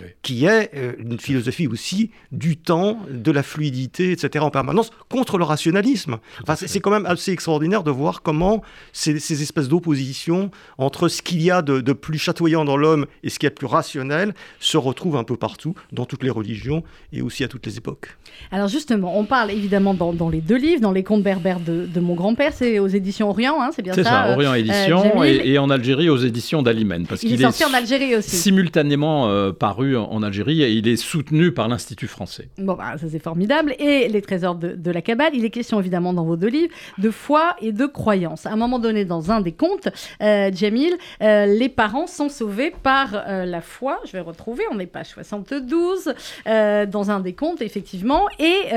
Oui. 0.00 0.06
qui 0.22 0.44
est 0.46 0.70
euh, 0.74 0.92
une 0.98 1.18
philosophie 1.20 1.66
aussi 1.68 2.10
du 2.32 2.56
temps, 2.56 2.98
de 3.10 3.30
la 3.30 3.42
fluidité, 3.42 4.10
etc. 4.12 4.44
en 4.44 4.50
permanence, 4.50 4.90
contre 5.08 5.38
le 5.38 5.44
rationalisme. 5.44 6.18
Enfin, 6.42 6.56
c'est 6.56 6.66
c'est 6.68 6.80
quand 6.80 6.90
même 6.90 7.06
assez 7.06 7.30
extraordinaire 7.30 7.82
de 7.84 7.90
voir 7.90 8.22
comment 8.22 8.62
ces, 8.92 9.18
ces 9.20 9.42
espèces 9.42 9.68
d'opposition 9.68 10.50
entre 10.78 11.08
ce 11.08 11.22
qu'il 11.22 11.40
y 11.42 11.50
a 11.50 11.62
de, 11.62 11.80
de 11.80 11.92
plus 11.92 12.18
chatoyant 12.18 12.64
dans 12.64 12.76
l'homme 12.76 13.06
et 13.22 13.30
ce 13.30 13.38
qui 13.38 13.46
est 13.46 13.50
de 13.50 13.54
plus 13.54 13.66
rationnel 13.66 14.34
se 14.60 14.76
retrouvent 14.76 15.16
un 15.16 15.24
peu 15.24 15.36
partout, 15.36 15.74
dans 15.92 16.04
toutes 16.06 16.22
les 16.24 16.30
religions 16.30 16.82
et 17.12 17.22
aussi 17.22 17.44
à 17.44 17.48
toutes 17.48 17.66
les 17.66 17.76
époques. 17.78 18.16
Alors 18.50 18.68
justement, 18.68 19.18
on 19.18 19.24
parle 19.24 19.50
évidemment 19.52 19.94
dans, 19.94 20.12
dans 20.12 20.28
les 20.28 20.40
deux 20.40 20.56
livres, 20.56 20.80
dans 20.80 20.92
les 20.92 21.04
contes 21.04 21.22
berbères 21.22 21.60
de, 21.60 21.86
de 21.86 22.00
mon 22.00 22.14
grand-père, 22.14 22.52
c'est 22.52 22.78
aux 22.78 22.88
éditions 22.88 23.30
Orient, 23.30 23.60
hein, 23.60 23.70
c'est 23.74 23.82
bien 23.82 23.92
ça 23.92 24.02
C'est 24.02 24.08
ça, 24.08 24.26
euh, 24.26 24.34
Orient 24.34 24.54
Éditions 24.54 25.02
Jamil. 25.16 25.40
et, 25.44 25.52
et 25.52 25.58
en 25.58 25.70
Algérie 25.70 26.08
aux 26.08 26.16
éditions 26.18 26.62
d'Alimen. 26.62 27.06
Parce 27.06 27.22
Il 27.22 27.32
est 27.32 27.36
qu'il 27.36 27.40
sorti 27.44 27.64
en 27.64 27.72
Algérie 27.74 28.16
aussi. 28.16 28.34
simultanément 28.36 29.28
euh, 29.28 29.52
paru 29.52 29.83
en, 29.94 30.22
Algérie 30.22 30.62
et 30.62 30.72
il 30.72 30.88
est 30.88 30.96
soutenu 30.96 31.52
par 31.52 31.68
l'Institut 31.68 32.06
français. 32.06 32.48
Bon, 32.58 32.74
bah, 32.74 32.96
ça 32.96 33.06
c'est 33.10 33.22
formidable. 33.22 33.74
Et 33.78 34.08
les 34.08 34.22
trésors 34.22 34.54
de, 34.54 34.90
la 34.90 35.02
Kabbale, 35.02 35.32
il 35.34 35.44
est 35.44 35.50
question 35.50 35.80
évidemment 35.80 36.12
dans 36.12 36.24
vos 36.24 36.36
deux 36.36 36.48
livres 36.48 36.72
de 36.98 37.10
foi 37.10 37.56
et 37.60 37.72
de 37.72 37.86
croyance. 37.86 38.46
À 38.46 38.52
un 38.52 38.56
moment 38.56 38.78
donné, 38.78 39.04
dans 39.04 39.30
un 39.30 39.40
des 39.40 39.52
contes, 39.52 39.88
euh, 40.22 40.50
Jamil, 40.52 40.96
euh, 41.22 41.46
les 41.46 41.68
parents 41.68 42.06
sont 42.06 42.28
sauvés 42.28 42.72
par 42.82 43.10
euh, 43.14 43.44
la 43.44 43.60
foi. 43.60 44.00
Je 44.06 44.12
vais 44.12 44.20
retrouver, 44.20 44.64
on 44.70 44.78
est 44.78 44.86
page 44.86 45.08
72, 45.08 46.14
euh, 46.46 46.86
dans 46.86 47.10
un 47.10 47.20
des 47.20 47.32
contes, 47.32 47.62
effectivement. 47.62 48.26
Et 48.38 48.70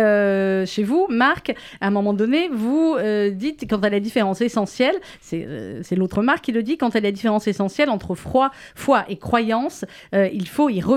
chez 0.65 0.83
vous, 0.83 1.07
Marc, 1.09 1.53
à 1.81 1.87
un 1.87 1.91
moment 1.91 2.13
donné, 2.13 2.49
vous 2.49 2.95
dites, 3.31 3.65
quant 3.69 3.77
à 3.77 3.89
la 3.89 3.99
différence 3.99 4.41
essentielle, 4.41 4.95
c'est 5.21 5.95
l'autre 5.95 6.21
Marc 6.21 6.45
qui 6.45 6.51
le 6.51 6.63
dit, 6.63 6.77
quant 6.77 6.89
à 6.89 6.99
la 6.99 7.11
différence 7.11 7.47
essentielle 7.47 7.89
entre 7.89 8.15
foi, 8.15 8.51
foi 8.75 9.05
et 9.09 9.17
croyance, 9.17 9.85
il 10.13 10.47
faut 10.47 10.69
y 10.69 10.81
revenir. 10.81 10.96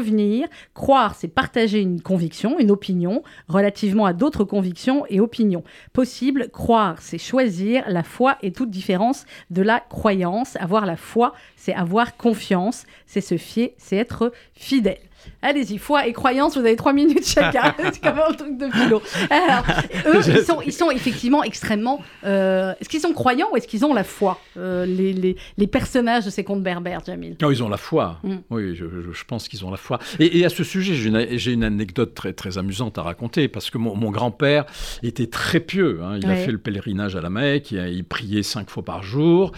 Croire, 0.75 1.15
c'est 1.15 1.29
partager 1.29 1.81
une 1.81 2.01
conviction, 2.01 2.59
une 2.59 2.71
opinion, 2.71 3.23
relativement 3.49 4.07
à 4.07 4.13
d'autres 4.13 4.45
convictions 4.45 5.05
et 5.09 5.21
opinions. 5.21 5.65
Possible, 5.93 6.49
croire, 6.51 7.01
c'est 7.01 7.19
choisir. 7.19 7.85
La 7.89 8.03
foi 8.03 8.37
est 8.43 8.55
toute 8.55 8.71
différence 8.71 9.25
de 9.51 9.63
la 9.63 9.81
croyance. 9.81 10.57
Avoir 10.57 10.87
la 10.87 10.97
foi, 10.97 11.35
c'est 11.57 11.75
avoir 11.75 12.17
confiance, 12.17 12.85
c'est 13.07 13.21
se 13.21 13.37
fier, 13.37 13.75
c'est 13.79 13.97
être 13.97 14.33
fidèle. 14.55 15.10
Allez-y, 15.43 15.79
foi 15.79 16.07
et 16.07 16.13
croyance, 16.13 16.55
vous 16.57 16.65
avez 16.65 16.77
trois 16.77 16.93
minutes 16.93 17.27
chacun. 17.27 17.75
c'est 17.93 18.01
comme 18.03 18.19
un 18.19 18.33
truc 18.33 18.57
de 18.59 18.69
philo. 18.71 19.03
Alors, 19.31 19.65
eux, 20.07 20.21
ils 20.27 20.45
sont, 20.45 20.61
ils 20.63 20.73
sont 20.73 20.91
effectivement 20.91 21.43
extrêmement. 21.43 22.01
euh, 22.25 22.73
est-ce 22.81 22.89
qu'ils 22.89 23.01
sont 23.01 23.13
croyants 23.13 23.49
ou 23.53 23.57
est-ce 23.57 23.67
qu'ils 23.69 23.85
ont 23.85 23.95
la 23.95 24.05
foi 24.05 24.41
euh, 24.57 24.85
les, 24.87 25.13
les- 25.13 25.37
les 25.57 25.67
personnages 25.67 26.25
de 26.25 26.31
ces 26.31 26.45
contes 26.45 26.63
berbères, 26.63 27.01
Jamil? 27.07 27.37
Non, 27.41 27.51
ils 27.51 27.63
ont 27.63 27.69
la 27.69 27.77
foi. 27.77 28.19
Mm. 28.23 28.37
Oui, 28.51 28.75
je, 28.77 28.85
je- 28.85 29.13
je 29.13 29.25
pense 29.25 29.49
qu'ils 29.49 29.65
ont 29.65 29.71
la 29.71 29.77
foi. 29.77 29.99
Et, 30.19 30.39
et 30.39 30.45
à 30.45 30.49
ce 30.49 30.65
sujet, 30.65 30.95
j'ai 30.95 31.53
une, 31.53 31.65
anecdote 31.65 32.15
très, 32.15 32.33
très 32.33 32.59
amusante 32.59 32.99
à 32.99 33.03
raconter 33.03 33.49
parce 33.49 33.71
que 33.71 33.79
mon, 33.79 33.95
mon 33.97 34.11
grand-père 34.11 34.65
était 35.03 35.27
très 35.27 35.61
pieux. 35.61 36.01
hein. 36.03 36.19
Il 36.23 36.29
a 36.31 36.37
fait 36.37 36.53
le 36.53 36.59
pèlerinage 36.59 37.17
à 37.17 37.21
la 37.21 37.31
Mecque, 37.31 37.71
il 37.73 38.05
priait 38.05 38.43
cinq 38.43 38.71
fois 38.71 38.85
par 38.85 39.03
jour. 39.03 39.53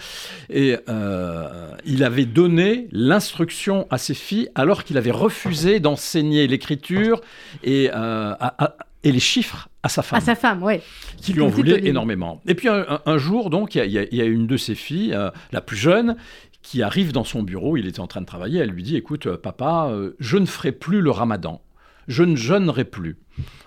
Et 0.49 0.77
euh, 0.89 1.71
il 1.85 2.03
avait 2.03 2.25
donné 2.25 2.87
l'instruction 2.91 3.87
à 3.89 3.97
ses 3.97 4.13
filles 4.13 4.49
alors 4.55 4.83
qu'il 4.83 4.97
avait 4.97 5.11
refusé 5.11 5.52
d'enseigner 5.79 6.47
l'écriture 6.47 7.21
et, 7.63 7.89
euh, 7.89 8.33
à- 8.39 8.63
à- 8.65 8.75
et 9.03 9.11
les 9.11 9.19
chiffres 9.19 9.69
à 9.83 9.89
sa 9.89 10.01
femme. 10.01 10.17
À 10.17 10.21
sa 10.21 10.35
femme, 10.35 10.63
ouais. 10.63 10.81
qui 11.17 11.33
lui 11.33 11.41
en 11.41 11.47
voulait 11.47 11.85
énormément. 11.85 12.41
Et 12.47 12.55
puis 12.55 12.69
un, 12.69 13.17
jour, 13.17 13.49
donc, 13.49 13.75
il 13.75 13.85
y 13.91 13.97
a- 13.97 14.03
y, 14.03 14.15
y 14.15 14.21
une 14.25 14.47
de 14.47 14.57
ses 14.57 14.75
filles, 14.75 15.13
euh, 15.13 15.29
la 15.51 15.61
plus 15.61 15.77
jeune, 15.77 16.15
qui 16.61 16.81
arrive 16.81 17.11
dans 17.11 17.25
son 17.25 17.43
bureau, 17.43 17.75
il 17.75 17.85
était 17.87 17.99
en 17.99 18.07
train 18.07 18.21
de 18.21 18.25
travailler, 18.25 18.59
elle 18.59 18.69
lui 18.69 18.83
dit, 18.83 18.95
écoute, 18.95 19.27
euh, 19.27 19.37
papa, 19.37 19.89
euh, 19.91 20.15
je 20.19 20.37
ne 20.37 20.45
ferai 20.45 20.71
plus 20.71 21.01
le 21.01 21.11
ramadan, 21.11 21.61
je 22.07 22.23
ne 22.23 22.37
jeûnerai 22.37 22.85
plus. 22.85 23.17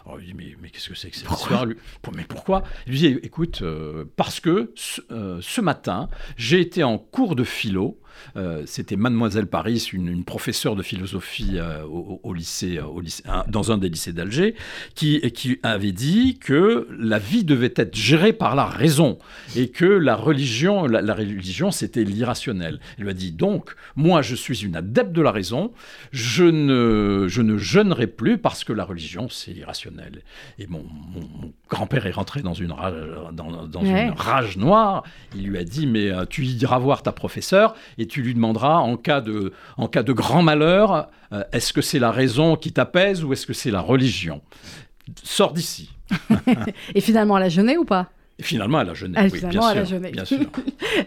Alors, 0.07 0.19
il 0.21 0.27
dit, 0.29 0.35
mais, 0.35 0.57
mais 0.63 0.71
qu'est-ce 0.71 0.89
que 0.89 0.95
c'est 0.95 1.11
que 1.11 1.17
cette 1.17 1.31
histoire 1.31 1.67
Mais 2.15 2.25
pourquoi? 2.27 2.63
Il 2.87 2.93
lui 2.93 2.99
dit, 2.99 3.07
écoute, 3.23 3.63
parce 4.17 4.41
que 4.41 4.73
ce, 4.75 5.03
ce 5.43 5.61
matin, 5.61 6.09
j'ai 6.39 6.61
été 6.61 6.83
en 6.85 6.97
cours 6.97 7.37
de 7.37 7.45
philo, 7.45 7.99
euh, 8.37 8.63
c'était 8.67 8.97
Mademoiselle 8.97 9.47
Paris, 9.47 9.89
une, 9.93 10.09
une 10.09 10.25
professeure 10.25 10.77
de 10.77 10.83
philosophie 10.83 11.53
euh, 11.55 11.83
au, 11.85 12.21
au 12.23 12.35
lycée, 12.35 12.79
au 12.81 13.01
lycée- 13.01 13.23
un- 13.27 13.45
dans 13.49 13.73
un 13.73 13.79
des 13.79 13.89
lycées 13.89 14.13
d'Alger, 14.13 14.55
qui, 14.95 15.21
qui 15.33 15.59
avait 15.63 15.93
dit 15.93 16.39
que 16.39 16.89
la 16.99 17.19
vie 17.19 17.45
devait 17.45 17.73
être 17.77 17.95
gérée 17.95 18.33
par 18.33 18.55
la 18.55 18.65
raison 18.67 19.19
et 19.57 19.69
que 19.69 19.85
la 19.85 20.17
religion, 20.17 20.87
la, 20.87 21.01
la 21.03 21.15
religion, 21.15 21.71
c'était 21.71 22.05
l'irrationnel. 22.05 22.81
Il 22.99 23.05
lui 23.05 23.11
a 23.11 23.15
dit 23.15 23.33
donc, 23.33 23.75
moi, 23.97 24.23
je 24.23 24.35
suis 24.35 24.65
une 24.65 24.77
adepte 24.77 25.13
de 25.13 25.23
la 25.23 25.31
raison, 25.31 25.73
je 26.13 26.45
ne, 26.45 27.27
je 27.29 27.43
ne 27.43 27.57
jeûnerai 27.59 28.07
plus 28.07 28.39
parce 28.39 28.65
que 28.65 28.73
la 28.73 28.85
religion, 28.85 29.29
c'est 29.29 29.53
irrationnel. 29.53 30.23
Et 30.59 30.67
mon, 30.67 30.83
mon- 30.83 31.21
mon 31.43 31.53
grand-père 31.69 32.07
est 32.07 32.13
rentré 32.13 32.43
dans 32.43 32.55
une 32.55 32.73
rage, 32.73 32.95
dans, 33.33 33.67
dans 33.67 33.83
Ouais. 33.83 34.07
une 34.07 34.11
rage 34.13 34.57
noire. 34.57 35.05
Il 35.37 35.47
lui 35.47 35.59
a 35.59 35.65
dit 35.65 35.87
mais 35.87 36.11
euh, 36.11 36.25
tu 36.25 36.45
iras 36.45 36.79
voir 36.79 37.03
ta 37.03 37.13
professeure 37.13 37.75
et 37.99 38.06
tu 38.07 38.23
lui 38.23 38.35
demanderas 38.35 38.79
en 38.79 38.97
cas 38.97 39.21
de, 39.21 39.53
en 39.77 39.89
cas 39.89 40.03
de 40.03 40.13
grand 40.13 40.43
malheur, 40.43 41.09
euh, 41.33 41.43
est-ce 41.53 41.73
que 41.73 41.81
c'est 41.83 41.99
la 41.99 42.11
raison 42.11 42.57
qui 42.57 42.73
t'apaise 42.73 43.25
ou 43.25 43.33
est-ce 43.33 43.47
que 43.47 43.53
c'est 43.53 43.71
la 43.71 43.81
religion? 43.81 44.41
Sors 45.23 45.53
d'ici. 45.53 45.91
Et 46.95 47.01
finalement, 47.01 47.37
elle 47.39 47.45
a 47.45 47.49
jeûné 47.49 47.77
ou 47.79 47.85
pas? 47.85 48.11
Et 48.39 48.43
finalement, 48.43 48.81
elle 48.83 48.91
a 48.91 48.95
jeûné. 48.95 49.15
Ah, 49.17 49.23
oui, 49.25 49.31
finalement, 49.31 49.61
bien 49.63 49.71
elle 49.73 49.79
a 49.79 49.85
sûr, 49.87 49.97
jeûné. 49.97 50.11
Bien 50.11 50.25
sûr. 50.25 50.39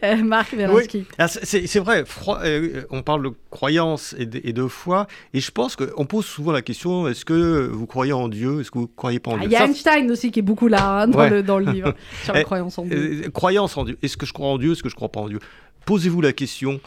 Euh, 0.03 0.17
Marc 0.17 0.55
Belansky. 0.55 1.05
Ah, 1.17 1.27
c'est- 1.27 1.79
vrai, 1.79 2.03
euh, 2.43 2.83
on 2.91 3.01
parle 3.01 3.23
de 3.23 3.31
croyance 3.49 4.13
et 4.19 4.25
de, 4.27 4.39
et 4.43 4.53
de 4.53 4.67
foi, 4.67 5.07
et 5.33 5.39
je 5.39 5.49
pense 5.51 5.75
qu'on 5.75 6.05
pose 6.05 6.25
souvent 6.25 6.51
la 6.51 6.61
question 6.61 7.07
est-ce 7.07 7.25
que 7.25 7.67
vous 7.71 7.87
croyez 7.87 8.13
en 8.13 8.27
Dieu 8.27 8.61
Est-ce 8.61 8.69
que 8.69 8.77
vous 8.77 8.83
ne 8.85 8.95
croyez 8.95 9.19
pas 9.19 9.31
en 9.31 9.35
Ah, 9.35 9.39
Dieu 9.39 9.47
Il 9.49 9.51
y 9.53 9.55
a 9.55 9.59
Ça, 9.59 9.65
Einstein 9.65 10.11
aussi 10.11 10.31
qui 10.31 10.39
est 10.39 10.43
beaucoup 10.43 10.67
là 10.67 11.01
hein, 11.01 11.07
dans, 11.07 11.17
Ouais. 11.19 11.29
le, 11.31 11.43
dans 11.43 11.57
le 11.57 11.71
livre 11.71 11.93
sur 12.23 12.33
la 12.33 12.41
Eh, 12.41 12.43
croyance 12.43 12.77
en 12.77 12.83
Dieu. 12.85 13.23
euh, 13.25 13.29
croyance 13.31 13.75
en 13.77 13.83
Dieu. 13.85 13.97
Est-ce 14.03 14.15
que 14.17 14.27
je 14.27 14.33
crois 14.33 14.47
en 14.49 14.57
Dieu 14.59 14.73
Est-ce 14.73 14.83
que 14.83 14.89
je 14.89 14.95
crois 14.95 15.09
pas 15.11 15.21
en 15.21 15.27
Dieu? 15.27 15.39
Posez-vous 15.85 16.21
la 16.21 16.33
question. 16.33 16.79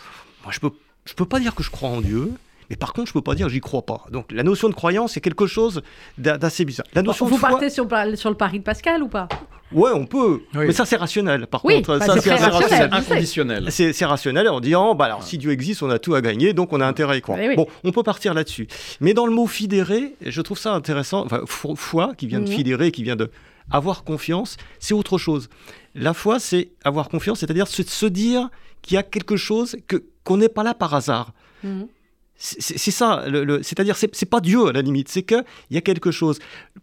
Moi, 0.45 0.53
je 0.53 0.61
peux, 0.61 0.71
je 1.05 1.15
peux 1.15 1.25
pas 1.27 1.41
dire 1.41 1.55
que 1.55 1.63
je 1.63 1.71
crois 1.71 1.89
en 1.89 2.01
Dieu. 2.01 2.33
Mais 2.71 2.77
par 2.77 2.93
contre, 2.95 3.09
je 3.09 3.13
peux 3.13 3.21
pas 3.21 3.35
dire 3.35 3.47
que 3.49 3.53
j'y 3.53 3.61
crois 3.61 3.83
pas. 3.83 4.05
Donc, 4.11 4.33
la 4.33 4.43
notion 4.43 4.69
de 4.69 4.75
croyance, 4.75 5.13
c'est 5.13 5.21
quelque 5.21 5.47
chose 5.47 5.83
d'a- 6.17 6.39
d'assez 6.39 6.65
bizarre. 6.65 6.87
La 6.95 7.03
notion 7.03 7.27
Vous 7.27 7.35
de 7.35 7.39
foi, 7.41 7.51
partez 7.51 7.69
sur, 7.69 7.87
le- 7.87 8.17
sur 8.17 8.31
le 8.31 8.37
pari 8.37 8.61
de 8.61 8.65
Pascal 8.65 9.03
ou 9.03 9.09
pas? 9.09 9.29
Ouais, 9.73 9.91
on 9.95 10.07
peut. 10.07 10.43
Oui. 10.55 10.67
Mais 10.67 10.73
ça, 10.73 10.87
c'est 10.87 10.97
rationnel. 10.97 11.47
Par 11.49 11.65
Oui, 11.65 11.77
contre, 11.77 11.99
bah, 11.99 12.07
ça, 12.07 12.21
c'est 12.21 12.33
rationnel. 12.35 12.89
Inconditionnel. 12.93 13.69
C'est 13.71 14.05
rationnel 14.05 14.49
en 14.49 14.61
disant, 14.61 14.95
bah 14.95 15.07
alors 15.07 15.23
si 15.23 15.39
Dieu 15.39 15.51
existe, 15.51 15.83
on 15.83 15.91
a 15.91 15.99
tout 15.99 16.15
à 16.15 16.21
gagner, 16.21 16.53
donc 16.55 16.73
on 16.73 16.81
a 16.81 16.87
intérêt 16.87 17.15
à 17.15 17.17
y 17.17 17.21
croire. 17.23 17.39
Eh 17.41 17.49
oui. 17.49 17.57
Bon, 17.57 17.67
on 17.85 17.91
peut 17.91 18.03
partir 18.03 18.33
là-dessus. 18.35 18.69
Mais 19.01 19.13
dans 19.13 19.27
le 19.27 19.33
mot 19.33 19.47
fidérer, 19.47 20.15
je 20.25 20.41
trouve 20.43 20.59
ça 20.59 20.73
intéressant, 20.75 21.25
enfin, 21.25 21.41
fo- 21.47 21.75
foi, 21.77 22.13
qui 22.17 22.27
vient 22.27 22.41
de 22.41 22.49
Mhm. 22.49 22.55
fidérer, 22.57 22.91
qui 22.93 23.03
vient 23.03 23.17
de 23.17 23.31
avoir 23.71 24.05
confiance, 24.05 24.57
c'est 24.79 24.95
autre 24.95 25.17
chose. 25.19 25.49
La 25.95 26.13
foi, 26.15 26.39
c'est 26.39 26.69
avoir 26.85 27.09
confiance, 27.09 27.41
c'est-à-dire 27.41 27.67
se 27.67 28.07
dire 28.07 28.49
qu'il 28.83 28.95
y 28.95 28.99
a 28.99 29.03
quelque 29.03 29.37
chose, 29.37 29.77
que 29.89 30.05
qu'on 30.25 30.37
n'est 30.37 30.49
pas 30.49 30.63
là 30.63 30.75
par 30.75 30.95
hasard. 30.95 31.33
Mhm. 31.65 31.89
C'est 32.37 32.91
ça, 32.91 33.25
le- 33.29 33.45
le- 33.45 33.63
c'est-à-dire 33.63 33.97
c'est 33.97 34.13
c'est 34.17 34.27
pas 34.27 34.41
Dieu 34.41 34.67
à 34.67 34.73
la 34.73 34.83
limite, 34.83 35.09
c'est 35.09 35.23
qu'il 35.23 35.45
y 35.71 35.77
a 35.77 35.81
quelque 35.81 36.11
chose. 36.11 36.39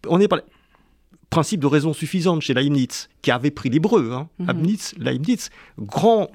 On 0.08 0.20
est 0.22 0.28
pas 0.30 0.38
là- 0.38 0.44
principe 1.30 1.60
de 1.60 1.68
raison 1.68 1.92
suffisante 1.94 2.42
chez 2.42 2.54
Leibniz, 2.54 3.10
qui 3.22 3.30
avait 3.32 3.52
pris 3.52 3.70
l'hébreu. 3.70 4.12
Hein. 4.14 4.30
Mhm. 4.40 4.48
Leibniz, 4.48 4.94
Leibniz, 4.98 5.50
grand 5.78 6.30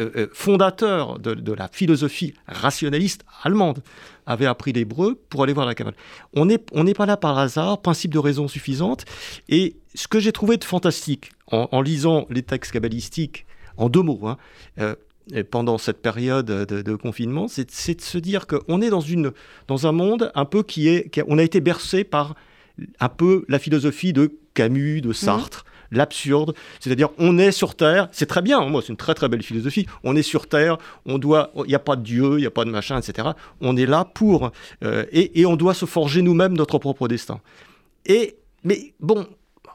euh, 0.00 0.10
euh, 0.16 0.26
fondateur 0.32 1.18
de, 1.18 1.34
de 1.34 1.52
la 1.52 1.66
philosophie 1.66 2.32
rationaliste 2.46 3.24
allemande, 3.42 3.82
avait 4.26 4.46
appris 4.46 4.72
l'hébreu 4.72 5.20
pour 5.28 5.42
aller 5.42 5.52
voir 5.52 5.66
la 5.66 5.74
Kabbale. 5.74 5.96
On 6.34 6.44
n'est 6.46 6.64
on 6.72 6.84
n'est 6.84 6.94
pas 6.94 7.04
là 7.06 7.16
par 7.16 7.36
hasard, 7.36 7.82
principe 7.82 8.12
de 8.14 8.20
raison 8.20 8.46
suffisante. 8.46 9.04
Et 9.48 9.76
ce 9.96 10.06
que 10.06 10.20
j'ai 10.20 10.30
trouvé 10.30 10.56
de 10.56 10.62
fantastique 10.64 11.32
en, 11.50 11.68
en 11.72 11.80
lisant 11.82 12.26
les 12.30 12.42
textes 12.44 12.70
kabbalistiques, 12.72 13.44
en 13.76 13.88
deux 13.88 14.02
mots, 14.02 14.20
hein, 14.28 14.36
euh, 14.78 14.94
et 15.32 15.44
pendant 15.44 15.78
cette 15.78 16.00
période 16.02 16.46
de, 16.46 16.82
de 16.82 16.94
confinement, 16.96 17.48
c'est 17.48 17.66
de 17.96 18.00
se 18.00 18.18
dire 18.18 18.46
qu'on 18.46 18.80
est 18.80 18.90
dans, 18.90 19.00
une, 19.00 19.32
dans 19.66 19.86
un 19.86 19.92
monde 19.92 20.30
un 20.34 20.44
peu 20.44 20.62
qui 20.62 20.88
est... 20.88 21.10
Qui 21.10 21.20
a- 21.20 21.24
on 21.28 21.38
a 21.38 21.42
été 21.42 21.60
bercé 21.60 22.04
par 22.04 22.34
un 23.00 23.08
peu 23.08 23.44
la 23.48 23.58
philosophie 23.58 24.12
de 24.12 24.30
Camus, 24.54 25.00
de 25.00 25.12
Sartre, 25.12 25.64
l'absurde. 25.90 26.54
C'est-à-dire, 26.80 27.08
on 27.18 27.38
est 27.38 27.50
sur 27.50 27.74
Terre, 27.74 28.08
c'est 28.12 28.26
très 28.26 28.42
bien, 28.42 28.60
moi, 28.66 28.82
c'est 28.82 28.88
une 28.88 28.96
très 28.96 29.14
très 29.14 29.28
belle 29.28 29.42
philosophie. 29.42 29.86
On 30.04 30.14
est 30.16 30.22
sur 30.22 30.46
Terre, 30.48 30.78
on 31.04 31.18
doit, 31.18 31.50
il 31.56 31.64
n'y 31.68 31.74
a 31.74 31.78
pas 31.80 31.96
de 31.96 32.02
Dieu, 32.02 32.34
il 32.38 32.40
n'y 32.40 32.46
a 32.46 32.50
pas 32.50 32.64
de 32.64 32.70
machin, 32.70 32.98
etc. 33.00 33.30
On 33.60 33.76
est 33.76 33.86
là 33.86 34.04
pour, 34.04 34.50
euh, 34.84 35.04
et, 35.12 35.40
et 35.40 35.46
on 35.46 35.56
doit 35.56 35.74
se 35.74 35.86
forger 35.86 36.22
nous-mêmes 36.22 36.56
notre 36.56 36.78
propre 36.78 37.08
destin. 37.08 37.40
Et, 38.06 38.36
mais 38.64 38.94
bon, 39.00 39.26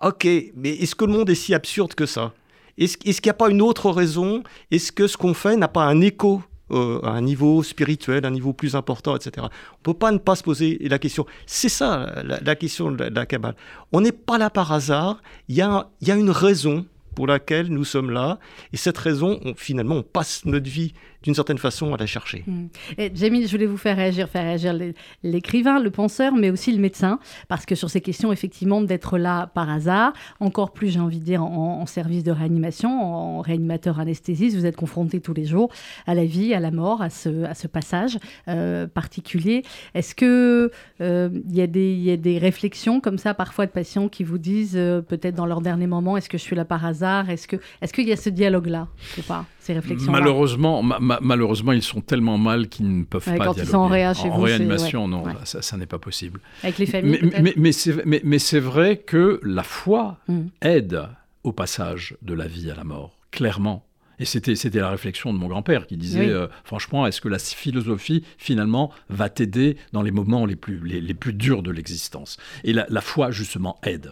ok, 0.02 0.26
mais 0.56 0.70
est-ce 0.76 0.96
que 0.96 1.06
le 1.06 1.12
monde 1.14 1.30
est 1.30 1.36
si 1.36 1.54
absurde 1.54 1.94
que 1.94 2.06
ça? 2.06 2.34
Est-ce 2.78 2.98
qu'il 2.98 3.14
n'y 3.26 3.30
a 3.30 3.34
pas 3.34 3.50
une 3.50 3.62
autre 3.62 3.90
raison? 3.92 4.44
Est-ce 4.72 4.92
que 4.92 5.08
ce 5.08 5.18
qu'on 5.18 5.34
fait 5.34 5.56
n'a 5.56 5.68
pas 5.68 5.84
un 5.86 6.02
écho 6.02 6.42
euh, 6.72 7.00
à 7.04 7.12
un 7.12 7.22
niveau 7.22 7.62
spirituel, 7.62 8.26
un 8.26 8.32
niveau 8.32 8.54
plus 8.54 8.76
important, 8.76 9.16
etc. 9.16 9.32
On 9.40 9.44
ne 9.44 9.50
peut 9.84 9.94
pas 9.94 10.12
ne 10.12 10.18
pas 10.18 10.36
se 10.36 10.44
poser 10.44 10.78
la 10.82 10.98
question. 10.98 11.26
C'est 11.46 11.70
ça 11.70 12.24
la, 12.24 12.56
question 12.56 12.92
de 12.92 13.04
la, 13.04 13.10
de 13.10 13.24
Kabbale. 13.26 13.56
On 13.92 14.02
n'est 14.02 14.14
pas 14.14 14.38
là 14.38 14.50
par 14.50 14.72
hasard. 14.72 15.22
Il 15.50 15.56
y 15.56 15.62
a, 15.62 15.86
une 16.02 16.32
raison 16.32 16.86
pour 17.16 17.28
laquelle 17.28 17.68
nous 17.68 17.84
sommes 17.84 18.10
là. 18.10 18.40
Et 18.72 18.78
cette 18.78 18.98
raison, 18.98 19.40
on- 19.44 19.54
finalement, 19.56 19.96
on 19.96 20.04
passe 20.04 20.46
notre 20.46 20.70
vie 20.70 20.94
d'une 21.24 21.34
certaine 21.34 21.58
façon 21.58 21.94
à 21.94 21.98
la 21.98 22.06
chercher. 22.06 22.44
Mm. 22.46 22.66
Et 22.98 23.12
je 23.16 23.52
voulais 23.52 23.66
vous 23.66 23.78
faire 23.78 23.96
réagir, 23.96 24.30
faire 24.30 24.44
réagir 24.44 24.78
l'écrivain, 25.24 25.80
le 25.80 25.90
penseur, 25.90 26.34
mais 26.34 26.50
aussi 26.50 26.72
le 26.72 26.80
médecin, 26.80 27.20
parce 27.48 27.66
que 27.66 27.76
sur 27.76 27.90
ces 27.90 28.02
questions, 28.02 28.32
effectivement, 28.32 28.82
d'être 28.82 29.18
là 29.18 29.48
par 29.48 29.70
hasard, 29.70 30.14
encore 30.40 30.72
plus, 30.74 30.90
j'ai 30.90 31.00
envie 31.00 31.20
de 31.20 31.24
dire, 31.24 31.44
en, 31.44 31.86
service 31.86 32.24
de 32.24 32.32
réanimation, 32.32 33.04
en 33.04 33.42
réanimateur 33.42 34.00
anesthésiste, 34.00 34.56
vous 34.58 34.66
êtes 34.66 34.76
confronté 34.76 35.20
tous 35.20 35.34
les 35.34 35.46
jours 35.46 35.70
à 36.08 36.16
la 36.16 36.26
vie, 36.26 36.54
à 36.54 36.60
la 36.60 36.72
mort, 36.72 37.02
à 37.02 37.10
ce, 37.10 37.68
passage 37.68 38.20
euh, 38.48 38.88
particulier. 38.88 39.64
Est-ce 39.94 40.16
que 40.16 40.72
euh, 41.02 41.30
il 41.50 41.56
y, 41.56 41.62
a 41.62 41.68
des- 41.68 42.38
réflexions 42.38 43.00
comme 43.00 43.18
ça, 43.18 43.34
parfois, 43.34 43.66
de 43.66 43.72
patients 43.72 44.10
qui 44.10 44.24
vous 44.24 44.38
disent, 44.38 44.76
euh, 44.76 45.02
peut-être 45.02 45.36
dans 45.36 45.46
leur 45.46 45.62
dernier 45.62 45.88
moment, 45.88 46.18
est-ce 46.18 46.30
que 46.30 46.38
je 46.38 46.44
suis 46.44 46.56
là 46.56 46.66
par 46.66 46.86
hasard? 46.86 47.30
Est-ce 47.30 47.48
est-ce 47.82 47.94
qu'il 47.94 48.08
y 48.08 48.12
a 48.12 48.16
ce 48.16 48.30
dialogue-là 48.30 48.88
ou 49.18 49.22
pas? 49.22 49.46
Ces 49.64 49.74
réflexions 49.74 50.12
Malheureusement, 50.12 50.84
ma- 50.84 51.00
ma- 51.00 51.20
malheureusement, 51.22 51.72
ils 51.72 51.82
sont 51.82 52.02
tellement 52.02 52.38
mal 52.38 52.68
qu'ils 52.68 52.98
ne 53.00 53.04
peuvent 53.06 53.26
Ouais, 53.28 53.38
pas 53.38 53.46
quand 53.46 53.52
ils 53.54 53.56
dialoguer. 53.64 53.72
sont 53.72 53.78
en 53.78 53.88
réa 53.88 54.14
chez 54.14 54.30
vous, 54.30 54.46
c'est- 54.46 54.56
réanimation, 54.58 55.04
ouais. 55.06 55.10
non, 55.10 55.24
Ouais. 55.24 55.32
ça, 55.46 55.62
ça 55.62 55.78
n'est 55.78 55.86
pas 55.86 56.00
possible. 56.00 56.42
Avec 56.64 56.78
les 56.80 56.86
familles, 56.86 57.12
Mais, 57.12 57.18
peut-être 57.54 58.06
mais, 58.06 58.22
mais 58.26 58.40
c'est 58.40 58.60
vrai 58.60 58.98
que 58.98 59.40
la 59.42 59.64
foi 59.64 60.18
Mm. 60.28 60.42
aide 60.62 61.08
au 61.46 61.54
passage 61.54 62.18
de 62.22 62.34
la 62.34 62.46
vie 62.48 62.70
à 62.70 62.76
la 62.76 62.84
mort, 62.84 63.18
clairement. 63.32 63.86
Et 64.20 64.26
c'était 64.26 64.56
c'était 64.56 64.80
la 64.80 64.90
réflexion 64.90 65.34
de 65.34 65.40
mon 65.40 65.48
grand-père 65.48 65.88
qui 65.88 65.96
disait, 65.98 66.20
Oui. 66.26 66.30
euh, 66.30 66.48
franchement, 66.66 67.08
est-ce 67.08 67.20
que 67.22 67.30
la 67.30 67.40
philosophie, 67.40 68.24
finalement, 68.38 68.92
va 69.10 69.30
t'aider 69.30 69.78
dans 69.94 70.02
les 70.02 70.12
moments 70.12 70.46
les 70.46 70.56
plus, 70.58 70.80
les, 70.86 71.00
les 71.02 71.14
plus 71.14 71.34
durs 71.34 71.64
de 71.64 71.72
l'existence? 71.72 72.38
Et 72.66 72.74
la, 72.74 72.86
la 72.90 73.02
foi, 73.02 73.32
justement, 73.32 73.78
aide. 73.84 74.12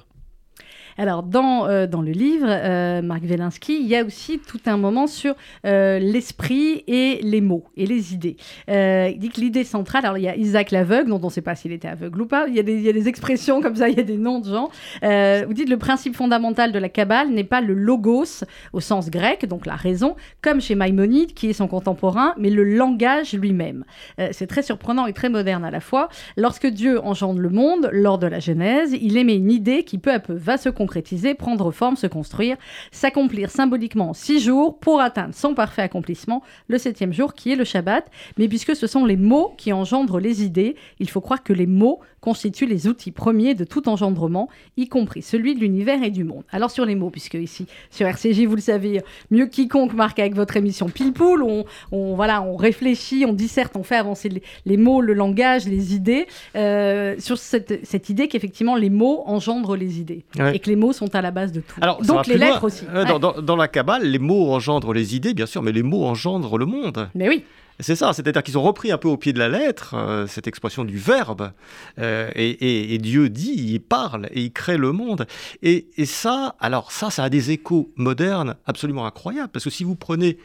Alors, 0.97 1.23
dans, 1.23 1.67
euh, 1.67 1.87
dans 1.87 2.01
le 2.01 2.11
livre, 2.11 2.47
euh, 2.47 3.01
Marc 3.01 3.23
Wielinski, 3.23 3.79
il 3.81 3.87
y 3.87 3.95
a 3.95 4.03
aussi 4.03 4.39
tout 4.39 4.59
un 4.65 4.77
moment 4.77 5.07
sur 5.07 5.35
euh, 5.65 5.99
l'esprit 5.99 6.83
et 6.87 7.19
les 7.23 7.41
mots 7.41 7.65
et 7.77 7.85
les 7.85 8.13
idées. 8.13 8.37
Il 8.67 9.17
dit 9.17 9.29
que 9.29 9.41
l'idée 9.41 9.63
centrale, 9.63 10.05
alors 10.05 10.17
il 10.17 10.23
y 10.23 10.27
a 10.27 10.35
Isaac 10.35 10.71
l'aveugle, 10.71 11.09
dont 11.09 11.19
on 11.21 11.27
ne 11.27 11.31
sait 11.31 11.41
pas 11.41 11.55
s'il 11.55 11.71
était 11.71 11.87
aveugle 11.87 12.21
ou 12.21 12.25
pas, 12.25 12.47
il 12.47 12.55
y, 12.55 12.59
a 12.59 12.63
des, 12.63 12.73
il 12.73 12.81
y 12.81 12.89
a 12.89 12.93
des 12.93 13.07
expressions 13.07 13.61
comme 13.61 13.75
ça, 13.75 13.89
il 13.89 13.97
y 13.97 13.99
a 13.99 14.03
des 14.03 14.17
noms 14.17 14.39
de 14.39 14.49
gens. 14.49 14.69
Vous 15.01 15.53
dites 15.53 15.69
le 15.69 15.77
principe 15.77 16.15
fondamental 16.15 16.71
de 16.71 16.79
la 16.79 16.89
Kabbale 16.89 17.29
n'est 17.29 17.43
pas 17.43 17.61
le 17.61 17.73
logos 17.73 18.43
au 18.73 18.79
sens 18.79 19.09
grec, 19.09 19.45
donc 19.45 19.65
la 19.65 19.75
raison, 19.75 20.15
comme 20.41 20.61
chez 20.61 20.75
Maïmonide, 20.75 21.33
qui 21.33 21.49
est 21.49 21.53
son 21.53 21.67
contemporain, 21.67 22.33
mais 22.37 22.49
le 22.49 22.63
langage 22.63 23.33
lui-même. 23.33 23.83
C'est 24.31 24.47
très 24.47 24.63
surprenant 24.63 25.07
et 25.07 25.13
très 25.13 25.29
moderne 25.29 25.63
à 25.63 25.71
la 25.71 25.79
fois. 25.79 26.09
Lorsque 26.37 26.67
Dieu 26.67 26.99
engendre 27.03 27.39
le 27.39 27.49
monde, 27.49 27.89
lors 27.91 28.17
de 28.17 28.27
la 28.27 28.39
Genèse, 28.39 28.95
il 28.99 29.17
émet 29.17 29.35
une 29.35 29.51
idée 29.51 29.83
qui 29.83 29.97
peu 29.97 30.11
à 30.11 30.19
peu 30.19 30.33
va 30.33 30.57
se 30.57 30.69
concrétiser, 30.81 31.35
prendre 31.35 31.69
forme, 31.71 31.95
se 31.95 32.07
construire, 32.07 32.57
s'accomplir 32.91 33.51
symboliquement 33.51 34.09
en 34.09 34.13
six 34.13 34.39
jours 34.39 34.79
pour 34.79 34.99
atteindre 34.99 35.35
son 35.35 35.53
parfait 35.53 35.83
accomplissement, 35.83 36.41
le 36.67 36.79
septième 36.79 37.13
jour 37.13 37.35
qui 37.35 37.51
est 37.51 37.55
le 37.55 37.65
Shabbat. 37.65 38.09
Mais 38.39 38.47
puisque 38.47 38.75
ce 38.75 38.87
sont 38.87 39.05
les 39.05 39.15
mots 39.15 39.53
qui 39.57 39.73
engendrent 39.73 40.19
les 40.19 40.43
idées, 40.43 40.75
il 40.99 41.07
faut 41.07 41.21
croire 41.21 41.43
que 41.43 41.53
les 41.53 41.67
mots 41.67 41.99
constituent 42.21 42.67
les 42.67 42.87
outils 42.87 43.11
premiers 43.11 43.55
de 43.55 43.63
tout 43.63 43.89
engendrement, 43.89 44.47
y 44.77 44.87
compris 44.87 45.21
celui 45.21 45.55
de 45.55 45.59
l'univers 45.59 46.01
et 46.03 46.11
du 46.11 46.23
monde. 46.23 46.43
Alors 46.51 46.71
sur 46.71 46.85
les 46.85 46.95
mots, 46.95 47.09
puisque 47.09 47.33
ici 47.33 47.65
sur 47.89 48.07
RCJ, 48.07 48.45
vous 48.45 48.55
le 48.55 48.61
savez 48.61 49.01
mieux 49.31 49.45
que 49.47 49.51
quiconque, 49.51 49.93
Marc, 49.93 50.19
avec 50.19 50.35
votre 50.35 50.55
émission 50.55 50.87
Pile 50.87 51.13
Poule, 51.13 51.43
on, 51.43 51.65
on, 51.91 52.15
voilà, 52.15 52.41
on 52.43 52.55
réfléchit, 52.55 53.25
on 53.27 53.33
disserte, 53.33 53.75
on 53.75 53.83
fait 53.83 53.95
avancer 53.95 54.29
les, 54.29 54.43
les 54.65 54.77
mots, 54.77 55.01
le 55.01 55.13
langage, 55.13 55.67
les 55.67 55.93
idées, 55.95 56.27
euh, 56.55 57.15
sur 57.19 57.37
cette, 57.37 57.85
cette 57.85 58.09
idée 58.09 58.27
qu'effectivement 58.27 58.75
les 58.75 58.89
mots 58.89 59.23
engendrent 59.25 59.75
les 59.75 59.99
idées 59.99 60.23
Ouais. 60.39 60.55
et 60.55 60.59
que 60.59 60.69
les 60.69 60.75
mots 60.75 60.93
sont 60.93 61.13
à 61.15 61.21
la 61.21 61.31
base 61.31 61.51
de 61.51 61.61
tout. 61.61 61.79
Alors, 61.81 62.01
Donc 62.01 62.27
les 62.27 62.37
loin. 62.37 62.45
lettres 62.47 62.63
aussi. 62.65 62.85
Euh, 62.93 63.05
dans- 63.19 63.41
dans 63.41 63.55
la 63.55 63.67
Kabbale, 63.67 64.03
les 64.03 64.19
mots 64.19 64.51
engendrent 64.53 64.93
les 64.93 65.15
idées, 65.15 65.33
bien 65.33 65.45
sûr, 65.45 65.61
mais 65.63 65.71
les 65.71 65.83
mots 65.83 66.05
engendrent 66.05 66.57
le 66.57 66.65
monde. 66.65 67.09
Mais 67.15 67.27
oui, 67.27 67.43
C'est 67.81 67.95
ça, 67.95 68.13
c'est-à-dire 68.13 68.43
qu'ils 68.43 68.57
ont 68.57 68.61
repris 68.63 68.91
un 68.91 68.97
peu 68.97 69.07
au 69.09 69.17
pied 69.17 69.33
de 69.33 69.39
la 69.39 69.49
lettre 69.49 69.95
euh, 69.95 70.27
cette 70.27 70.47
expression 70.47 70.85
du 70.85 70.97
verbe. 70.97 71.51
Euh, 71.99 72.29
et, 72.35 72.49
et- 72.49 72.93
et 72.93 72.97
Dieu 72.99 73.29
dit, 73.29 73.53
il 73.73 73.79
parle 73.81 74.27
et 74.31 74.41
il 74.43 74.51
crée 74.53 74.77
le 74.77 74.91
monde. 74.91 75.25
Et, 75.63 75.87
et 75.97 76.05
ça, 76.05 76.55
alors 76.59 76.91
ça, 76.91 77.09
ça 77.09 77.23
a 77.25 77.29
des 77.29 77.51
échos 77.51 77.91
modernes 77.95 78.55
absolument 78.65 79.05
incroyables. 79.05 79.49
Parce 79.49 79.65
que 79.65 79.69
si 79.71 79.83
vous 79.83 79.95
prenez 79.95 80.37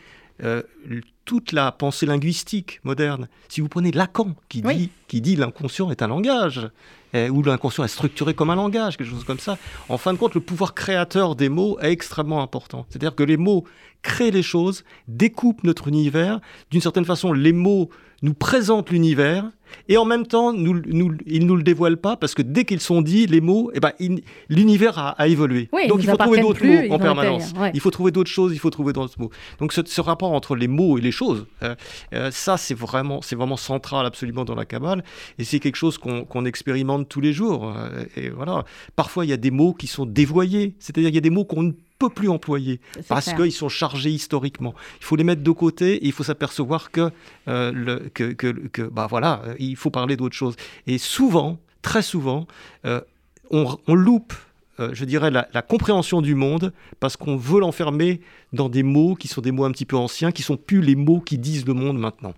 euh, 0.42 0.62
toute 1.25 1.53
la 1.53 1.72
pensée 1.72 2.07
linguistique 2.07 2.81
moderne, 2.85 3.29
si 3.49 3.61
vous 3.61 3.68
prenez 3.68 3.90
Lacan 3.92 4.35
qui 4.49 4.61
dit, 4.62 4.66
Oui. 4.66 4.90
qui 5.09 5.20
dit 5.20 5.37
l'inconscient 5.37 5.90
est 5.90 6.03
un 6.03 6.09
langage, 6.09 6.68
euh, 7.16 7.29
ou 7.29 7.42
l'inconscient 7.42 7.85
est 7.85 7.88
structuré 7.88 8.35
comme 8.35 8.50
un 8.50 8.57
langage, 8.57 8.96
quelque 8.96 9.11
chose 9.11 9.24
comme 9.24 9.38
ça, 9.38 9.59
en 9.88 9.98
fin 9.98 10.12
de 10.12 10.18
compte, 10.18 10.35
le 10.35 10.40
pouvoir 10.40 10.74
créateur 10.74 11.35
des 11.35 11.48
mots 11.48 11.79
est 11.81 11.90
extrêmement 11.90 12.42
important. 12.42 12.87
C'est-à-dire 12.88 13.14
que 13.14 13.22
les 13.22 13.37
mots 13.37 13.64
créent 14.02 14.31
les 14.31 14.42
choses, 14.42 14.85
découpent 15.09 15.64
notre 15.64 15.88
univers. 15.88 16.40
D'une 16.70 16.81
certaine 16.81 17.05
façon, 17.05 17.33
les 17.33 17.52
mots 17.52 17.90
nous 18.22 18.35
présentent 18.35 18.90
l'univers. 18.90 19.50
Et 19.88 19.96
en 19.96 20.05
même 20.05 20.26
temps, 20.26 20.52
nous, 20.52 20.81
nous, 20.87 21.14
ils 21.26 21.42
ne 21.42 21.46
nous 21.46 21.57
le 21.57 21.62
dévoilent 21.62 21.96
pas 21.96 22.16
parce 22.16 22.35
que 22.35 22.42
dès 22.42 22.64
qu'ils 22.64 22.81
sont 22.81 23.02
dits, 23.02 23.26
les 23.26 23.40
mots, 23.40 23.70
eh 23.74 23.81
ben, 23.81 23.92
l'univers 24.48 24.98
a, 24.98 25.11
a 25.11 25.26
évolué. 25.29 25.68
Oui, 25.72 25.88
Donc 25.88 26.00
il 26.02 26.09
faut 26.09 26.16
trouver 26.16 26.40
d'autres 26.40 26.64
mots 26.64 26.94
en 26.94 26.98
permanence. 26.98 27.52
ouais. 27.59 27.70
Il 27.74 27.81
faut 27.81 27.90
trouver 27.90 28.11
d'autres 28.11 28.31
choses, 28.31 28.52
il 28.52 28.59
faut 28.59 28.70
trouver 28.70 28.92
d'autres 28.92 29.18
mots. 29.20 29.31
Donc 29.59 29.72
ce, 29.72 29.81
ce 29.85 30.00
rapport 30.00 30.33
entre 30.33 30.57
les 30.57 30.68
mots 30.68 30.98
et 30.98 31.00
les 31.00 31.12
choses, 31.12 31.46
euh, 31.62 31.74
euh, 32.14 32.31
ça 32.31 32.57
c'est 32.57 32.74
vraiment, 32.74 33.20
c'est 33.22 33.37
vraiment 33.37 33.57
central 33.57 34.07
absolument 34.07 34.44
dans 34.44 34.55
la 34.55 34.64
Kabbale. 34.64 35.05
Et 35.38 35.44
c'est 35.44 35.61
quelque 35.61 35.76
chose 35.76 35.98
qu'on 35.98 36.24
qu'on 36.24 36.44
expérimente 36.44 37.09
tous 37.09 37.20
les 37.20 37.33
jours. 37.33 37.72
Euh, 37.76 38.05
et 38.16 38.31
voilà. 38.31 38.64
Parfois 38.96 39.24
il 39.24 39.29
y 39.29 39.33
a 39.35 39.37
des 39.37 39.50
mots 39.50 39.72
qui 39.74 39.87
sont 39.87 40.07
dévoyés, 40.07 40.74
c'est-à-dire 40.79 41.09
il 41.11 41.14
y 41.14 41.18
a 41.18 41.22
des 41.22 41.31
mots 41.31 41.44
qu'on 41.44 41.62
ne 41.62 41.72
peut 41.98 42.11
plus 42.11 42.28
employer 42.28 42.80
parce 43.09 43.32
qu'ils 43.32 43.52
sont 43.52 43.68
chargés 43.68 44.11
historiquement. 44.11 44.74
Il 45.00 45.04
faut 45.04 45.16
les 45.16 45.24
mettre 45.24 45.42
de 45.42 45.50
côté 45.50 45.96
et 45.96 46.06
il 46.06 46.12
faut 46.12 46.24
s'apercevoir 46.24 46.90
que, 46.90 47.11
euh, 47.48 47.72
le, 47.72 48.11
que, 48.12 48.32
que, 48.32 48.48
que, 48.68 48.82
bah 48.82 49.06
voilà, 49.09 49.42
euh, 49.46 49.54
il 49.59 49.76
faut 49.76 49.90
parler 49.90 50.16
d'autre 50.16 50.37
chose. 50.37 50.56
Et 50.87 50.98
souvent, 50.98 51.59
très 51.82 52.02
souvent, 52.02 52.46
euh, 52.85 53.00
on, 53.50 53.78
on 53.87 53.94
loupe, 53.94 54.35
euh, 54.78 54.90
je 54.92 55.04
dirais, 55.04 55.30
la, 55.30 55.62
compréhension 55.62 56.20
du 56.20 56.34
monde 56.34 56.72
parce 57.00 57.16
qu'on 57.16 57.36
veut 57.36 57.60
l'enfermer 57.60 58.20
dans 58.52 58.68
des 58.68 58.82
mots 58.82 59.14
qui 59.14 59.28
sont 59.28 59.40
des 59.40 59.52
mots 59.52 59.64
un 59.64 59.72
petit 59.72 59.86
peu 59.86 59.96
anciens, 59.96 60.32
qui 60.32 60.42
sont 60.42 60.56
plus 60.56 60.80
les 60.80 60.94
mots 60.94 61.20
qui 61.20 61.38
disent 61.38 61.66
le 61.66 61.74
monde 61.74 61.98
maintenant. 61.98 62.34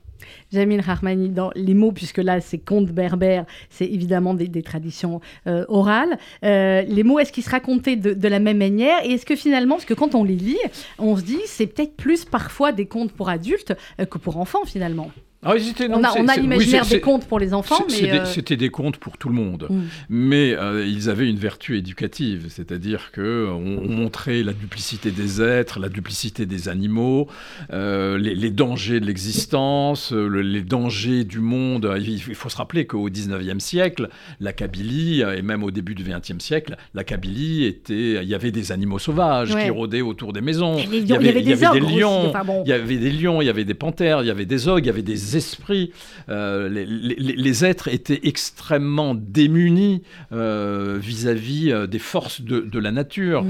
Jamil 0.52 0.80
Rahmani, 0.80 1.30
dans 1.30 1.50
les 1.54 1.74
mots, 1.74 1.92
puisque 1.92 2.18
là, 2.18 2.40
c'est 2.40 2.58
contes 2.58 2.90
berbères, 2.90 3.46
c'est 3.70 3.86
évidemment 3.86 4.34
des, 4.34 4.62
traditions 4.62 5.20
euh, 5.46 5.64
orales. 5.68 6.18
Euh, 6.44 6.82
les 6.82 7.02
mots, 7.02 7.18
est-ce 7.18 7.32
qu'ils 7.32 7.44
se 7.44 7.50
racontaient 7.50 7.96
de, 7.96 8.12
de 8.14 8.28
la 8.28 8.38
même 8.38 8.58
manière? 8.58 8.98
Et 9.04 9.12
est-ce 9.12 9.26
que 9.26 9.36
finalement, 9.36 9.76
parce 9.76 9.84
que 9.84 9.94
quand 9.94 10.14
on 10.14 10.24
les 10.24 10.36
lit, 10.36 10.58
on 10.98 11.16
se 11.16 11.22
dit, 11.22 11.40
c'est 11.46 11.66
peut-être 11.66 11.96
plus 11.96 12.24
parfois 12.24 12.72
des 12.72 12.86
contes 12.86 13.12
pour 13.12 13.28
adultes 13.28 13.74
que 13.98 14.18
pour 14.18 14.38
enfants, 14.38 14.64
finalement? 14.64 15.10
Ah 15.44 15.54
non, 15.88 15.98
On 15.98 16.02
a, 16.04 16.12
on 16.18 16.26
a 16.26 16.34
oui, 16.34 16.40
l'imaginaire 16.42 16.84
des 16.84 17.00
contes 17.00 17.24
pour 17.28 17.38
les 17.38 17.54
enfants, 17.54 17.86
euh, 17.88 18.24
C'était 18.24 18.56
des 18.56 18.70
contes 18.70 18.96
pour 18.96 19.18
tout 19.18 19.28
le 19.28 19.36
monde, 19.36 19.68
Mm. 19.70 19.82
mais 20.10 20.52
euh, 20.58 20.84
ils 20.84 21.08
avaient 21.08 21.28
une 21.28 21.36
vertu 21.38 21.78
éducative, 21.78 22.46
c'est-à-dire 22.48 23.12
que 23.12 23.46
on, 23.48 23.78
on 23.84 23.88
montrait 23.88 24.42
la 24.42 24.52
duplicité 24.52 25.12
des 25.12 25.40
êtres, 25.40 25.78
la 25.78 25.88
duplicité 25.88 26.44
des 26.44 26.68
animaux, 26.68 27.28
euh, 27.72 28.18
les, 28.18 28.34
les 28.34 28.50
dangers 28.50 28.98
de 28.98 29.06
l'existence, 29.06 30.10
le- 30.10 30.42
les 30.42 30.62
dangers 30.62 31.22
du 31.22 31.38
monde. 31.38 31.88
Il, 32.00 32.20
faut 32.34 32.48
se 32.48 32.56
rappeler 32.56 32.86
qu'au 32.86 33.08
19e 33.08 33.60
siècle, 33.60 34.08
la 34.40 34.52
Kabylie, 34.52 35.20
et 35.22 35.42
même 35.42 35.62
au 35.62 35.70
début 35.70 35.94
du 35.94 36.02
20e 36.02 36.40
siècle, 36.40 36.76
la 36.94 37.04
Kabylie 37.04 37.64
était, 37.64 38.22
il 38.24 38.28
y 38.28 38.34
avait 38.34 38.50
des 38.50 38.72
animaux 38.72 38.98
sauvages 38.98 39.54
Ouais. 39.54 39.64
qui 39.66 39.70
rôdaient 39.70 40.00
autour 40.02 40.32
des 40.32 40.40
maisons. 40.40 40.78
Il 40.78 41.06
y 41.06 41.12
avait 41.12 41.32
des 41.32 41.42
lions, 41.44 42.32
il 42.64 42.68
y 42.68 42.72
avait 42.72 42.96
des 42.96 43.10
lions, 43.12 43.40
il 43.40 43.46
y 43.46 43.50
avait 43.50 43.64
des 43.64 43.74
panthères, 43.74 44.22
il 44.22 44.26
y 44.26 44.30
avait 44.30 44.44
des 44.46 44.66
ogres, 44.66 44.80
il 44.80 44.86
y 44.86 44.90
avait 44.90 45.02
des 45.02 45.28
esprits. 45.38 45.92
Euh, 46.28 46.68
les, 46.68 46.84
les- 46.84 47.36
les 47.36 47.64
êtres 47.64 47.88
étaient 47.88 48.20
extrêmement 48.24 49.14
démunis 49.14 50.02
euh, 50.32 50.98
vis-à-vis 51.00 51.72
euh, 51.72 51.86
des 51.86 51.98
forces 51.98 52.42
de, 52.42 52.60
de 52.60 52.78
la 52.78 52.92
nature. 52.92 53.44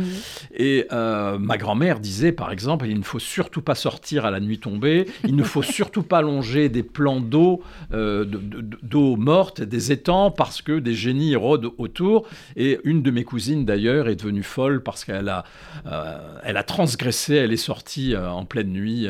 Et 0.57 0.87
ma 0.91 1.57
grand-mère 1.59 1.99
disait, 2.01 2.33
par 2.33 2.53
exemple, 2.53 2.87
il 2.87 2.97
ne 2.99 3.03
faut 3.03 3.19
surtout 3.19 3.63
pas 3.63 3.75
sortir 3.75 4.25
à 4.25 4.31
la 4.31 4.39
nuit 4.41 4.59
tombée, 4.61 5.07
il 5.27 5.35
ne 5.35 5.43
faut 5.43 5.63
surtout 5.79 6.03
pas 6.05 6.23
longer 6.23 6.69
des 6.69 6.83
plans 6.85 7.21
d'eau, 7.21 7.63
de- 7.91 8.25
de- 8.25 8.65
d'eau 8.83 9.17
morte, 9.17 9.61
des 9.63 9.91
étangs, 9.91 10.31
parce 10.31 10.63
que 10.63 10.79
des 10.79 10.95
génies 10.95 11.35
rôdent 11.37 11.73
autour. 11.79 12.29
Et 12.57 12.79
une 12.85 13.03
de 13.03 13.11
mes 13.11 13.25
cousines, 13.25 13.65
d'ailleurs, 13.65 14.09
est 14.09 14.17
devenue 14.17 14.43
folle 14.45 14.83
parce 14.83 15.05
qu'elle 15.05 15.29
a, 15.29 15.45
elle 16.45 16.57
a 16.57 16.63
transgressé, 16.63 17.35
elle 17.35 17.53
est 17.53 17.57
sortie 17.57 18.15
en 18.17 18.45
pleine 18.45 18.69
nuit 18.73 19.07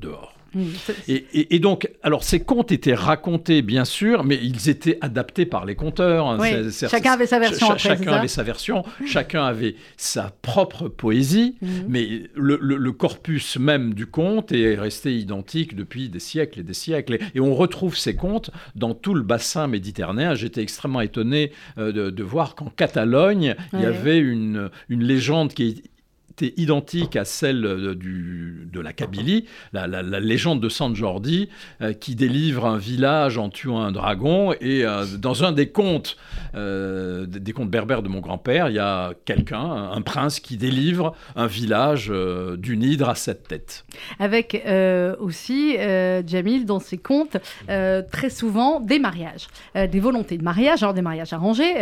dehors. 0.00 0.33
Mm. 0.54 0.62
Et, 1.08 1.14
et- 1.32 1.54
et 1.56 1.58
donc, 1.58 1.88
alors 2.02 2.24
ces 2.24 2.40
contes 2.40 2.72
étaient 2.72 2.94
racontés, 2.94 3.62
bien 3.62 3.84
sûr, 3.84 4.24
mais 4.24 4.38
ils 4.42 4.68
étaient 4.68 4.98
adaptés 5.00 5.46
par 5.46 5.64
les 5.64 5.74
conteurs. 5.74 6.26
hein. 6.28 6.38
Oui, 6.40 6.50
chacun 6.88 7.12
avait 7.12 7.26
sa 7.26 7.38
version 7.38 7.66
après, 7.70 7.78
chacun 7.78 8.12
avait 8.12 8.28
sa 8.28 8.42
version, 8.42 8.84
chacun 9.06 9.44
avait 9.44 9.74
sa 9.96 10.32
propre 10.42 10.88
poésie, 10.88 11.56
Mhm. 11.60 11.68
mais 11.88 12.08
le, 12.34 12.58
le- 12.60 12.76
le 12.76 12.92
corpus 12.92 13.56
même 13.58 13.94
du 13.94 14.06
conte 14.06 14.52
est 14.52 14.74
resté 14.76 15.16
identique 15.16 15.74
depuis 15.76 16.08
des 16.08 16.20
siècles 16.20 16.60
et 16.60 16.62
des 16.62 16.74
siècles. 16.74 17.14
Et, 17.14 17.20
et 17.36 17.40
on 17.40 17.54
retrouve 17.54 17.96
ces 17.96 18.14
contes 18.14 18.50
dans 18.74 18.94
tout 18.94 19.14
le 19.14 19.22
bassin 19.22 19.66
méditerranéen. 19.66 20.34
J'étais 20.34 20.62
extrêmement 20.62 21.00
étonné 21.00 21.52
euh, 21.78 21.92
de, 21.92 22.10
de 22.10 22.22
voir 22.22 22.54
qu'en 22.54 22.66
Catalogne, 22.70 23.54
il 23.72 23.80
y 23.80 23.84
avait 23.86 24.18
une, 24.18 24.70
une 24.88 25.02
légende 25.04 25.52
qui 25.52 25.82
était 26.36 26.60
identique 26.60 27.16
à 27.16 27.24
celle 27.24 27.64
euh, 27.64 27.94
du, 27.94 28.68
de 28.72 28.80
la 28.80 28.92
Kabylie, 28.92 29.44
la, 29.72 29.86
la- 29.86 30.02
légende 30.20 30.60
de 30.60 30.68
San 30.68 30.94
Jordi, 30.94 31.48
euh, 31.80 31.92
qui 31.92 32.14
délivre 32.14 32.66
un 32.66 32.78
village 32.78 33.38
en 33.38 33.50
tuant 33.50 33.80
un 33.80 33.92
dragon. 33.92 34.52
Et 34.60 34.84
euh, 34.84 35.04
dans 35.18 35.44
un 35.44 35.52
des 35.52 35.68
contes, 35.68 36.16
des 36.54 37.52
contes 37.52 37.70
berbères 37.70 38.02
de 38.02 38.08
mon 38.08 38.20
grand-père, 38.20 38.68
il 38.68 38.74
y 38.74 38.78
a 38.78 39.12
quelqu'un, 39.24 39.60
un, 39.60 40.02
prince, 40.02 40.40
qui 40.40 40.56
délivre 40.56 41.14
un 41.36 41.46
village 41.46 42.12
d'une 42.56 42.82
hydre 42.82 43.08
à 43.08 43.14
sept 43.14 43.48
têtes. 43.48 43.84
Avec 44.18 44.64
aussi, 45.18 45.76
Jamil, 46.26 46.64
dans 46.64 46.78
ses 46.80 46.98
contes, 46.98 47.36
très 47.66 48.30
souvent 48.30 48.80
des 48.80 48.98
mariages, 48.98 49.48
des 49.74 50.00
volontés 50.00 50.38
de 50.38 50.44
mariage, 50.44 50.82
alors 50.82 50.94
des 50.94 51.02
mariages 51.02 51.32
arrangés, 51.32 51.74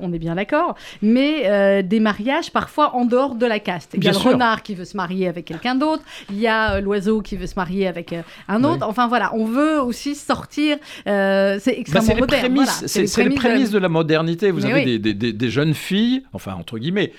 on 0.00 0.12
est 0.12 0.18
bien 0.18 0.34
d'accord, 0.34 0.74
mais 1.02 1.82
des 1.82 2.00
mariages 2.00 2.50
parfois 2.50 2.94
en 2.94 3.04
dehors 3.04 3.36
de 3.36 3.46
la 3.46 3.60
caste. 3.60 3.95
Il 3.96 4.04
y 4.04 4.08
a 4.08 4.10
Bien 4.10 4.18
le 4.18 4.22
sûr. 4.22 4.32
renard 4.32 4.62
qui 4.62 4.74
veut 4.74 4.84
se 4.84 4.96
marier 4.96 5.26
avec 5.28 5.44
quelqu'un 5.46 5.74
d'autre, 5.74 6.02
il 6.30 6.38
y 6.38 6.46
a 6.46 6.74
euh, 6.74 6.80
l'oiseau 6.80 7.22
qui 7.22 7.36
veut 7.36 7.46
se 7.46 7.54
marier 7.56 7.86
avec 7.86 8.12
euh, 8.12 8.22
un 8.48 8.62
Oui. 8.62 8.70
autre. 8.72 8.86
Enfin 8.88 9.08
voilà, 9.08 9.34
on 9.34 9.44
veut 9.46 9.80
aussi 9.80 10.14
sortir. 10.14 10.76
euh, 11.06 11.58
c'est 11.60 11.72
Bah, 11.72 11.78
extrêmement 11.80 12.06
c'est 12.06 12.14
les 12.14 12.20
moderne. 12.20 12.54
voilà. 12.54 12.70
c'est- 12.70 13.06
c'est 13.06 13.24
les 13.24 13.34
prémices 13.34 13.70
de 13.70 13.78
la 13.78 13.88
modernité. 13.88 14.50
Vous 14.50 14.60
Mais 14.60 14.72
avez 14.72 14.80
oui. 14.80 14.84
des, 14.84 14.98
des- 14.98 15.14
des- 15.14 15.32
des 15.32 15.50
jeunes 15.50 15.74
filles, 15.74 16.24
enfin 16.32 16.54
entre 16.54 16.78
guillemets, 16.78 17.12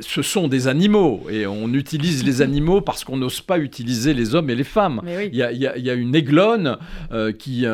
ce 0.00 0.22
sont 0.22 0.48
des 0.48 0.68
animaux 0.68 1.26
et 1.30 1.46
on 1.46 1.68
utilise 1.72 2.24
les 2.24 2.42
animaux 2.48 2.80
parce 2.80 3.04
qu'on 3.04 3.16
n'ose 3.16 3.40
pas 3.40 3.58
utiliser 3.58 4.14
les 4.14 4.34
hommes 4.34 4.50
et 4.50 4.54
les 4.54 4.64
femmes. 4.64 5.00
Oui. 5.04 5.28
Il 5.32 5.38
y, 5.38 5.42
a, 5.42 5.52
y 5.52 5.80
y 5.80 5.90
une 5.94 6.14
aiglonne 6.14 6.76
qui, 7.38 7.64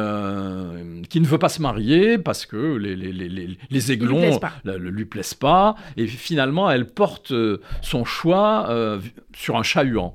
qui 1.09 1.21
ne 1.21 1.27
veut 1.27 1.39
pas 1.39 1.49
se 1.49 1.63
marier 1.63 2.19
parce 2.19 2.47
que 2.47 2.77
les, 2.77 2.97
les, 2.97 3.13
les, 3.13 3.29
les- 3.29 3.59
les 3.71 3.93
aiglons 3.93 4.39
ne 4.65 4.77
lui 4.77 5.05
plaisent 5.05 5.35
pas. 5.35 5.75
Et 5.97 6.07
finalement, 6.07 6.71
elle 6.71 6.87
porte 6.87 7.33
son 7.83 8.05
choix 8.05 8.20
euh, 8.27 9.01
sur 9.35 9.57
un 9.57 9.63
chat-huant. 9.63 10.15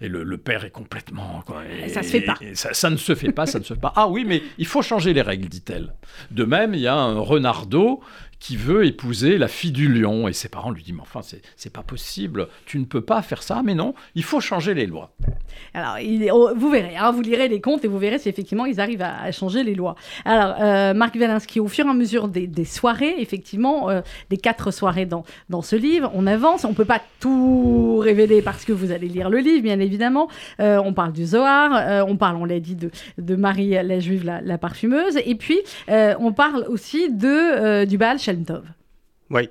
Et 0.00 0.08
le, 0.08 0.24
le 0.24 0.38
père 0.38 0.64
est 0.64 0.70
complètement. 0.70 1.42
quoi, 1.46 1.62
Et 1.66 1.88
ça 1.88 2.02
se 2.02 2.08
fait 2.08 2.20
pas. 2.20 2.36
ça 2.54 2.90
ne 2.90 2.96
se 2.96 3.14
fait 3.14 3.32
pas, 3.32 3.46
ça 3.46 3.58
ne 3.60 3.64
se 3.64 3.74
fait 3.74 3.80
pas. 3.80 3.92
Ah 3.96 4.08
oui, 4.08 4.24
mais 4.26 4.42
il 4.58 4.66
faut 4.66 4.82
changer 4.82 5.12
les 5.12 5.22
règles, 5.22 5.48
dit-elle. 5.48 5.94
De 6.30 6.44
même, 6.44 6.74
il 6.74 6.80
y 6.80 6.88
a 6.88 6.96
un 6.96 7.18
renardeau 7.20 8.02
qui 8.44 8.56
veut 8.58 8.84
épouser 8.84 9.38
la 9.38 9.48
fille 9.48 9.72
du 9.72 9.88
lion. 9.88 10.28
Et 10.28 10.34
ses 10.34 10.50
parents 10.50 10.70
lui 10.70 10.82
disent 10.82 10.94
Mais 10.94 11.00
enfin, 11.00 11.20
c'est 11.56 11.72
pas 11.72 11.82
possible, 11.82 12.48
tu 12.66 12.78
ne 12.78 12.84
peux 12.84 13.00
pas 13.00 13.22
faire 13.22 13.42
ça. 13.42 13.62
Mais 13.64 13.74
non, 13.74 13.94
il 14.14 14.22
faut 14.22 14.38
changer 14.38 14.74
les 14.74 14.86
lois. 14.86 15.14
Alors, 15.72 15.96
oh, 16.32 16.50
vous 16.54 16.68
verrez, 16.68 16.94
hein, 16.94 17.10
vous 17.10 17.22
lirez 17.22 17.48
les 17.48 17.62
contes 17.62 17.86
et 17.86 17.88
vous 17.88 17.98
verrez 17.98 18.18
si 18.18 18.28
effectivement 18.28 18.66
ils 18.66 18.80
arrivent 18.80 19.00
à, 19.00 19.32
changer 19.32 19.64
les 19.64 19.74
lois. 19.74 19.96
Alors, 20.26 20.56
euh, 20.60 20.92
Marc 20.92 21.14
Wielinski, 21.14 21.58
au 21.58 21.68
fur 21.68 21.86
et 21.86 21.88
à 21.88 21.94
mesure 21.94 22.28
des, 22.28 22.46
des 22.46 22.66
soirées, 22.66 23.14
effectivement, 23.18 23.88
euh, 23.88 24.02
des 24.28 24.36
quatre 24.36 24.70
soirées 24.70 25.06
dans, 25.06 25.24
dans 25.48 25.62
ce 25.62 25.76
livre, 25.76 26.10
on 26.14 26.26
avance. 26.26 26.66
On 26.66 26.70
ne 26.70 26.74
peut 26.74 26.84
pas 26.84 27.00
tout 27.20 27.96
révéler 27.96 28.42
parce 28.42 28.66
que 28.66 28.72
vous 28.72 28.92
allez 28.92 29.08
lire 29.08 29.30
le 29.30 29.38
livre, 29.38 29.62
bien 29.62 29.80
évidemment. 29.80 30.28
Euh, 30.60 30.82
on 30.84 30.92
parle 30.92 31.12
du 31.12 31.24
Zohar, 31.24 32.06
on 32.06 32.16
parle, 32.16 32.36
on 32.36 32.44
l'a 32.44 32.60
dit, 32.60 32.74
de, 32.74 32.90
de 33.16 33.36
Marie 33.36 33.70
la 33.70 34.00
Juive, 34.00 34.24
la, 34.24 34.42
la 34.42 34.58
parfumeuse. 34.58 35.18
Et 35.24 35.34
puis, 35.34 35.60
on 35.88 36.32
parle 36.32 36.66
aussi 36.68 37.10
de, 37.10 37.86
du 37.86 37.96
Baal 37.96 38.18
Oui. 39.30 39.48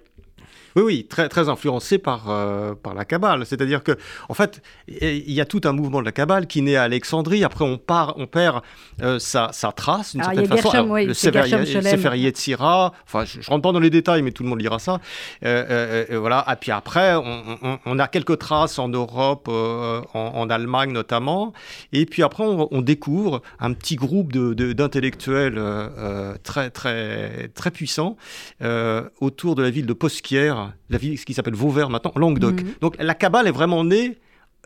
Oui, 0.75 0.81
oui, 0.83 1.05
très, 1.09 1.29
très 1.29 1.49
influencé 1.49 1.97
par, 1.97 2.29
euh, 2.29 2.73
par 2.75 2.93
la 2.93 3.05
Kabbale. 3.05 3.45
C'est-à-dire 3.45 3.83
que, 3.83 3.91
en 4.29 4.33
fait, 4.33 4.61
il 4.87 5.31
y 5.31 5.39
a 5.41 5.45
tout 5.45 5.61
un 5.65 5.71
mouvement 5.71 5.99
de 5.99 6.05
la 6.05 6.11
Kabbale 6.11 6.47
qui 6.47 6.61
naît 6.61 6.75
à 6.75 6.83
Alexandrie. 6.83 7.43
Après, 7.43 7.63
on, 7.63 7.77
part, 7.77 8.13
on 8.17 8.25
perd 8.27 8.61
euh, 9.01 9.19
sa, 9.19 9.49
sa 9.51 9.71
trace, 9.71 10.13
d'une 10.13 10.21
Ah, 10.21 10.25
certaine 10.33 10.51
a 10.51 10.55
façon. 10.57 10.71
Gershom, 10.71 10.91
oui, 10.91 11.05
le 11.05 11.13
Sefer, 11.13 12.17
Yetzira, 12.17 12.93
enfin, 13.05 13.25
je, 13.25 13.39
ne 13.39 13.43
rentre 13.45 13.61
pas 13.61 13.71
dans 13.71 13.79
les 13.79 13.89
détails, 13.89 14.21
mais 14.21 14.31
tout 14.31 14.43
le 14.43 14.49
monde 14.49 14.61
lira 14.61 14.79
ça. 14.79 14.99
Euh, 15.45 15.65
euh, 15.69 16.05
euh, 16.11 16.19
voilà. 16.19 16.45
Et 16.51 16.55
puis 16.55 16.71
après, 16.71 17.15
on, 17.15 17.41
on- 17.61 17.79
on 17.85 17.99
a 17.99 18.07
quelques 18.07 18.39
traces 18.39 18.79
en 18.79 18.89
Europe, 18.89 19.47
euh, 19.49 20.01
en, 20.13 20.19
en 20.35 20.49
Allemagne 20.49 20.91
notamment. 20.91 21.53
Et 21.91 22.05
puis 22.05 22.23
après, 22.23 22.43
on, 22.43 22.67
on 22.71 22.81
découvre 22.81 23.41
un 23.59 23.73
petit 23.73 23.95
groupe 23.95 24.31
de- 24.33 24.53
de- 24.53 24.73
d'intellectuels 24.73 25.57
euh, 25.57 25.87
euh, 25.97 26.33
très, 26.43 26.69
très, 26.69 27.49
très 27.53 27.71
puissants 27.71 28.17
euh, 28.61 29.03
autour 29.21 29.55
de 29.55 29.61
la 29.63 29.69
ville 29.69 29.85
de 29.85 29.93
Posquière, 29.93 30.62
la 30.89 30.97
ville 30.97 31.17
ce 31.17 31.25
qui 31.25 31.33
s'appelle 31.33 31.55
Vauvert 31.55 31.89
maintenant, 31.89 32.11
en 32.15 32.19
Languedoc. 32.19 32.61
Mhm. 32.61 32.73
Donc 32.81 32.95
la 32.99 33.13
Kabbale 33.15 33.47
est 33.47 33.51
vraiment 33.51 33.83
née 33.83 34.17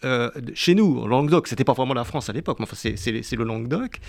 euh, 0.06 0.30
chez 0.54 0.76
nous, 0.76 1.00
en 1.00 1.08
Languedoc. 1.08 1.48
C'était 1.48 1.64
pas 1.64 1.74
vraiment 1.74 1.96
la 1.96 2.04
France 2.04 2.30
à 2.30 2.34
l'époque, 2.34 2.60
mais 2.60 2.64
enfin 2.64 2.76
c'est- 2.76 3.36
le 3.36 3.44
Languedoc. 3.44 4.00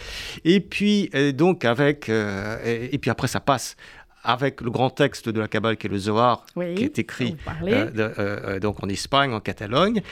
Et 0.45 0.61
puis 0.61 1.09
euh, 1.15 1.33
donc 1.33 1.65
avec 1.65 2.09
euh, 2.09 2.59
et, 2.65 2.95
et 2.95 2.99
puis 2.99 3.11
après 3.11 3.29
ça 3.29 3.41
passe 3.41 3.77
avec 4.23 4.61
le 4.61 4.71
grand 4.71 4.91
texte 4.91 5.29
de 5.31 5.41
la 5.41 5.49
Kabbale 5.49 5.77
qui 5.79 5.87
est 5.87 5.91
le 5.91 5.99
Zohar, 5.99 6.45
Oui, 6.57 6.75
qui 6.75 6.85
est 6.85 6.99
écrit 6.99 7.37
de- 7.63 8.59
donc 8.59 8.83
en 8.83 8.89
Espagne, 8.89 9.33
en 9.33 9.41
Catalogne. 9.41 10.03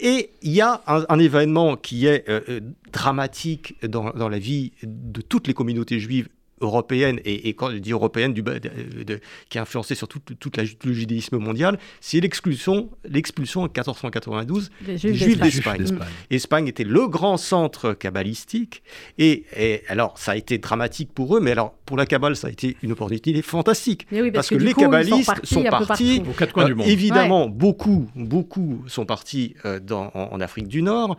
Et 0.00 0.30
il 0.42 0.50
y 0.52 0.60
a 0.60 0.82
un, 0.88 1.04
un 1.08 1.18
événement 1.18 1.76
qui 1.76 2.06
est 2.06 2.26
dramatique 2.92 3.76
dans, 3.88 4.10
dans 4.10 4.28
la 4.28 4.38
vie 4.38 4.72
de 4.82 5.20
toutes 5.20 5.46
les 5.46 5.54
communautés 5.54 5.98
juives 6.00 6.28
européennes, 6.62 7.20
et, 7.24 7.48
et 7.48 7.54
quand 7.54 7.70
je 7.70 7.76
dis 7.76 7.92
européenne, 7.92 8.32
du, 8.32 8.40
bas- 8.42 8.58
de- 8.58 9.02
de- 9.04 9.20
qui 9.50 9.58
a 9.58 9.62
influencé 9.62 9.94
sur 9.94 10.08
tout, 10.08 10.20
toute 10.38 10.56
la, 10.56 10.66
tout 10.66 10.88
le 10.88 10.94
judaïsme 10.94 11.36
mondial, 11.38 11.78
c'est 12.00 12.20
l'expulsion, 12.20 12.88
l'expulsion 13.04 13.60
en 13.60 13.64
1492 13.64 14.70
Des 14.86 14.96
Juifs 14.96 15.38
d'Espagne. 15.38 15.84
Espagne 16.30 16.68
était 16.68 16.84
le 16.84 17.06
grand 17.08 17.36
centre 17.36 17.92
kabbalistique. 17.92 18.82
Et, 19.18 19.44
et 19.56 19.82
alors, 19.88 20.16
ça 20.18 20.32
a 20.32 20.36
été 20.36 20.58
dramatique 20.58 21.10
pour 21.12 21.36
eux, 21.36 21.40
mais 21.40 21.50
alors, 21.50 21.74
pour 21.84 21.96
la 21.96 22.06
Kabbale, 22.06 22.36
ça 22.36 22.46
a 22.46 22.50
été 22.50 22.76
une 22.82 22.92
opportunité 22.92 23.42
fantastique. 23.42 24.06
Oui, 24.12 24.30
parce, 24.30 24.32
parce 24.32 24.48
que, 24.48 24.54
les 24.54 24.72
coup, 24.72 24.80
ils 24.80 24.84
sont 24.84 24.90
kabbalistes 24.90 25.26
partis 25.26 25.54
sont 25.54 25.62
partis. 25.64 26.16
partout. 26.18 26.30
Aux 26.30 26.34
quatre 26.34 26.52
coins 26.54 26.64
Euh, 26.64 26.68
du 26.68 26.74
monde. 26.76 26.86
évidemment, 26.88 27.48
beaucoup, 27.48 28.08
beaucoup 28.14 28.82
sont 28.86 29.04
partis 29.04 29.54
euh, 29.64 29.80
dans, 29.80 30.10
en, 30.14 30.28
en 30.32 30.40
Afrique 30.40 30.68
du 30.68 30.82
Nord, 30.82 31.16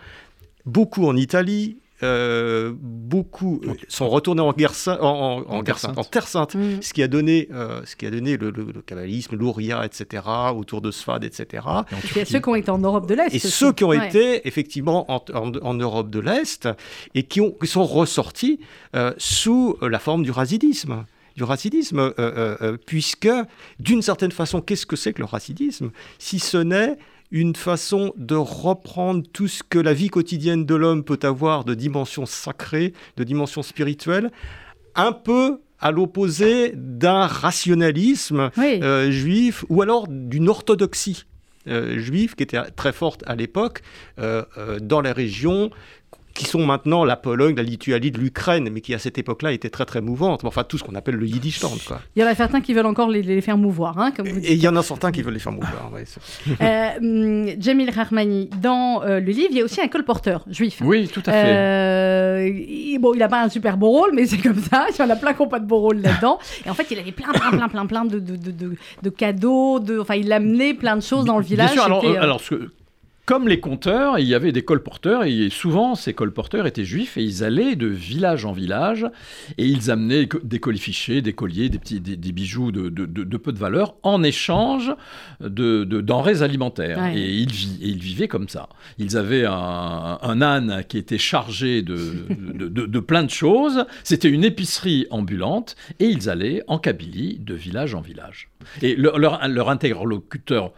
beaucoup 0.65 1.05
en 1.05 1.15
Italie. 1.15 1.77
Euh, 2.03 2.73
beaucoup 2.77 3.61
euh, 3.65 3.73
sont 3.87 4.09
retournés 4.09 4.41
en 4.41 4.51
guerre 4.53 4.73
sainte, 4.75 4.99
en, 5.01 5.05
en- 5.07 5.37
en 5.39 5.43
En 5.47 5.63
guerre 5.63 5.63
Terre 5.63 5.79
sainte, 5.79 5.95
sainte. 5.95 6.05
en 6.05 6.09
terre 6.09 6.27
sainte, 6.27 6.55
Mm. 6.55 6.81
ce 6.81 6.93
qui 6.93 7.01
a 7.01 7.07
donné, 7.07 7.47
euh, 7.53 7.81
ce 7.85 7.95
qui 7.95 8.05
a 8.05 8.11
donné 8.11 8.37
le, 8.37 8.51
le- 8.51 8.71
le 8.73 8.81
kabbalisme, 8.81 9.35
l'Ouria, 9.35 9.85
etc., 9.85 10.23
autour 10.55 10.81
de 10.81 10.91
Sfad, 10.91 11.23
etc. 11.23 11.45
Et 11.53 11.57
en 11.59 11.81
Et 11.81 11.83
puis 11.83 11.91
il 11.91 11.93
y 11.93 11.97
a 11.97 12.01
Turquie. 12.25 12.31
ceux 12.33 12.39
qui 12.41 12.49
ont 12.49 12.55
été 12.55 12.71
en 12.71 12.77
Europe 12.77 13.07
de 13.07 13.15
l'Est. 13.15 13.33
Et 13.33 13.37
aussi. 13.37 13.49
ceux 13.49 13.71
qui 13.73 13.83
ont 13.83 13.89
Ouais. 13.89 14.07
été 14.07 14.47
effectivement 14.47 15.09
en, 15.11 15.23
en- 15.33 15.51
en 15.61 15.73
Europe 15.73 16.09
de 16.09 16.19
l'Est 16.19 16.67
et 17.15 17.23
qui, 17.23 17.41
ont, 17.41 17.51
qui 17.51 17.67
sont 17.67 17.85
ressortis 17.85 18.59
euh, 18.95 19.13
sous 19.17 19.77
la 19.81 19.99
forme 19.99 20.23
du 20.23 20.31
racidisme. 20.31 21.05
Du 21.35 21.43
racidisme, 21.43 21.97
euh, 21.99 22.11
euh, 22.19 22.57
euh, 22.61 22.77
puisque 22.85 23.27
d'une 23.79 24.03
certaine 24.03 24.31
façon, 24.31 24.61
qu'est-ce 24.61 24.85
que 24.85 24.95
c'est 24.95 25.13
que 25.13 25.19
le 25.19 25.25
racidisme? 25.25 25.89
Si 26.19 26.37
ce 26.37 26.57
n'est 26.57 26.97
une 27.33 27.55
façon 27.55 28.13
de 28.15 28.35
reprendre 28.35 29.23
tout 29.33 29.47
ce 29.49 29.63
que 29.67 29.79
la 29.79 29.93
vie 29.93 30.09
quotidienne 30.09 30.65
de 30.65 30.75
l'homme 30.75 31.03
peut 31.03 31.19
avoir 31.23 31.65
de 31.65 31.73
dimension 31.73 32.25
sacrée, 32.27 32.93
de 33.17 33.23
dimension 33.23 33.63
spirituelle, 33.63 34.31
un 34.95 35.11
peu 35.11 35.59
à 35.79 35.91
l'opposé 35.91 36.73
d'un 36.75 37.25
rationalisme 37.25 38.51
Oui. 38.55 38.79
euh, 38.83 39.09
juif 39.11 39.65
ou 39.69 39.81
alors 39.81 40.07
d'une 40.07 40.47
orthodoxie 40.47 41.25
euh, 41.67 41.97
juive 41.97 42.35
qui 42.35 42.43
était 42.43 42.61
très 42.75 42.93
forte 42.93 43.23
à 43.25 43.35
l'époque 43.35 43.81
euh, 44.19 44.43
dans 44.79 45.01
les 45.01 45.11
régions 45.11 45.71
qui 46.33 46.45
sont 46.45 46.65
maintenant 46.65 47.05
la 47.05 47.15
Pologne, 47.15 47.55
la 47.55 47.63
Lituanie, 47.63 48.09
de 48.11 48.17
l'Ukraine, 48.17 48.69
mais 48.71 48.81
qui 48.81 48.93
à 48.93 48.99
cette 48.99 49.17
époque-là 49.17 49.51
étaient 49.51 49.69
très 49.69 49.85
très 49.85 50.01
mouvantes. 50.01 50.43
Enfin, 50.45 50.63
tout 50.63 50.77
ce 50.77 50.83
qu'on 50.83 50.95
appelle 50.95 51.15
le 51.15 51.27
Yiddishland. 51.27 51.77
Quoi. 51.87 51.99
Il 52.15 52.21
y 52.21 52.25
en 52.25 52.27
a 52.27 52.33
certains 52.35 52.59
qui 52.61 52.73
veulent 52.73 52.85
encore 52.87 53.09
les, 53.09 53.21
les 53.21 53.41
faire 53.41 53.57
mouvoir, 53.57 53.99
hein, 53.99 54.11
comme 54.15 54.27
vous 54.27 54.39
dites. 54.39 54.49
Et 54.49 54.53
il 54.53 54.59
y 54.61 54.67
en 54.67 54.75
a 54.75 54.81
certains 54.83 55.11
qui 55.11 55.21
veulent 55.21 55.33
les 55.35 55.39
faire 55.39 55.51
mouvoir. 55.51 55.91
c'est- 56.05 56.19
Euh, 56.61 56.89
hum, 56.99 57.47
Jamil 57.59 57.89
Rahmani, 57.91 58.49
dans 58.61 59.03
euh, 59.03 59.19
le 59.19 59.31
livre, 59.31 59.49
il 59.51 59.57
y 59.57 59.61
a 59.61 59.63
aussi 59.63 59.79
un 59.81 59.87
colporteur 59.87 60.43
juif. 60.49 60.79
Oui, 60.83 61.07
tout 61.07 61.21
à 61.25 61.31
fait. 61.31 61.45
Euh, 61.55 62.49
il- 62.51 62.97
bon, 62.99 63.13
il 63.13 63.19
n'a 63.19 63.27
pas 63.27 63.43
un 63.43 63.49
super 63.49 63.77
beau 63.77 63.89
rôle, 63.89 64.11
mais 64.13 64.25
c'est 64.27 64.37
comme 64.37 64.59
ça. 64.61 64.87
Il 64.89 64.97
y 64.99 65.01
en 65.03 65.09
a 65.09 65.15
plein 65.15 65.33
qui 65.33 65.41
n'ont 65.43 65.49
pas 65.49 65.59
de 65.59 65.65
beau 65.67 65.79
rôle 65.79 65.97
là-dedans. 66.01 66.39
Et 66.65 66.69
en 66.69 66.73
fait, 66.73 66.87
il 66.91 66.99
avait 66.99 67.11
plein, 67.11 67.31
plein, 67.31 67.51
plein, 67.51 67.67
plein, 67.69 67.85
plein 67.85 68.05
de, 68.05 68.19
de, 68.19 68.35
de, 68.35 68.51
de- 68.51 68.75
de 69.03 69.09
cadeaux. 69.09 69.79
De... 69.79 69.99
Enfin, 69.99 70.15
il 70.15 70.31
amenait 70.31 70.73
plein 70.73 70.95
de 70.97 71.01
choses 71.03 71.25
dans 71.25 71.37
le 71.37 71.43
village. 71.43 71.67
Bien 71.73 71.73
sûr, 71.75 71.83
alors, 71.85 72.03
euh, 72.05 72.15
euh, 72.15 72.21
alors, 72.21 72.41
ce- 72.41 72.69
comme 73.25 73.47
les 73.47 73.59
conteurs, 73.61 74.19
il 74.19 74.27
y 74.27 74.35
avait 74.35 74.51
des 74.51 74.63
colporteurs, 74.63 75.23
et 75.23 75.49
souvent 75.49 75.95
ces 75.95 76.13
colporteurs 76.13 76.67
étaient 76.67 76.83
juifs, 76.83 77.15
et 77.17 77.23
ils 77.23 77.43
allaient 77.43 77.77
de 77.77 77.87
village 77.87 78.43
en 78.43 78.51
village, 78.51 79.05
et 79.57 79.65
ils 79.65 79.91
amenaient 79.91 80.27
des 80.43 80.59
colifichets, 80.59 81.21
des 81.21 81.31
colliers, 81.31 81.69
des, 81.69 81.79
petits, 81.79 82.01
des, 82.01 82.17
des 82.17 82.31
bijoux 82.33 82.71
de, 82.73 82.89
de- 82.89 83.05
de- 83.05 83.23
de 83.23 83.37
peu 83.37 83.53
de 83.53 83.57
valeur, 83.59 83.95
en 84.03 84.23
échange 84.23 84.91
de, 85.39 85.85
de 85.85 86.01
denrées 86.01 86.41
alimentaires. 86.41 86.97
Ouais. 86.99 87.17
Et, 87.17 87.37
ils, 87.37 87.51
vi- 87.51 87.79
et 87.81 87.87
ils 87.87 87.99
vivaient 88.01 88.27
comme 88.27 88.49
ça. 88.49 88.67
Ils 88.97 89.15
avaient 89.15 89.45
un, 89.45 90.19
un 90.21 90.41
âne 90.41 90.83
qui 90.89 90.97
était 90.97 91.17
chargé 91.17 91.81
de, 91.81 92.99
plein 92.99 93.23
de 93.23 93.29
choses, 93.29 93.85
c'était 94.03 94.29
une 94.29 94.43
épicerie 94.43 95.07
ambulante, 95.11 95.75
et 95.99 96.07
ils 96.07 96.29
allaient 96.29 96.63
en 96.67 96.77
Kabylie 96.77 97.39
de 97.39 97.53
village 97.53 97.95
en 97.95 98.01
village. 98.01 98.49
Et 98.81 98.95
leur, 98.95 99.17
leur, 99.17 99.47
leur 99.47 99.69
interlocuteur 99.69 100.71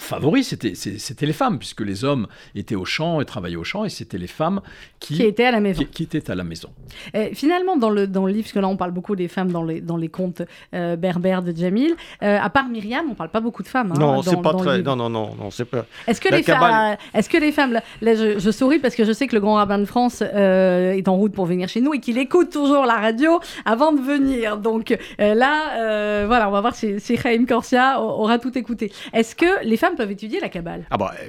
favori, 0.00 0.44
c'était 0.44 1.26
les 1.26 1.32
femmes, 1.32 1.58
puisque 1.58 1.80
les 1.80 2.04
hommes 2.04 2.28
étaient 2.54 2.74
au 2.76 2.84
champ 2.84 3.20
et 3.20 3.24
travaillaient 3.24 3.56
au 3.56 3.64
champ, 3.64 3.84
et 3.84 3.88
c'était 3.88 4.18
les 4.18 4.26
femmes 4.28 4.60
qui, 5.00 5.14
qui 5.14 5.22
était 5.24 5.44
à 5.44 5.50
la 5.50 5.60
maison. 5.60 5.82
qui, 5.82 5.88
qui 5.90 6.02
étaient 6.16 6.30
à 6.30 6.34
la 6.34 6.44
maison. 6.44 6.70
Euh, 7.14 7.28
finalement, 7.34 7.76
dans 7.76 7.90
le, 7.90 8.06
dans 8.06 8.24
le 8.26 8.32
livre, 8.32 8.44
parce 8.44 8.52
que 8.52 8.58
là, 8.60 8.68
on 8.68 8.76
parle 8.76 8.92
beaucoup 8.92 9.16
des 9.16 9.28
femmes 9.28 9.50
dans 9.50 9.64
les, 9.64 9.80
dans 9.80 9.96
les 9.96 10.08
contes 10.08 10.42
euh, 10.74 10.96
berbères 10.96 11.42
de 11.42 11.54
Jamil, 11.54 11.94
euh, 12.22 12.38
à 12.40 12.48
part 12.48 12.68
Myriam, 12.68 13.06
on 13.10 13.14
parle 13.14 13.30
pas 13.30 13.40
beaucoup 13.40 13.62
de 13.62 13.68
femmes. 13.68 13.92
hein, 13.92 13.98
non, 13.98 14.22
c'est 14.22 14.40
pas 14.40 14.52
dans 14.52 14.58
très. 14.58 14.82
Non, 14.82 14.96
non, 14.96 15.10
non, 15.10 15.34
non, 15.38 15.50
c'est 15.50 15.64
pas. 15.64 15.84
Est-ce 16.06 16.20
que, 16.20 16.28
les 16.28 16.42
femmes, 16.42 16.60
cabale- 16.60 16.98
est-ce 17.14 17.28
que 17.28 17.38
les 17.38 17.52
femmes, 17.52 17.72
là, 17.72 17.82
là, 18.00 18.14
je, 18.14 18.38
je 18.38 18.50
souris 18.50 18.78
parce 18.78 18.94
que 18.94 19.04
je 19.04 19.12
sais 19.12 19.26
que 19.26 19.34
le 19.34 19.40
grand 19.40 19.54
rabbin 19.54 19.78
de 19.78 19.84
France 19.84 20.22
euh, 20.22 20.92
est 20.92 21.08
en 21.08 21.16
route 21.16 21.32
pour 21.32 21.46
venir 21.46 21.68
chez 21.68 21.80
nous 21.80 21.92
et 21.94 22.00
qu'il 22.00 22.18
écoute 22.18 22.50
toujours 22.50 22.86
la 22.86 22.96
radio 22.96 23.40
avant 23.64 23.92
de 23.92 24.00
venir. 24.00 24.58
Donc 24.58 24.96
euh, 25.20 25.34
là, 25.34 25.78
euh, 25.80 26.24
voilà, 26.26 26.48
on 26.48 26.52
va 26.52 26.60
voir 26.60 26.74
si, 26.74 27.00
si 27.00 27.16
Chaim 27.16 27.44
Corsia 27.46 28.00
aura 28.00 28.38
tout 28.38 28.56
écouté. 28.56 28.92
Est-ce 29.12 29.34
que 29.34 29.64
les 29.64 29.76
femmes 29.76 29.87
peuvent 29.96 30.10
étudier 30.10 30.40
la 30.40 30.48
cabale 30.48 30.86
Ah 30.90 30.96
bah, 30.96 31.14
euh, 31.22 31.28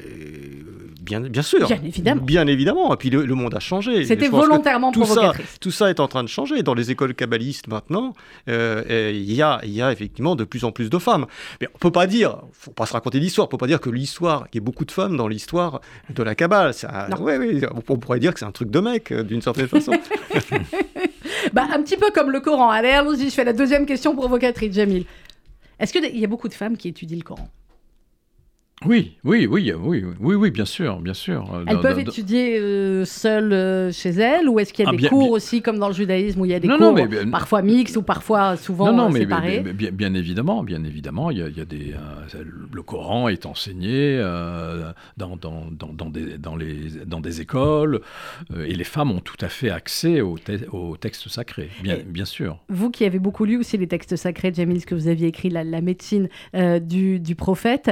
bien, 1.01 1.19
bien 1.21 1.41
sûr. 1.41 1.67
Bien 1.67 1.79
évidemment. 1.83 2.21
Bien 2.23 2.47
évidemment. 2.47 2.93
Et 2.93 2.97
puis 2.97 3.09
le, 3.09 3.25
le 3.25 3.35
monde 3.35 3.53
a 3.55 3.59
changé. 3.59 4.05
C'était 4.05 4.27
volontairement 4.27 4.91
tout 4.91 5.05
ça, 5.05 5.13
provocatrice. 5.15 5.59
tout 5.59 5.71
ça 5.71 5.89
est 5.89 5.99
en 5.99 6.07
train 6.07 6.23
de 6.23 6.29
changer. 6.29 6.63
Dans 6.63 6.73
les 6.73 6.91
écoles 6.91 7.13
kabbalistes 7.15 7.67
maintenant, 7.67 8.13
euh, 8.47 8.83
euh, 8.89 9.11
il 9.13 9.31
y, 9.33 9.41
a, 9.41 9.59
il 9.63 9.71
y 9.71 9.81
a 9.81 9.91
effectivement 9.91 10.35
de 10.35 10.43
plus 10.43 10.63
en 10.63 10.71
plus 10.71 10.89
de 10.89 10.97
femmes. 10.97 11.25
Mais 11.61 11.67
on 11.73 11.77
peut 11.77 11.91
pas 11.91 12.07
dire, 12.07 12.37
faut 12.53 12.71
pas 12.71 12.85
se 12.85 12.93
raconter 12.93 13.19
l'histoire, 13.19 13.47
on 13.47 13.49
peut 13.49 13.57
pas 13.57 13.67
dire 13.67 13.79
que 13.81 13.89
l'histoire, 13.89 14.49
qu'il 14.49 14.59
y 14.59 14.63
ait 14.63 14.65
beaucoup 14.65 14.85
de 14.85 14.91
femmes 14.91 15.17
dans 15.17 15.27
l'histoire 15.27 15.81
de 16.13 16.23
la 16.23 16.35
Kabbale. 16.35 16.73
Ça, 16.73 17.07
Non. 17.09 17.21
ouais, 17.21 17.37
ouais, 17.37 17.61
on 17.87 17.97
pourrait 17.97 18.19
dire 18.19 18.33
que 18.33 18.39
c'est 18.39 18.45
un 18.45 18.51
truc 18.51 18.69
de 18.71 18.79
mec, 18.79 19.11
euh, 19.11 19.23
d'une 19.23 19.41
certaine 19.41 19.67
façon. 19.67 19.91
Bah, 21.53 21.67
un 21.73 21.81
petit 21.81 21.97
peu 21.97 22.11
comme 22.13 22.31
le 22.31 22.41
Coran. 22.41 22.69
Allez, 22.69 22.89
allons-y, 22.89 23.25
je 23.29 23.33
fais 23.33 23.43
la 23.43 23.53
deuxième 23.53 23.85
question 23.85 24.15
provocatrice, 24.15 24.73
Jamil. 24.73 25.05
Est-ce 25.79 25.93
qu'il 25.93 26.17
y 26.17 26.23
a 26.23 26.27
beaucoup 26.27 26.49
de 26.49 26.53
femmes 26.53 26.75
qui 26.77 26.89
étudient 26.89 27.17
le 27.17 27.23
Coran? 27.23 27.47
Oui, 28.85 29.17
oui, 29.25 29.45
oui, 29.45 29.73
oui, 29.77 30.05
oui, 30.21 30.35
oui, 30.35 30.51
bien 30.51 30.63
sûr, 30.63 31.01
bien 31.01 31.13
sûr. 31.13 31.45
Elles 31.67 31.75
Dans- 31.75 31.81
peuvent 31.81 31.95
dans- 32.01 32.11
étudier 32.11 32.57
euh, 32.59 33.03
seules 33.03 33.51
euh, 33.51 33.91
chez 33.91 34.11
elles 34.11 34.47
ou 34.47 34.57
est-ce 34.59 34.71
qu'il 34.71 34.85
y 34.85 34.87
a 34.87 34.89
Ah, 34.89 34.91
des 34.93 34.97
bien- 34.97 35.09
cours 35.09 35.23
bien- 35.23 35.31
aussi 35.31 35.61
comme 35.61 35.79
dans 35.79 35.89
le 35.89 35.93
judaïsme 35.93 36.39
où 36.39 36.45
il 36.45 36.51
y 36.51 36.53
a 36.53 36.59
des 36.61 36.67
Non, 36.69 36.77
cours 36.77 36.93
non, 36.93 37.07
mais 37.09 37.25
parfois 37.25 37.61
mixtes 37.61 37.97
ou 37.97 38.03
parfois 38.03 38.55
souvent 38.55 38.85
non, 38.85 38.93
non, 38.97 39.05
euh, 39.07 39.09
mais, 39.11 39.19
séparés? 39.19 39.61
mais- 39.65 39.73
bien, 39.73 39.91
bien 39.91 40.13
évidemment, 40.13 40.63
bien 40.63 40.81
évidemment, 40.85 41.29
il 41.29 41.39
y 41.39 41.41
a, 41.41 41.49
il 41.49 41.57
y 41.57 41.61
a 41.61 41.65
des, 41.65 41.93
euh, 41.93 42.43
le 42.71 42.81
Coran 42.81 43.27
est 43.27 43.45
enseigné 43.45 44.17
dans, 45.17 45.37
dans, 45.37 46.09
des, 46.09 46.37
dans, 46.37 46.55
les, 46.55 46.75
dans 47.05 47.19
des 47.19 47.41
écoles, 47.41 47.99
et 48.65 48.75
les 48.75 48.83
femmes 48.85 49.11
ont 49.11 49.19
tout 49.19 49.35
à 49.41 49.49
fait 49.49 49.69
accès 49.69 50.21
aux, 50.21 50.37
te- 50.37 50.69
aux 50.71 50.95
textes 50.95 51.27
sacrés, 51.27 51.69
bien, 51.83 51.97
Et- 51.97 52.03
bien 52.03 52.25
sûr. 52.25 52.57
Vous 52.69 52.89
qui 52.91 53.03
avez 53.03 53.19
beaucoup 53.19 53.43
lu 53.43 53.57
aussi 53.57 53.77
les 53.77 53.87
textes 53.87 54.15
sacrés, 54.15 54.53
Jamil, 54.53 54.79
ce 54.79 54.85
que 54.85 54.95
vous 54.95 55.07
aviez 55.09 55.27
écrit, 55.27 55.49
la, 55.49 55.63
la 55.65 55.81
médecine 55.81 56.29
du, 56.81 57.19
du 57.19 57.35
prophète. 57.35 57.91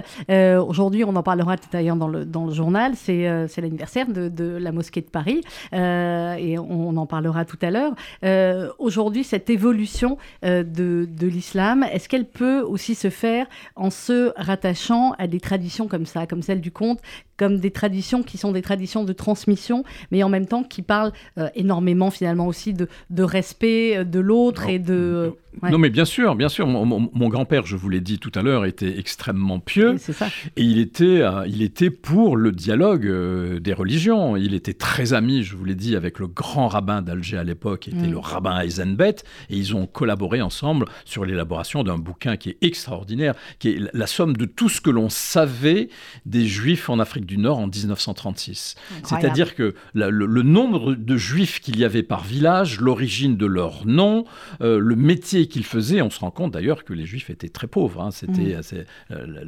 Aujourd'hui, 0.78 1.04
on 1.04 1.16
en 1.16 1.24
parlera 1.24 1.58
tout 1.58 1.76
à 1.76 1.82
l'heure 1.82 1.96
dans 1.96 2.08
le, 2.08 2.24
dans 2.24 2.46
le 2.46 2.54
journal. 2.54 2.94
C'est 2.96 3.28
euh, 3.28 3.48
l'anniversaire 3.58 4.06
de, 4.08 4.58
la 4.58 4.72
mosquée 4.72 5.02
de 5.02 5.10
Paris 5.10 5.42
euh, 5.74 6.36
et 6.36 6.60
on, 6.60 6.96
en 6.98 7.08
parlera 7.08 7.46
tout 7.46 7.58
à 7.64 7.72
l'heure. 7.72 7.96
Euh, 8.24 8.70
Aujourd'hui, 8.78 9.24
cette 9.24 9.50
évolution 9.50 10.20
de, 10.44 10.62
de 10.64 11.28
l'islam, 11.28 11.84
est-ce 11.92 12.08
qu'elle 12.08 12.30
peut 12.30 12.62
aussi 12.62 12.94
se 12.94 13.10
faire 13.10 13.48
en 13.76 13.90
se 13.90 14.32
rattachant 14.38 15.14
à 15.18 15.26
des 15.26 15.40
traditions 15.40 15.88
comme 15.88 16.06
ça, 16.06 16.28
comme 16.28 16.44
celle 16.44 16.62
du 16.62 16.70
conte, 16.70 17.00
comme 17.38 17.60
des 17.60 17.72
traditions 17.72 18.24
qui 18.24 18.38
sont 18.38 18.52
des 18.52 18.62
traditions 18.62 19.04
de 19.04 19.14
transmission, 19.14 19.84
mais 20.12 20.24
en 20.24 20.30
même 20.30 20.46
temps 20.48 20.64
qui 20.64 20.82
parlent 20.82 21.14
euh, 21.38 21.48
énormément 21.56 22.12
finalement 22.12 22.48
aussi 22.48 22.74
de, 22.74 22.88
de 23.10 23.24
respect 23.24 23.98
euh, 23.98 24.04
de 24.04 24.20
l'autre 24.20 24.68
et 24.70 24.80
de... 24.80 25.34
ouais. 25.62 25.72
Non, 25.72 25.78
mais 25.78 25.90
bien 25.90 26.06
sûr, 26.06 26.36
bien 26.36 26.50
sûr. 26.50 26.66
Mon, 26.68 26.86
mon- 26.86 27.10
mon 27.14 27.30
grand-père, 27.30 27.66
je 27.66 27.76
vous 27.76 27.90
l'ai 27.90 28.02
dit 28.02 28.18
tout 28.20 28.32
à 28.36 28.42
l'heure, 28.42 28.66
était 28.66 28.98
extrêmement 28.98 29.60
pieux. 29.60 29.98
Ça. 29.98 30.28
Et 30.56 30.64
il 30.64 30.80
était, 30.80 31.22
euh, 31.22 31.46
il 31.48 31.62
était 31.62 31.90
pour 31.92 32.38
le 32.38 32.52
dialogue 32.52 33.06
euh, 33.06 33.60
des 33.60 33.74
religions. 33.74 34.36
Il 34.36 34.54
était 34.54 34.74
très 34.74 35.14
ami, 35.14 35.44
je 35.44 35.56
vous 35.56 35.66
l'ai 35.66 35.76
dit, 35.76 35.96
avec 35.96 36.18
le 36.20 36.28
grand 36.28 36.68
rabbin 36.68 37.02
d'Alger 37.04 37.38
à 37.38 37.44
l'époque, 37.44 37.82
qui 37.82 37.90
était 37.92 38.08
Mm. 38.08 38.12
le 38.12 38.18
rabbin 38.18 38.60
Eisenbet, 38.62 39.16
et 39.50 39.56
ils 39.58 39.76
ont 39.76 39.86
collaboré 39.86 40.42
ensemble 40.42 40.86
sur 41.06 41.24
l'élaboration 41.26 41.84
d'un 41.84 41.98
bouquin 42.00 42.36
qui 42.38 42.50
est 42.50 42.58
extraordinaire, 42.62 43.36
qui 43.60 43.70
est 43.70 43.80
la 43.94 44.08
somme 44.08 44.36
de 44.36 44.46
tout 44.46 44.70
ce 44.70 44.82
que 44.82 44.90
l'on 44.90 45.10
savait 45.10 45.90
des 46.26 46.46
Juifs 46.48 46.90
en 46.90 46.98
Afrique 47.00 47.26
du 47.28 47.38
Nord 47.38 47.60
en 47.60 47.68
1936. 47.68 48.76
Incroyable. 48.98 49.06
C'est-à-dire 49.24 49.54
que 49.56 49.76
la- 49.94 50.10
le, 50.10 50.26
le 50.26 50.42
nombre 50.42 50.96
de 50.96 51.18
Juifs 51.18 51.60
qu'il 51.60 51.78
y 51.78 51.84
avait 51.86 52.02
par 52.04 52.24
village, 52.24 52.80
l'origine 52.80 53.38
de 53.38 53.46
leur 53.46 53.86
nom, 53.86 54.26
euh, 54.62 54.80
le 54.80 54.96
métier 54.96 55.48
qu'ils 55.48 55.66
faisaient, 55.66 56.02
on 56.02 56.10
se 56.10 56.20
rend 56.22 56.32
compte 56.32 56.54
d'ailleurs 56.54 56.84
que 56.86 56.94
les 56.94 57.06
Juifs 57.06 57.30
étaient 57.30 57.50
très 57.50 57.68
pauvres. 57.68 58.02
hein. 58.02 58.10
C'était 58.12 58.56
Mm. 58.56 58.60
assez- 58.60 58.86
euh, 59.12 59.46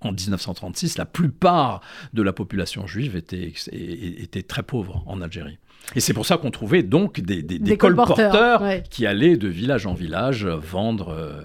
en 0.00 0.12
1936, 0.12 0.98
la 0.98 1.04
plupart 1.06 1.80
de 2.12 2.22
la 2.22 2.32
population 2.32 2.86
juive 2.86 3.14
était, 3.16 3.52
très 4.48 4.62
pauvre 4.62 5.02
en 5.06 5.20
Algérie. 5.20 5.58
Et 5.94 6.00
c'est 6.00 6.14
pour 6.14 6.24
ça 6.24 6.38
qu'on 6.38 6.50
trouvait 6.50 6.82
donc 6.82 7.20
des, 7.20 7.42
des, 7.42 7.58
des 7.58 7.70
Des 7.72 7.76
colporteurs, 7.76 8.30
colporteurs 8.32 8.62
ouais. 8.62 8.82
qui 8.88 9.04
allaient 9.06 9.36
de 9.36 9.48
village 9.48 9.86
en 9.86 9.92
village 9.92 10.46
vendre 10.46 11.10
euh, 11.10 11.42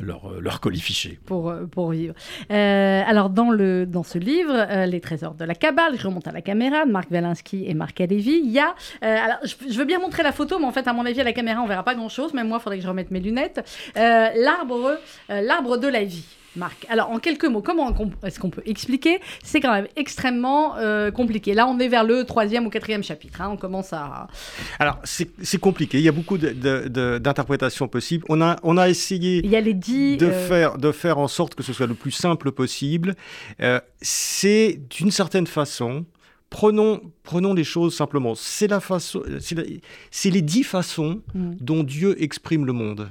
leur, 0.00 0.40
leur 0.40 0.60
colifiché. 0.60 1.18
pour, 1.26 1.50
euh, 1.50 1.66
pour 1.66 1.90
vivre. 1.90 2.14
Euh, 2.50 3.02
alors, 3.06 3.30
dans, 3.30 3.50
le, 3.50 3.86
dans 3.86 4.02
ce 4.02 4.18
livre, 4.18 4.54
euh, 4.54 4.86
Les 4.86 5.00
trésors 5.00 5.34
de 5.34 5.44
la 5.44 5.54
Kabbale, 5.54 5.98
je 5.98 6.06
remonte 6.06 6.26
à 6.28 6.32
la 6.32 6.40
caméra, 6.42 6.86
de 6.86 6.90
Marc 6.90 7.10
Walinsky 7.10 7.64
et 7.66 7.74
Marc 7.74 8.00
Alévi, 8.00 8.40
il 8.44 8.50
y 8.50 8.58
a... 8.58 8.74
euh, 9.02 9.16
alors, 9.24 9.38
je, 9.44 9.54
je 9.72 9.78
veux 9.78 9.84
bien 9.84 9.98
montrer 9.98 10.22
la 10.22 10.32
photo, 10.32 10.58
mais 10.58 10.66
en 10.66 10.72
fait, 10.72 10.86
à 10.86 10.92
mon 10.92 11.04
avis, 11.06 11.20
à 11.20 11.24
la 11.24 11.32
caméra, 11.32 11.60
on 11.62 11.66
verra 11.66 11.82
pas 11.82 11.94
grand-chose. 11.94 12.32
Même 12.34 12.48
moi, 12.48 12.58
il 12.60 12.62
faudrait 12.62 12.78
que 12.78 12.84
je 12.84 12.88
remette 12.88 13.10
mes 13.10 13.20
lunettes. 13.20 13.60
Euh, 13.96 14.28
L'arbre 14.36 14.98
euh, 15.30 15.40
l'arbre 15.40 15.76
de 15.76 15.88
la 15.88 16.04
vie. 16.04 16.24
Marc. 16.58 16.84
Alors, 16.90 17.10
en 17.10 17.18
quelques 17.18 17.44
mots, 17.46 17.62
comment 17.62 17.94
est-ce 18.24 18.38
qu'on 18.38 18.50
peut 18.50 18.62
expliquer? 18.66 19.20
C'est 19.42 19.60
quand 19.60 19.72
même 19.72 19.86
extrêmement 19.96 20.76
euh, 20.76 21.10
compliqué. 21.10 21.54
Là, 21.54 21.66
on 21.66 21.78
est 21.78 21.88
vers 21.88 22.04
le 22.04 22.24
troisième 22.24 22.66
ou 22.66 22.70
quatrième 22.70 23.02
chapitre. 23.02 23.40
hein. 23.40 23.48
On 23.52 23.56
commence 23.56 23.92
à... 23.92 24.26
Alors, 24.78 24.98
c'est 25.04 25.58
compliqué. 25.58 25.98
Il 25.98 26.04
y 26.04 26.08
a 26.08 26.12
beaucoup 26.12 26.36
d'interprétations 26.38 27.88
possibles. 27.88 28.24
On 28.28 28.40
a, 28.40 28.56
on 28.62 28.76
a 28.76 28.88
essayé. 28.88 29.40
Il 29.44 29.50
y 29.50 29.56
a 29.56 29.60
les 29.60 29.74
dix... 29.74 30.16
de, 30.16 30.26
euh, 30.26 30.48
faire, 30.48 30.78
de 30.78 30.92
faire 30.92 31.18
en 31.18 31.28
sorte 31.28 31.54
que 31.54 31.62
ce 31.62 31.72
soit 31.72 31.86
le 31.86 31.94
plus 31.94 32.10
simple 32.10 32.52
possible. 32.52 33.14
Euh, 33.60 33.80
c'est 34.02 34.80
d'une 34.90 35.10
certaine 35.10 35.46
façon, 35.46 36.04
prenons, 36.50 37.00
prenons 37.22 37.54
les 37.54 37.64
choses 37.64 37.94
simplement. 37.96 38.34
C'est 38.34 38.68
la 38.68 38.80
façon, 38.80 39.22
c'est 39.40 39.54
la- 39.54 39.64
c'est 40.10 40.30
les 40.30 40.42
dix 40.42 40.64
façons 40.64 41.20
Mm. 41.34 41.52
dont 41.60 41.82
Dieu 41.84 42.20
exprime 42.22 42.64
le 42.66 42.72
monde. 42.72 43.10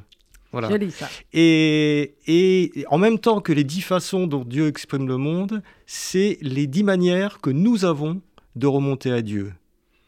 Voilà. 0.52 0.70
Joli, 0.70 0.92
ça. 0.92 1.10
Et, 1.34 2.16
et 2.28 2.86
en 2.90 2.98
même 2.98 3.20
temps 3.20 3.42
que 3.42 3.52
les 3.54 3.64
dix 3.64 3.82
façons 3.82 4.28
dont 4.28 4.44
Dieu 4.46 4.68
exprime 4.68 5.08
le 5.08 5.18
monde, 5.18 5.62
c'est 5.86 6.38
les 6.42 6.68
dix 6.68 6.84
manières 6.84 7.40
que 7.42 7.50
nous 7.50 7.86
avons 7.86 8.22
de 8.56 8.68
remonter 8.68 9.12
à 9.12 9.22
Dieu. 9.22 9.54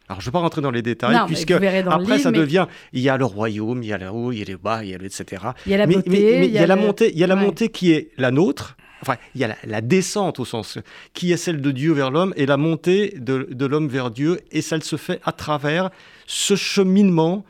Alors, 0.07 0.21
je 0.21 0.25
ne 0.25 0.31
vais 0.31 0.33
pas 0.33 0.39
rentrer 0.39 0.61
dans 0.61 0.71
les 0.71 0.81
détails, 0.81 1.15
Non, 1.15 1.27
puisque 1.27 1.51
après, 1.51 1.83
livre, 1.83 2.17
ça 2.17 2.31
mais- 2.31 2.37
devient, 2.39 2.65
il 2.93 3.01
y 3.01 3.09
a 3.09 3.17
le 3.17 3.25
royaume, 3.25 3.83
il 3.83 3.89
y 3.89 3.93
a 3.93 3.97
le 3.99 4.09
haut, 4.09 4.31
il 4.31 4.39
y 4.39 4.41
a 4.41 4.45
le 4.45 4.57
bas, 4.57 4.83
il 4.83 4.89
y 4.89 4.93
a 4.95 4.97
le 4.97 5.05
etc. 5.05 5.43
Il 5.67 5.71
y 5.71 5.75
a 5.75 5.77
la 5.77 5.85
mais 5.85 5.93
beauté, 5.95 6.09
mais- 6.09 6.39
mais 6.39 6.47
il 6.47 6.53
y 6.53 6.57
a 6.57 6.65
la 6.65 6.75
le- 6.75 6.81
montée, 6.81 7.11
il 7.11 7.19
y 7.19 7.23
a 7.23 7.27
la 7.27 7.35
Ouais. 7.35 7.41
montée 7.41 7.69
qui 7.69 7.91
est 7.91 8.09
la 8.17 8.31
nôtre, 8.31 8.75
enfin, 9.03 9.17
il 9.35 9.41
y 9.41 9.43
a 9.43 9.49
la, 9.49 9.55
la 9.65 9.81
descente 9.81 10.39
au 10.39 10.45
sens 10.45 10.79
qui 11.13 11.31
est 11.31 11.37
celle 11.37 11.61
de 11.61 11.69
Dieu 11.69 11.93
vers 11.93 12.09
l'homme 12.09 12.33
et 12.37 12.47
la 12.47 12.57
montée 12.57 13.13
de, 13.19 13.47
de 13.51 13.65
l'homme 13.67 13.87
vers 13.87 14.09
Dieu, 14.09 14.39
et 14.51 14.61
ça 14.63 14.79
se 14.81 14.95
fait 14.95 15.19
à 15.25 15.31
travers 15.31 15.91
ce 16.31 16.55
cheminement, 16.55 17.43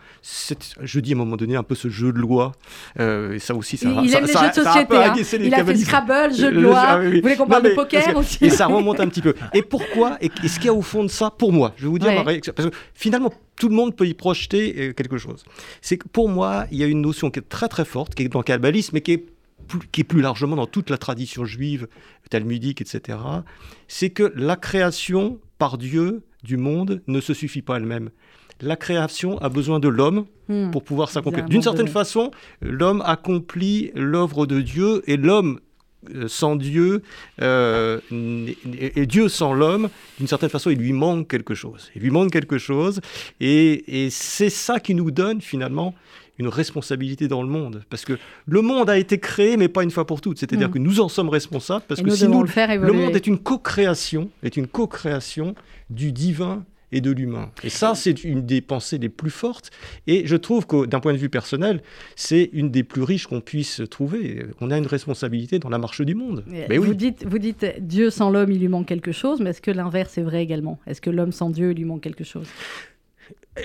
je 0.82 1.00
dis 1.02 1.12
à 1.12 1.16
un 1.16 1.18
moment 1.18 1.36
donné 1.36 1.58
un 1.58 1.64
peu 1.64 1.76
ce 1.76 1.90
jeu 1.90 2.14
de 2.14 2.18
loi, 2.18 2.54
euh, 2.98 3.34
et 3.34 3.40
ça 3.40 3.54
aussi, 3.54 3.76
ça, 3.76 3.90
il 4.04 4.10
ça, 4.10 4.20
aime 4.20 4.26
les 4.26 4.32
ça- 4.32 4.40
jeux 4.44 4.62
de 4.62 4.66
société. 4.66 4.96
hein. 4.96 5.14
les 5.18 5.48
Il 5.48 5.54
a 5.54 5.66
fait. 5.66 5.76
Scrabble, 5.76 6.34
jeu 6.34 6.50
de 6.54 6.60
loi. 6.62 6.80
ah 6.80 6.98
oui, 7.00 7.08
oui. 7.08 7.16
Vous 7.18 7.22
voulez 7.24 7.36
qu'on 7.36 7.46
parle 7.46 7.64
de 7.64 7.70
poker 7.72 8.16
aussi 8.16 8.38
Et 8.46 8.50
ça 8.50 8.68
remonte 8.68 9.02
un 9.02 9.10
petit 9.10 9.22
peu. 9.22 9.34
Et 9.54 9.64
pourquoi 9.64 10.18
Et, 10.22 10.32
et 10.44 10.48
ce 10.48 10.56
qu'il 10.60 10.68
y 10.68 10.70
a 10.70 10.74
au 10.74 10.82
fond 10.82 11.04
de 11.04 11.10
ça, 11.10 11.30
pour 11.30 11.52
moi, 11.52 11.74
je 11.76 11.84
vais 11.84 11.90
vous 11.90 12.00
dire 12.00 12.08
Ouais. 12.08 12.16
ma 12.16 12.24
réaction, 12.24 12.54
parce 12.56 12.70
que 12.70 12.76
finalement, 12.94 13.34
tout 13.58 13.68
le 13.68 13.76
monde 13.76 13.94
peut 13.98 14.08
y 14.08 14.14
projeter 14.14 14.74
euh, 14.78 14.94
quelque 14.94 15.18
chose. 15.18 15.44
C'est 15.82 15.98
que 15.98 16.08
pour 16.08 16.30
moi, 16.30 16.66
il 16.72 16.78
y 16.78 16.84
a 16.84 16.88
une 16.88 17.02
notion 17.02 17.30
qui 17.32 17.40
est 17.40 17.50
très 17.50 17.68
très 17.68 17.84
forte, 17.84 18.16
qui 18.16 18.24
est 18.24 18.30
dans 18.30 18.40
le 18.40 18.44
kabbalisme, 18.46 18.92
mais 18.94 19.02
qui 19.02 19.12
est 19.12 19.26
plus, 19.68 19.80
qui 19.92 20.02
est 20.02 20.06
plus 20.06 20.22
largement 20.22 20.56
dans 20.56 20.68
toute 20.68 20.90
la 20.90 20.98
tradition 20.98 21.44
juive, 21.44 21.88
talmudique, 22.30 22.80
etc. 22.80 23.18
C'est 23.90 24.10
que 24.10 24.32
la 24.38 24.56
création 24.56 25.38
par 25.58 25.78
Dieu 25.78 26.22
du 26.44 26.56
monde 26.56 27.02
ne 27.08 27.20
se 27.20 27.34
suffit 27.34 27.62
pas 27.62 27.76
elle-même. 27.76 28.10
La 28.62 28.76
création 28.76 29.38
a 29.39 29.49
besoin 29.49 29.80
de 29.80 29.88
l'homme 29.88 30.26
Hmm. 30.49 30.72
pour 30.72 30.84
pouvoir 30.84 31.12
s'accomplir. 31.12 31.45
D'une 31.45 31.62
certaine 31.62 31.88
façon, 31.88 32.32
l'homme 32.60 33.03
accomplit 33.05 33.91
l'œuvre 33.93 34.47
de 34.47 34.62
Dieu 34.62 35.03
et 35.05 35.16
l'homme 35.16 35.60
euh, 36.16 36.28
sans 36.28 36.55
Dieu 36.55 37.03
euh, 37.39 37.99
et 38.12 39.05
Dieu 39.05 39.30
sans 39.30 39.53
l'homme, 39.53 39.89
d'une 40.18 40.26
certaine 40.28 40.49
façon, 40.49 40.72
il 40.72 40.80
lui 40.80 40.91
manque 40.91 41.28
quelque 41.28 41.53
chose. 41.53 41.91
Il 41.95 42.01
lui 42.01 42.10
manque 42.10 42.32
quelque 42.32 42.57
chose 42.57 42.99
et, 43.39 44.05
et 44.05 44.10
c'est 44.10 44.49
ça 44.49 44.80
qui 44.80 44.95
nous 44.95 45.12
donne 45.12 45.39
finalement 45.39 45.93
une 46.39 46.47
responsabilité 46.47 47.28
dans 47.28 47.43
le 47.43 47.49
monde. 47.49 47.84
Parce 47.91 48.03
que 48.05 48.18
le 48.47 48.62
monde 48.64 48.89
a 48.89 48.97
été 48.97 49.20
créé, 49.20 49.55
mais 49.55 49.68
pas 49.68 49.84
une 49.84 49.91
fois 49.91 50.07
pour 50.07 50.20
toutes. 50.20 50.39
C'est-à-dire 50.39 50.70
Mm. 50.70 50.74
que 50.74 50.80
nous 50.80 50.99
en 50.99 51.10
sommes 51.10 51.30
responsables 51.30 51.84
parce 51.88 51.99
Et 51.99 52.03
que 52.03 52.10
nous 52.10 52.16
si 52.16 52.28
nous, 52.28 52.41
le 52.41 52.47
faire 52.49 52.76
le 52.76 52.91
monde 52.91 53.16
est 53.16 53.28
une 53.28 53.38
co-création, 53.38 54.32
est 54.41 54.57
une 54.57 54.66
co-création 54.68 55.53
du 55.91 56.12
divin 56.12 56.64
et 56.92 57.02
de 57.02 57.12
l'humain. 57.12 57.52
Et 57.64 57.70
ça, 57.70 57.96
c'est 57.96 58.24
une 58.24 58.46
des 58.46 58.62
pensées 58.62 58.98
les 58.98 59.10
plus 59.10 59.30
fortes. 59.30 59.72
Et 60.08 60.26
je 60.26 60.36
trouve 60.36 60.66
que 60.66 60.86
d'un 60.86 61.00
point 61.00 61.14
de 61.14 61.18
vue 61.18 61.30
personnel, 61.30 61.82
c'est 62.16 62.50
une 62.54 62.72
des 62.72 62.84
plus 62.84 63.04
riches 63.04 63.28
qu'on 63.28 63.42
puisse 63.42 63.82
trouver. 63.90 64.46
On 64.62 64.72
a 64.72 64.78
une 64.78 64.88
responsabilité 64.88 65.60
dans 65.60 65.70
la 65.70 65.78
marche 65.78 66.02
du 66.02 66.16
monde. 66.16 66.44
Mais 66.48 66.66
Mais 66.70 66.78
vous, 66.78 66.92
oui. 66.92 66.96
dites, 66.96 67.26
vous 67.26 67.40
dites 67.40 67.66
Dieu 67.80 68.10
sans 68.10 68.30
l'homme, 68.30 68.52
il 68.52 68.60
lui 68.60 68.68
manque 68.68 68.88
quelque 68.88 69.12
chose, 69.12 69.40
mais 69.40 69.52
est-ce 69.52 69.62
que 69.62 69.72
l'inverse 69.72 70.18
est 70.18 70.24
vrai 70.24 70.42
également? 70.42 70.80
Est-ce 70.88 71.02
que 71.02 71.10
l'homme 71.10 71.32
sans 71.32 71.50
Dieu, 71.50 71.72
il 71.72 71.78
lui 71.78 71.86
manque 71.86 72.02
quelque 72.02 72.24
chose? 72.24 72.48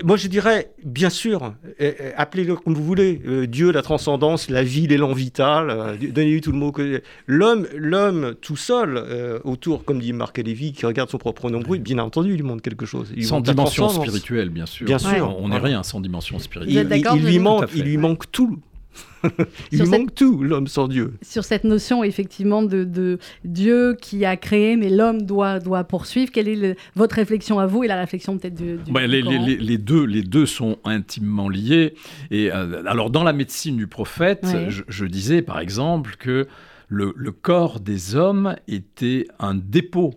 Moi, 0.03 0.17
je 0.17 0.27
dirais, 0.27 0.71
bien 0.83 1.09
sûr, 1.09 1.43
euh, 1.43 1.93
euh, 2.01 2.11
appelez-le 2.17 2.55
comme 2.55 2.73
vous 2.73 2.83
voulez, 2.83 3.21
euh, 3.25 3.47
Dieu, 3.47 3.71
la 3.71 3.81
transcendance, 3.81 4.49
la 4.49 4.63
vie, 4.63 4.87
l'élan 4.87 5.13
vital, 5.13 5.69
euh, 5.69 5.95
donnez-lui 5.95 6.41
tout 6.41 6.51
le 6.51 6.57
mot 6.57 6.71
que... 6.71 7.01
L'homme, 7.27 7.67
l'homme 7.75 8.35
tout 8.41 8.57
seul, 8.57 8.97
euh, 8.97 9.39
autour, 9.43 9.85
comme 9.85 9.99
dit 9.99 10.11
Marc 10.11 10.37
Lévy, 10.37 10.73
qui 10.73 10.85
regarde 10.85 11.09
son 11.09 11.17
propre 11.17 11.49
nombril, 11.49 11.81
bien 11.81 11.99
entendu, 11.99 12.31
il 12.31 12.37
lui 12.37 12.43
manque 12.43 12.61
quelque 12.61 12.85
chose. 12.85 13.13
Il 13.15 13.25
Sans 13.25 13.41
dimension 13.41 13.87
spirituelle, 13.89 14.49
bien 14.49 14.65
sûr. 14.65 14.85
Bien 14.85 14.99
sûr. 14.99 15.33
On 15.39 15.49
n'est 15.49 15.59
rien 15.59 15.83
sans 15.83 16.01
dimension 16.01 16.39
spirituelle. 16.39 16.87
lui 17.15 17.39
manque, 17.39 17.69
il 17.75 17.83
lui 17.83 17.97
manque 17.97 18.29
tout. 18.31 18.59
il 19.71 19.77
Sur 19.77 19.85
lui 19.85 19.91
cette- 19.91 19.99
manque 19.99 20.15
tout, 20.15 20.43
l'homme 20.43 20.67
sans 20.67 20.87
Dieu. 20.87 21.13
Sur 21.21 21.43
cette 21.43 21.63
notion, 21.63 22.03
effectivement, 22.03 22.63
de, 22.63 22.83
de 22.83 23.17
Dieu 23.43 23.95
qui 24.01 24.23
a 24.25 24.37
créé, 24.37 24.75
mais 24.75 24.89
l'homme 24.89 25.23
doit, 25.23 25.59
doit 25.59 25.83
poursuivre, 25.83 26.31
quelle 26.31 26.47
est 26.47 26.55
le- 26.55 26.75
votre 26.95 27.15
réflexion 27.15 27.59
à 27.59 27.65
vous 27.65 27.83
et 27.83 27.87
la 27.87 27.99
réflexion 27.99 28.37
peut-être 28.37 28.55
du, 28.55 28.77
du, 28.77 28.91
du 28.91 28.99
les, 28.99 29.07
les- 29.07 29.21
Coran 29.21 29.45
les- 29.45 29.57
les 29.57 29.77
deux, 29.77 30.03
les 30.05 30.21
deux 30.23 30.45
sont 30.45 30.77
intimement 30.83 31.49
liés. 31.49 31.93
Et 32.31 32.51
euh, 32.51 32.83
alors, 32.85 33.09
dans 33.09 33.23
la 33.23 33.33
médecine 33.33 33.77
du 33.77 33.87
prophète, 33.87 34.43
Ouais. 34.45 34.67
je, 34.69 34.83
je 34.87 35.05
disais 35.05 35.41
par 35.41 35.59
exemple 35.59 36.15
que 36.19 36.47
le, 36.87 37.13
le 37.15 37.31
corps 37.31 37.79
des 37.79 38.15
hommes 38.15 38.55
était 38.67 39.25
un 39.39 39.55
dépôt 39.55 40.13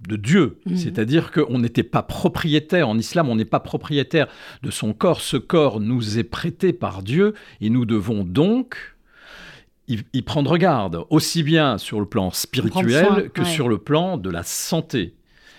de 0.00 0.16
Dieu. 0.16 0.58
Mhm. 0.66 0.76
C'est-à-dire 0.76 1.30
qu'on 1.32 1.58
n'était 1.58 1.82
pas 1.82 2.02
propriétaire. 2.02 2.88
En 2.88 2.98
islam, 2.98 3.28
on 3.28 3.36
n'est 3.36 3.44
pas 3.46 3.60
propriétaire 3.60 4.26
de 4.62 4.70
son 4.70 4.92
corps. 4.92 5.20
Ce 5.20 5.36
corps 5.36 5.80
nous 5.80 6.18
est 6.18 6.24
prêté 6.24 6.72
par 6.72 7.02
Dieu 7.02 7.34
et 7.60 7.70
nous 7.70 7.86
devons 7.86 8.22
donc 8.24 8.96
y, 9.88 9.98
y 10.12 10.22
prendre 10.22 10.56
garde, 10.58 11.04
aussi 11.10 11.42
bien 11.42 11.78
sur 11.78 12.00
le 12.00 12.06
plan 12.06 12.30
spirituel 12.30 13.06
soin, 13.06 13.22
que 13.28 13.42
ouais. 13.42 13.48
sur 13.48 13.68
le 13.68 13.78
plan 13.78 14.18
de 14.18 14.28
la 14.30 14.42
santé. 14.42 15.14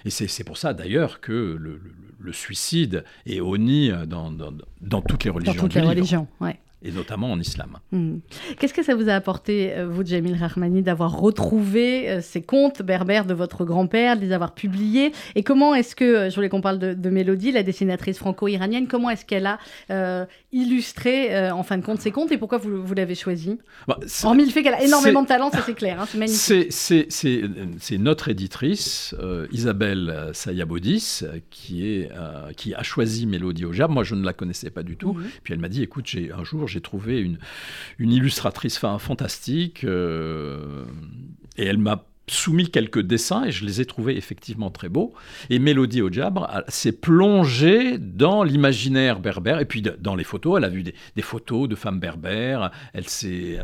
Et 0.05 0.09
c'est 0.09 0.43
pour 0.43 0.57
ça 0.57 0.73
d'ailleurs 0.73 1.19
que 1.19 1.31
le, 1.33 1.57
le- 1.57 1.81
le 2.19 2.33
suicide 2.33 3.03
est 3.25 3.39
honni 3.39 3.91
dans, 4.07 4.31
dans, 4.31 4.51
dans 4.81 5.01
toutes 5.01 5.23
les 5.23 5.29
dans 5.29 5.35
religions 5.35 5.53
toutes 5.61 5.71
du 5.71 5.77
les 5.77 5.81
livre, 5.81 5.91
religions. 5.95 6.27
Ouais. 6.41 6.59
Et 6.84 6.91
notamment 6.91 7.32
en 7.32 7.39
islam. 7.39 7.78
Hmm. 7.91 8.17
Qu'est-ce 8.59 8.73
que 8.73 8.84
ça 8.84 8.95
vous 8.95 9.09
a 9.09 9.13
apporté, 9.13 9.73
euh, 9.73 9.88
vous, 9.88 10.05
Jamil 10.05 10.36
Rahmani, 10.36 10.84
d'avoir 10.84 11.17
retrouvé 11.19 12.09
euh, 12.09 12.21
ces 12.21 12.41
contes 12.41 12.82
berbères 12.82 13.25
de 13.25 13.34
votre 13.34 13.65
grand-père, 13.65 14.15
de 14.15 14.21
les 14.21 14.32
avoir 14.32 14.53
publiés? 14.53 15.11
Et 15.36 15.43
comment 15.43 15.73
est-ce 15.75 15.95
que, 15.95 16.03
euh, 16.03 16.30
je 16.30 16.36
voulais 16.36 16.49
qu'on 16.49 16.61
parle 16.61 16.80
de, 16.80 16.93
de 16.93 17.09
Mélodie, 17.09 17.51
la 17.51 17.63
dessinatrice 17.63 18.17
franco-iranienne, 18.19 18.88
comment 18.88 19.09
est-ce 19.09 19.25
qu'elle 19.25 19.47
a 19.47 19.57
euh, 19.89 20.25
illustré, 20.51 21.36
euh, 21.36 21.51
en 21.51 21.63
fin 21.63 21.78
de 21.78 21.84
compte, 21.86 21.99
ces 21.99 22.11
contes 22.11 22.32
et 22.32 22.38
pourquoi 22.38 22.57
vous, 22.59 22.84
vous 22.84 22.93
l'avez 22.93 23.15
choisi? 23.15 23.57
Bah, 23.88 23.97
Hormis 24.23 24.45
le 24.45 24.51
fait 24.51 24.61
qu'elle 24.63 24.73
a 24.75 24.84
énormément 24.84 25.23
de 25.23 25.28
talent, 25.28 25.49
ça 25.51 25.61
c'est 25.65 25.73
clair, 25.73 25.99
hein, 26.01 26.05
c'est 26.07 26.17
magnifique. 26.17 26.71
C'est- 26.71 27.97
notre 27.97 28.30
éditrice, 28.30 29.15
euh, 29.19 29.47
Isabelle 29.51 30.30
Sayabodis, 30.34 31.21
euh, 31.23 31.39
qui, 31.49 31.88
est, 31.88 32.11
qui 32.55 32.73
a 32.75 32.84
choisi 32.84 33.25
Mélodie 33.25 33.65
au 33.65 33.73
Jab. 33.73 33.89
Moi, 33.91 34.03
je 34.03 34.15
ne 34.15 34.23
la 34.23 34.34
connaissais 34.34 34.69
pas 34.69 34.84
du 34.84 34.95
tout. 34.97 35.13
Mhm. 35.13 35.23
Puis 35.43 35.53
elle 35.53 35.59
m'a 35.59 35.69
dit, 35.69 35.82
écoute, 35.84 36.05
j'ai- 36.07 36.32
un 36.32 36.43
jour, 36.43 36.66
j'ai 36.68 36.82
trouvé 36.82 37.20
une, 37.20 37.38
illustratrice 37.99 38.78
fa- 38.78 38.99
fantastique, 38.99 39.84
euh, 39.84 40.86
et 41.57 41.65
elle 41.65 41.78
m'a 41.78 42.05
soumis 42.30 42.70
quelques 42.70 43.01
dessins 43.01 43.45
et 43.45 43.51
je 43.51 43.63
les 43.65 43.80
ai 43.80 43.86
trouvés 43.86 44.18
effectivement 44.18 44.70
très 44.70 44.89
beaux. 44.89 45.13
Et 45.49 45.59
Mélodie 45.59 46.01
Ojabre 46.01 46.63
s'est 46.68 46.91
plongée 46.91 47.97
dans 47.97 48.43
l'imaginaire 48.43 49.22
berbère 49.22 49.59
et 49.59 49.65
puis 49.65 49.82
dans 49.82 50.15
les 50.15 50.26
photos. 50.26 50.57
Elle 50.57 50.65
a 50.65 50.70
vu 50.70 50.84
des, 50.84 50.93
des 51.15 51.22
photos 51.22 51.70
de 51.70 51.76
femmes 51.76 52.01
berbères. 52.01 52.72
Elle 52.93 53.07
s'est 53.07 53.59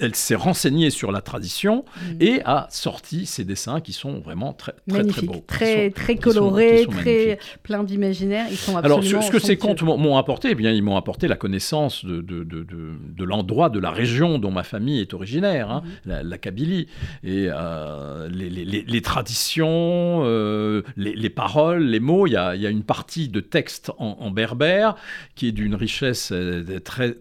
elle 0.00 0.14
s'est 0.14 0.34
renseignée 0.34 0.90
sur 0.90 1.12
la 1.12 1.20
tradition 1.20 1.84
Mhm. 2.10 2.16
et 2.20 2.40
a 2.44 2.66
sorti 2.70 3.26
ces 3.26 3.44
dessins 3.44 3.80
qui 3.80 3.92
sont 3.92 4.20
vraiment 4.20 4.52
très 4.52 4.72
très 4.88 5.04
très 5.04 5.22
beaux. 5.26 5.44
très, 5.46 5.66
Qui 5.74 5.84
sont- 5.86 5.90
très 6.04 6.14
qui 6.16 6.22
sont- 6.22 6.28
coloré, 6.28 6.76
qui 6.78 6.84
sont 6.84 6.90
très 6.90 7.04
magnifiques. 7.26 7.58
plein 7.62 7.84
d'imaginaire. 7.84 8.46
Ils 8.50 8.56
sont 8.56 8.76
absolument 8.76 9.00
Alors, 9.10 9.22
ce, 9.22 9.26
ce 9.28 9.32
que 9.32 9.38
ces 9.38 9.56
contes 9.56 9.82
m'ont 9.82 10.16
apporté, 10.16 10.48
eh 10.50 10.54
bien, 10.54 10.70
ils 10.72 10.82
m'ont 10.82 10.96
apporté 10.96 11.28
la 11.28 11.36
connaissance 11.36 12.04
de, 12.04 12.20
de, 12.20 12.44
de, 12.44 12.62
de- 12.62 12.94
de 13.16 13.24
l'endroit, 13.24 13.70
de 13.70 13.78
la 13.78 13.90
région 13.90 14.38
dont 14.38 14.50
ma 14.50 14.62
famille 14.64 15.00
est 15.00 15.14
originaire, 15.14 15.70
hein, 15.70 15.82
Mhm. 15.84 15.90
la, 16.12 16.22
la 16.22 16.38
Kabylie, 16.38 16.86
et 17.24 17.48
euh, 17.50 18.28
les, 18.30 18.50
les- 18.50 18.64
les- 18.64 18.84
les 18.86 19.02
traditions, 19.02 20.22
euh, 20.24 20.82
les, 20.96 21.14
les 21.14 21.30
paroles, 21.30 21.84
les 21.84 22.00
mots. 22.00 22.26
Il 22.26 22.32
y 22.32 22.36
a, 22.36 22.54
il 22.54 22.62
y 22.62 22.66
a 22.66 22.70
une 22.70 22.82
partie 22.84 23.28
de 23.28 23.40
texte 23.40 23.90
en, 23.98 24.16
en 24.20 24.30
berbère 24.30 24.96
qui 25.34 25.48
est 25.48 25.52
d'une 25.52 25.74
richesse 25.74 26.30
euh, 26.32 26.78
très 26.80 27.16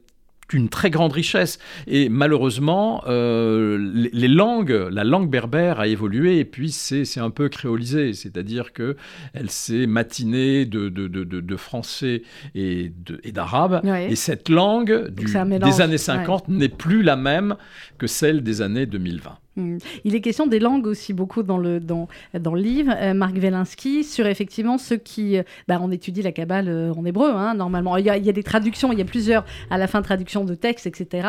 une 0.54 0.70
très 0.70 0.90
grande 0.90 1.12
richesse. 1.12 1.58
Et 1.88 2.08
malheureusement, 2.10 3.04
euh, 3.08 3.78
les, 3.94 4.10
les 4.14 4.28
langues, 4.28 4.88
la 4.92 5.04
langue 5.04 5.30
berbère 5.30 5.80
a 5.80 5.88
évolué 5.88 6.40
et 6.40 6.46
puis 6.46 6.72
c'est 6.72 7.20
un 7.20 7.30
peu 7.32 7.50
créolisé. 7.50 8.14
C'est-à-dire 8.14 8.72
que 8.74 8.96
elle 9.34 9.50
s'est 9.50 9.88
matinée 9.88 10.66
de, 10.66 10.90
de, 10.90 11.08
de, 11.08 11.24
de- 11.24 11.42
de 11.42 11.56
français 11.58 12.22
et 12.54 12.92
d'arabe. 13.34 13.82
Ouais. 13.84 14.12
Et 14.12 14.16
cette 14.16 14.50
langue 14.50 15.10
du- 15.10 15.26
des 15.72 15.82
années 15.82 15.98
50 15.98 16.48
n'est 16.50 16.70
plus 16.70 17.02
la 17.04 17.16
même 17.16 17.56
que 17.98 18.08
celle 18.08 18.44
des 18.44 18.62
années 18.62 18.86
2020. 18.86 19.38
Il 19.58 20.16
est 20.16 20.22
question 20.22 20.48
des 20.48 20.60
langues 20.60 20.86
aussi 20.88 21.14
beaucoup 21.14 21.42
dans 21.44 21.58
le, 21.58 21.80
dans, 21.80 22.08
dans 22.38 22.54
le 22.54 22.62
livre. 22.62 22.94
Euh, 23.00 23.14
Marc 23.14 23.36
Wielinski, 23.36 24.04
sur 24.04 24.26
effectivement 24.28 24.78
ceux 24.78 24.98
qui. 24.98 25.38
euh, 25.38 25.44
bah, 25.68 25.80
on 25.82 25.92
étudie 25.92 26.22
la 26.22 26.32
Kabbale 26.32 26.68
euh, 26.68 26.94
en 26.94 27.06
hébreu, 27.06 27.30
hein, 27.34 27.54
normalement. 27.54 27.96
Il 27.98 28.06
y, 28.06 28.10
a, 28.10 28.18
il 28.18 28.26
y 28.26 28.30
a 28.30 28.34
des 28.34 28.44
traductions, 28.44 28.92
il 28.92 29.00
y 29.00 29.02
a 29.02 29.06
plusieurs, 29.06 29.46
à 29.70 29.78
la 29.78 29.88
fin, 29.88 30.02
traductions 30.02 30.44
de 30.46 30.56
textes, 30.56 30.88
etc. 30.88 31.28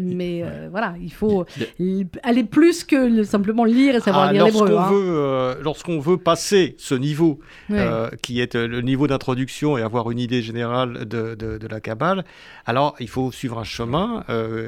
mais 0.00 0.44
voilà, 0.70 0.94
il 1.02 1.12
faut 1.12 1.44
aller 2.22 2.44
plus 2.44 2.84
que 2.84 2.96
le- 2.96 3.24
simplement 3.24 3.64
lire 3.64 3.94
et 3.94 4.00
savoir 4.00 4.24
Ah, 4.28 4.32
lire 4.32 4.44
l'hébreu. 4.44 4.68
lorsqu'on 4.68 4.78
hein. 4.80 4.90
veut, 4.90 5.58
lorsqu'on 5.62 5.98
veut 6.00 6.16
passer 6.16 6.74
ce 6.78 6.94
niveau, 6.94 7.38
Ouais. 7.70 7.86
qui 8.22 8.40
est 8.40 8.54
le 8.54 8.80
niveau 8.80 9.06
d'introduction 9.06 9.78
et 9.78 9.82
avoir 9.82 10.10
une 10.10 10.18
idée 10.18 10.42
générale 10.42 11.06
de, 11.06 11.34
de- 11.34 11.58
de 11.58 11.66
la 11.68 11.80
Kabbale, 11.80 12.24
alors 12.66 12.94
il 13.00 13.08
faut 13.08 13.30
suivre 13.32 13.58
un 13.58 13.64
chemin, 13.64 14.24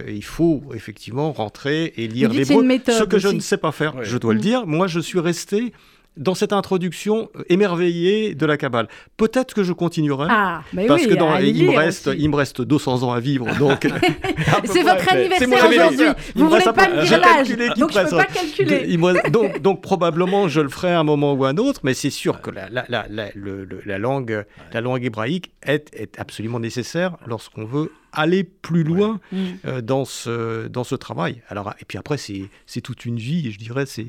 il 0.08 0.24
faut 0.24 0.62
effectivement 0.74 1.32
rentrer 1.32 1.92
et 1.96 2.06
lire 2.08 2.30
c'est 2.44 2.54
une 2.60 2.66
méthode 2.68 2.94
Ce 2.94 3.04
que 3.04 3.18
je 3.18 3.28
ne 3.28 3.40
sais 3.40 3.56
pas 3.58 3.72
faire, 3.72 4.02
je 4.02 4.16
dois 4.18 4.32
le 4.34 4.38
Mm. 4.38 4.42
dire. 4.42 4.66
Moi, 4.66 4.86
je 4.86 5.00
suis 5.00 5.18
resté 5.20 5.72
dans 6.16 6.34
cette 6.34 6.52
introduction 6.52 7.30
euh, 7.36 7.44
émerveillé 7.48 8.34
de 8.34 8.44
la 8.44 8.56
Kabbale. 8.56 8.88
Peut-être 9.16 9.54
que 9.54 9.62
je 9.62 9.72
continuerai. 9.72 10.26
Ah, 10.28 10.62
mais 10.72 10.86
Parce 10.86 11.02
oui, 11.02 11.08
que 11.08 11.14
dans, 11.14 11.36
il, 11.38 11.64
me 11.70 11.76
reste, 11.76 12.08
aussi. 12.08 12.18
il 12.18 12.28
me 12.28 12.34
reste 12.36 12.60
200 12.62 13.04
ans 13.04 13.12
à 13.12 13.20
vivre, 13.20 13.46
donc... 13.58 13.86
C'est 14.64 14.82
votre 14.82 15.08
anniversaire 15.12 15.68
aujourd'hui. 15.68 16.06
Vous 16.34 16.44
me 16.44 16.48
voulez 16.50 16.62
pas 16.64 16.88
me 16.88 17.04
dire 17.06 17.20
l'âge, 17.20 17.76
donc 17.78 17.92
je 17.92 17.98
me 18.00 18.10
peux 18.10 18.16
pas 18.16 18.24
calculer. 18.24 18.84
il 18.88 18.98
me 18.98 19.04
reste- 19.12 19.30
donc, 19.30 19.62
donc 19.62 19.82
probablement 19.82 20.48
je 20.48 20.60
le 20.60 20.68
ferai 20.68 20.90
à 20.92 20.98
un 20.98 21.04
moment 21.04 21.32
ou 21.34 21.44
à 21.44 21.50
un 21.50 21.56
autre, 21.58 21.80
mais 21.84 21.94
c'est 21.94 22.10
sûr 22.10 22.40
que 22.42 22.50
la, 22.50 22.68
la, 22.70 22.84
la, 22.88 23.06
la, 23.08 23.28
le- 23.36 23.64
le- 23.64 23.80
la 23.86 23.98
langue, 23.98 24.44
la 24.72 24.80
langue 24.80 25.04
hébraïque 25.04 25.52
est, 25.62 25.90
est 25.94 26.18
absolument 26.18 26.58
nécessaire 26.58 27.16
lorsqu'on 27.26 27.64
veut 27.64 27.92
aller 28.12 28.44
plus 28.44 28.82
loin 28.84 29.20
Mm. 29.32 29.36
euh, 29.66 29.80
dans, 29.80 30.04
ce, 30.04 30.66
dans 30.68 30.84
ce 30.84 30.94
travail. 30.94 31.42
Alors, 31.48 31.72
et 31.80 31.84
puis 31.84 31.98
après, 31.98 32.16
c'est 32.18 32.44
c'est 32.66 32.80
toute 32.80 33.04
une 33.06 33.16
vie, 33.18 33.50
je 33.52 33.58
dirais, 33.58 33.86
c'est 33.86 34.06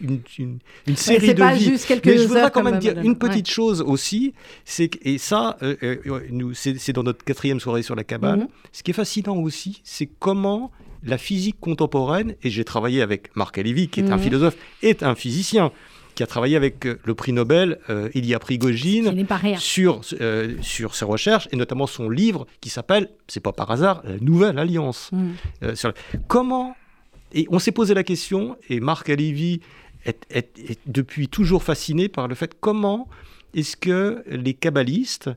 une, 0.00 0.20
une, 0.38 0.58
une 0.86 0.96
série 0.96 1.34
de 1.34 1.38
pas 1.40 1.54
vies. 1.54 1.64
juste 1.64 1.86
quelques 1.86 2.06
Mais 2.06 2.18
je 2.18 2.22
voudrais 2.26 2.42
heures 2.42 2.52
quand 2.52 2.62
même 2.62 2.78
dire 2.78 2.92
madame. 2.92 3.06
une 3.06 3.18
petite 3.18 3.48
chose 3.48 3.80
aussi, 3.80 4.34
c'est 4.64 4.88
que- 4.88 4.98
et 5.02 5.18
ça, 5.18 5.56
euh, 5.62 5.76
euh, 5.82 6.20
nous, 6.30 6.54
c'est 6.54 6.78
c'est 6.78 6.92
dans 6.92 7.02
notre 7.02 7.24
quatrième 7.24 7.60
soirée 7.60 7.82
sur 7.82 7.94
la 7.96 8.04
cabane. 8.04 8.40
Mhm. 8.40 8.48
Ce 8.72 8.82
qui 8.82 8.90
est 8.90 8.94
fascinant 8.94 9.36
aussi, 9.36 9.80
c'est 9.84 10.06
comment 10.18 10.70
la 11.02 11.16
physique 11.16 11.56
contemporaine, 11.60 12.34
et 12.42 12.50
j'ai 12.50 12.62
travaillé 12.64 13.00
avec 13.00 13.34
Marc 13.34 13.56
Lévy, 13.56 13.88
qui 13.88 14.00
est 14.00 14.10
un 14.10 14.16
Mhm. 14.16 14.22
philosophe, 14.22 14.56
est 14.82 15.02
un 15.02 15.14
physicien, 15.14 15.72
qui 16.20 16.24
a 16.24 16.26
travaillé 16.26 16.54
avec 16.54 16.84
euh, 16.84 16.98
le 17.06 17.14
prix 17.14 17.32
Nobel 17.32 17.78
euh, 17.88 18.10
Ilya 18.12 18.38
Prigogine 18.38 19.06
sur, 19.58 20.02
euh, 20.20 20.54
sur 20.60 20.94
ses 20.94 21.06
recherches, 21.06 21.48
et 21.50 21.56
notamment 21.56 21.86
son 21.86 22.10
livre 22.10 22.46
qui 22.60 22.68
s'appelle, 22.68 23.08
c'est 23.26 23.40
pas 23.40 23.52
par 23.52 23.70
hasard, 23.70 24.02
La 24.04 24.18
Nouvelle 24.20 24.58
Alliance. 24.58 25.08
Mm. 25.12 25.74
Sur- 25.74 25.94
Comment 26.28 26.76
Et 27.32 27.46
on 27.48 27.58
s'est 27.58 27.72
posé 27.72 27.94
la 27.94 28.02
question, 28.04 28.58
et 28.68 28.80
Marc 28.80 29.08
Lévy 29.08 29.62
est, 30.04 30.26
est- 30.30 30.58
est 30.58 30.78
depuis 30.86 31.28
toujours 31.28 31.62
fasciné 31.62 32.10
par 32.10 32.28
le 32.28 32.34
fait 32.34 32.54
comment 32.60 33.08
est-ce 33.54 33.78
que 33.78 34.22
les 34.28 34.52
kabbalistes 34.52 35.30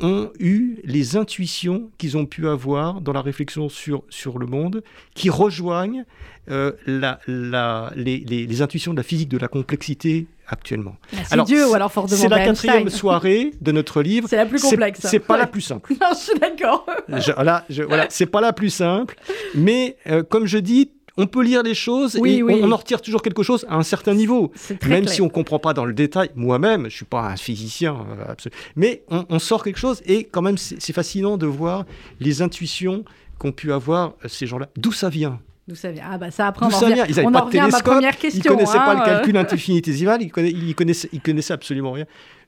ont 0.00 0.30
eu 0.38 0.78
les 0.84 1.16
intuitions 1.16 1.90
qu'ils 1.98 2.16
ont 2.16 2.26
pu 2.26 2.46
avoir 2.48 3.00
dans 3.00 3.12
la 3.12 3.20
réflexion 3.22 3.68
sur, 3.68 4.02
sur 4.08 4.38
le 4.38 4.46
monde, 4.46 4.82
qui 5.14 5.30
rejoignent 5.30 6.04
euh, 6.50 6.72
la, 6.86 7.18
la- 7.26 7.92
les, 7.96 8.18
les- 8.18 8.46
les 8.46 8.62
intuitions 8.62 8.92
de 8.92 8.96
la 8.98 9.02
physique 9.02 9.28
de 9.28 9.36
la 9.38 9.48
complexité 9.48 10.26
actuellement. 10.46 10.96
Ah, 11.14 11.18
Alors, 11.32 11.46
Dieu 11.46 11.68
ou 11.68 11.74
alors 11.74 11.92
C'est 12.08 12.28
la 12.28 12.44
quatrième 12.44 12.88
soirée 12.88 13.52
de 13.60 13.72
notre 13.72 14.02
livre. 14.02 14.28
C'est 14.28 14.36
la 14.36 14.46
plus 14.46 14.60
complexe. 14.60 15.00
C'est 15.02 15.18
pas 15.20 15.36
la 15.36 15.46
plus 15.46 15.60
simple. 15.60 15.92
Non, 16.00 16.08
je 16.12 16.18
suis 16.18 16.38
d'accord. 16.38 16.86
Je- 17.08 17.82
voilà, 17.82 18.06
c'est 18.10 18.26
pas 18.26 18.40
la 18.40 18.52
plus 18.52 18.70
simple, 18.70 19.16
mais 19.54 19.96
euh, 20.06 20.22
comme 20.22 20.46
je 20.46 20.58
dis, 20.58 20.90
on 21.16 21.26
peut 21.26 21.42
lire 21.42 21.62
les 21.62 21.74
choses 21.74 22.16
Oui, 22.20 22.36
et 22.36 22.42
oui. 22.42 22.60
On, 22.62 22.68
on 22.68 22.72
en 22.72 22.76
retire 22.76 23.00
toujours 23.02 23.22
quelque 23.22 23.42
chose 23.42 23.66
à 23.68 23.76
un 23.76 23.82
certain 23.82 24.14
niveau. 24.14 24.52
Même 24.86 25.02
clair. 25.04 25.08
si 25.08 25.22
on 25.22 25.28
comprend 25.28 25.58
pas 25.58 25.72
dans 25.74 25.84
le 25.84 25.92
détail, 25.92 26.30
moi-même, 26.34 26.84
je 26.88 26.96
suis 26.96 27.04
pas 27.04 27.22
un 27.22 27.36
physicien, 27.36 27.96
euh, 28.18 28.32
absolu- 28.32 28.52
mais 28.76 29.02
on, 29.10 29.24
on 29.28 29.38
sort 29.38 29.62
quelque 29.64 29.78
chose 29.78 30.00
et 30.06 30.24
quand 30.24 30.42
même 30.42 30.56
c'est 30.58 30.92
fascinant 30.92 31.36
de 31.36 31.46
voir 31.46 31.84
les 32.20 32.42
intuitions 32.42 33.04
qu'ont 33.38 33.52
pu 33.52 33.72
avoir 33.72 34.14
euh, 34.24 34.28
ces 34.28 34.46
gens-là. 34.46 34.68
D'où 34.76 34.92
ça 34.92 35.08
vient? 35.08 35.40
D'où 35.68 35.74
ça 35.76 35.92
vient? 35.92 36.04
Ah 36.10 36.18
bah 36.18 36.30
ça 36.30 36.48
après 36.48 36.66
on 36.66 36.70
ça 36.70 36.86
revient, 36.86 36.94
vient? 36.94 37.06
Ils 37.06 37.14
n'avaient 37.16 37.30
pas 37.32 37.42
de 37.42 37.50
télescope, 37.50 38.02
ils 38.02 38.16
question. 38.16 38.54
connaissaient 38.54 38.78
pas 38.78 38.94
le 38.94 39.00
hein, 39.00 39.04
calcul 39.04 39.36
infinitésimal, 39.36 40.20
ils 40.22 40.30
connaissaient, 40.30 40.56
ils 40.56 40.74
connaissaient, 40.74 41.08
ils 41.12 41.20
connaissaient 41.20 41.52
absolument 41.52 41.92
rien. 41.92 42.06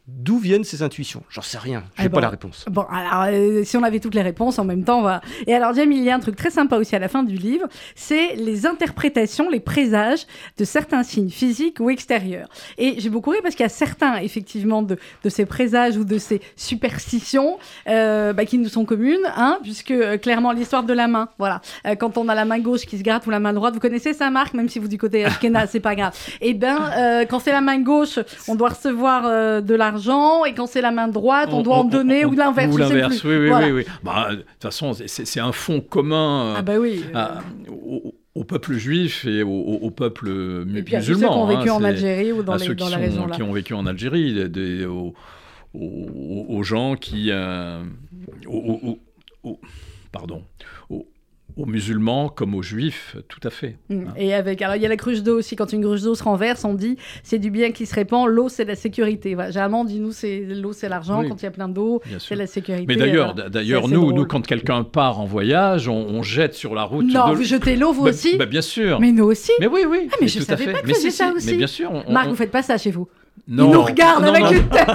D'où 0.08 0.38
viennent 0.38 0.64
ces 0.64 0.82
intuitions? 0.82 1.22
J'en 1.30 1.42
sais 1.42 1.58
rien, 1.58 1.84
je 1.94 2.00
Eh 2.00 2.02
n'ai 2.02 2.08
ben, 2.08 2.16
pas 2.16 2.20
la 2.22 2.28
réponse. 2.28 2.64
Bon, 2.68 2.84
alors, 2.90 3.32
euh, 3.32 3.62
si 3.62 3.76
on 3.76 3.84
avait 3.84 4.00
toutes 4.00 4.16
les 4.16 4.22
réponses 4.22 4.58
en 4.58 4.64
même 4.64 4.82
temps, 4.82 4.98
on 4.98 5.02
va... 5.02 5.20
Et 5.46 5.54
alors, 5.54 5.74
Jamie, 5.74 5.96
il 5.96 6.02
y 6.02 6.10
a 6.10 6.16
un 6.16 6.18
truc 6.18 6.34
très 6.34 6.50
sympa 6.50 6.76
aussi 6.76 6.96
à 6.96 6.98
la 6.98 7.06
fin 7.06 7.22
du 7.22 7.36
livre, 7.36 7.68
c'est 7.94 8.34
les 8.34 8.66
interprétations, 8.66 9.48
les 9.48 9.60
présages 9.60 10.26
de 10.58 10.64
certains 10.64 11.04
signes 11.04 11.30
physiques 11.30 11.78
ou 11.78 11.88
extérieurs. 11.88 12.48
Et 12.78 12.96
j'ai 12.98 13.10
beaucoup 13.10 13.30
ri 13.30 13.38
parce 13.44 13.54
qu'il 13.54 13.62
y 13.62 13.66
a 13.66 13.68
certains, 13.68 14.16
effectivement, 14.16 14.82
de, 14.82 14.96
de 15.22 15.28
ces 15.28 15.46
présages 15.46 15.96
ou 15.96 16.04
de 16.04 16.18
ces 16.18 16.40
superstitions 16.56 17.58
euh, 17.88 18.32
bah, 18.32 18.44
qui 18.44 18.58
nous 18.58 18.68
sont 18.68 18.84
communes, 18.84 19.24
hein, 19.36 19.60
puisque 19.62 19.92
euh, 19.92 20.18
clairement, 20.18 20.50
l'histoire 20.50 20.82
de 20.82 20.92
la 20.92 21.06
main, 21.06 21.28
voilà. 21.38 21.60
Quand 22.00 22.18
on 22.18 22.28
a 22.28 22.34
la 22.34 22.44
main 22.44 22.58
gauche 22.58 22.86
qui 22.86 22.98
se 22.98 23.04
gratte 23.04 23.26
ou 23.28 23.30
la 23.30 23.38
main 23.38 23.52
droite, 23.52 23.74
vous 23.74 23.80
connaissez 23.80 24.14
ça, 24.14 24.30
Marc, 24.30 24.52
même 24.54 24.68
si 24.68 24.80
vous 24.80 24.88
du 24.88 24.98
côté 24.98 25.24
Ashkenaz, 25.24 25.68
c'est 25.70 25.80
pas 25.80 25.94
grave. 25.94 26.12
Et 26.40 26.54
ben, 26.54 26.90
euh, 26.96 27.24
quand 27.24 27.38
c'est 27.38 27.52
la 27.52 27.60
main 27.60 27.78
gauche, 27.78 28.18
on 28.48 28.56
doit 28.56 28.70
recevoir 28.70 29.62
de 29.62 29.74
l'argent, 29.92 30.44
et 30.44 30.54
quand 30.54 30.66
c'est 30.66 30.80
la 30.80 30.90
main 30.90 31.08
droite, 31.08 31.50
on, 31.52 31.62
doit 31.62 31.76
en 31.76 31.84
donner, 31.84 32.24
ou 32.24 32.32
l'inverse, 32.32 32.74
Ou 32.74 32.78
l'inverse, 32.78 33.22
oui, 33.24 33.36
oui, 33.36 33.48
Voilà. 33.48 33.66
oui, 33.66 33.72
oui. 33.72 33.84
Bah, 34.02 34.28
de 34.30 34.36
toute 34.36 34.46
façon, 34.62 34.92
c'est 35.06 35.40
un 35.40 35.52
fond 35.52 35.80
commun 35.80 36.46
euh, 36.46 36.54
Ah 36.58 36.62
bah 36.62 36.78
oui. 36.78 37.02
euh, 37.14 37.18
à- 37.18 37.40
au, 37.70 38.14
au 38.34 38.44
peuple 38.44 38.74
juif 38.74 39.24
et 39.26 39.42
au, 39.42 39.50
au- 39.50 39.90
peuple 39.90 40.30
mu- 40.64 40.78
et 40.78 40.82
puis 40.82 40.96
à 40.96 41.02
ceux 41.02 41.16
qui 41.16 41.24
ont 41.24 41.46
vécu 41.46 41.68
hein, 41.68 41.74
en 41.74 41.80
c'est- 41.80 41.84
Algérie 41.86 42.32
ou 42.32 42.42
dans, 42.42 42.54
les, 42.54 42.64
ceux 42.64 42.74
dans 42.74 42.86
qui, 42.86 42.90
la 42.92 42.96
sont- 42.98 43.02
région 43.04 43.26
là. 43.26 43.36
qui 43.36 43.42
ont 43.42 43.52
vécu 43.52 43.74
en 43.74 43.86
Algérie, 43.86 44.32
des- 44.34 44.48
des- 44.48 44.84
aux, 44.86 45.12
aux- 45.74 46.46
aux 46.48 46.62
gens 46.62 46.96
qui... 46.96 47.28
euh, 47.30 47.82
aux- 48.46 48.98
pardon. 50.10 50.42
Aux, 50.90 51.06
aux 51.56 51.66
musulmans 51.66 52.28
comme 52.28 52.54
aux 52.54 52.62
juifs, 52.62 53.16
tout 53.28 53.40
à 53.46 53.50
fait. 53.50 53.76
Mm. 53.88 54.04
Et 54.16 54.34
avec, 54.34 54.62
alors 54.62 54.76
il 54.76 54.82
y 54.82 54.86
a 54.86 54.88
la 54.88 54.96
cruche 54.96 55.22
d'eau 55.22 55.38
aussi. 55.38 55.56
Quand 55.56 55.72
une 55.72 55.82
cruche 55.82 56.02
d'eau 56.02 56.14
se 56.14 56.22
renverse, 56.24 56.64
on 56.64 56.74
dit 56.74 56.96
c'est 57.22 57.38
du 57.38 57.50
bien 57.50 57.72
qui 57.72 57.86
se 57.86 57.94
répand. 57.94 58.26
L'eau 58.28 58.48
c'est 58.48 58.64
la 58.64 58.74
sécurité. 58.74 59.34
Voilà. 59.34 59.50
Généralement 59.50 59.82
on 59.82 59.84
dit 59.84 60.00
nous 60.00 60.12
c'est 60.12 60.40
l'eau 60.40 60.72
c'est 60.72 60.88
l'argent. 60.88 61.20
Oui. 61.20 61.28
Quand 61.28 61.40
il 61.40 61.44
y 61.44 61.48
a 61.48 61.50
plein 61.50 61.68
d'eau, 61.68 62.00
c'est 62.18 62.36
la 62.36 62.46
sécurité. 62.46 62.84
Mais 62.88 62.96
d'ailleurs, 62.96 63.34
d'ailleurs, 63.34 63.88
nous, 63.88 64.00
drôle. 64.00 64.14
nous, 64.14 64.26
quand 64.26 64.46
quelqu'un 64.46 64.82
part 64.84 65.20
en 65.20 65.24
voyage, 65.24 65.88
on, 65.88 65.94
on 65.96 66.22
jette 66.22 66.54
sur 66.54 66.74
la 66.74 66.84
route. 66.84 67.06
non, 67.12 67.30
de- 67.30 67.34
vous 67.36 67.42
jetez 67.44 67.76
l'eau 67.76 67.92
vous 67.92 68.04
Bah, 68.04 68.10
aussi. 68.10 68.36
bah, 68.36 68.46
bien 68.46 68.62
sûr. 68.62 68.98
mais 69.00 69.12
nous 69.12 69.24
aussi. 69.24 69.52
Mais 69.60 69.66
oui, 69.66 69.84
oui. 69.88 70.08
Ah, 70.12 70.16
mais 70.20 70.28
je 70.28 70.38
tout 70.38 70.44
à 70.44 70.46
savais 70.46 70.64
fait. 70.64 70.72
pas 70.72 70.80
que 70.80 70.86
mais 70.88 70.94
si, 70.94 71.10
ça 71.10 71.28
si, 71.30 71.36
aussi. 71.36 71.46
Mais 71.52 71.56
bien 71.58 71.66
sûr. 71.66 71.90
on- 71.92 72.10
Marc, 72.12 72.26
on- 72.26 72.30
vous 72.30 72.36
faites 72.36 72.50
pas 72.50 72.62
ça 72.62 72.78
chez 72.78 72.90
vous. 72.90 73.08
Non. 73.48 73.68
Il 73.68 73.72
nous 73.72 73.82
regarde 73.82 74.22
non, 74.22 74.28
avec 74.30 74.42
non, 74.44 74.52
une 74.52 74.68
tête. 74.68 74.86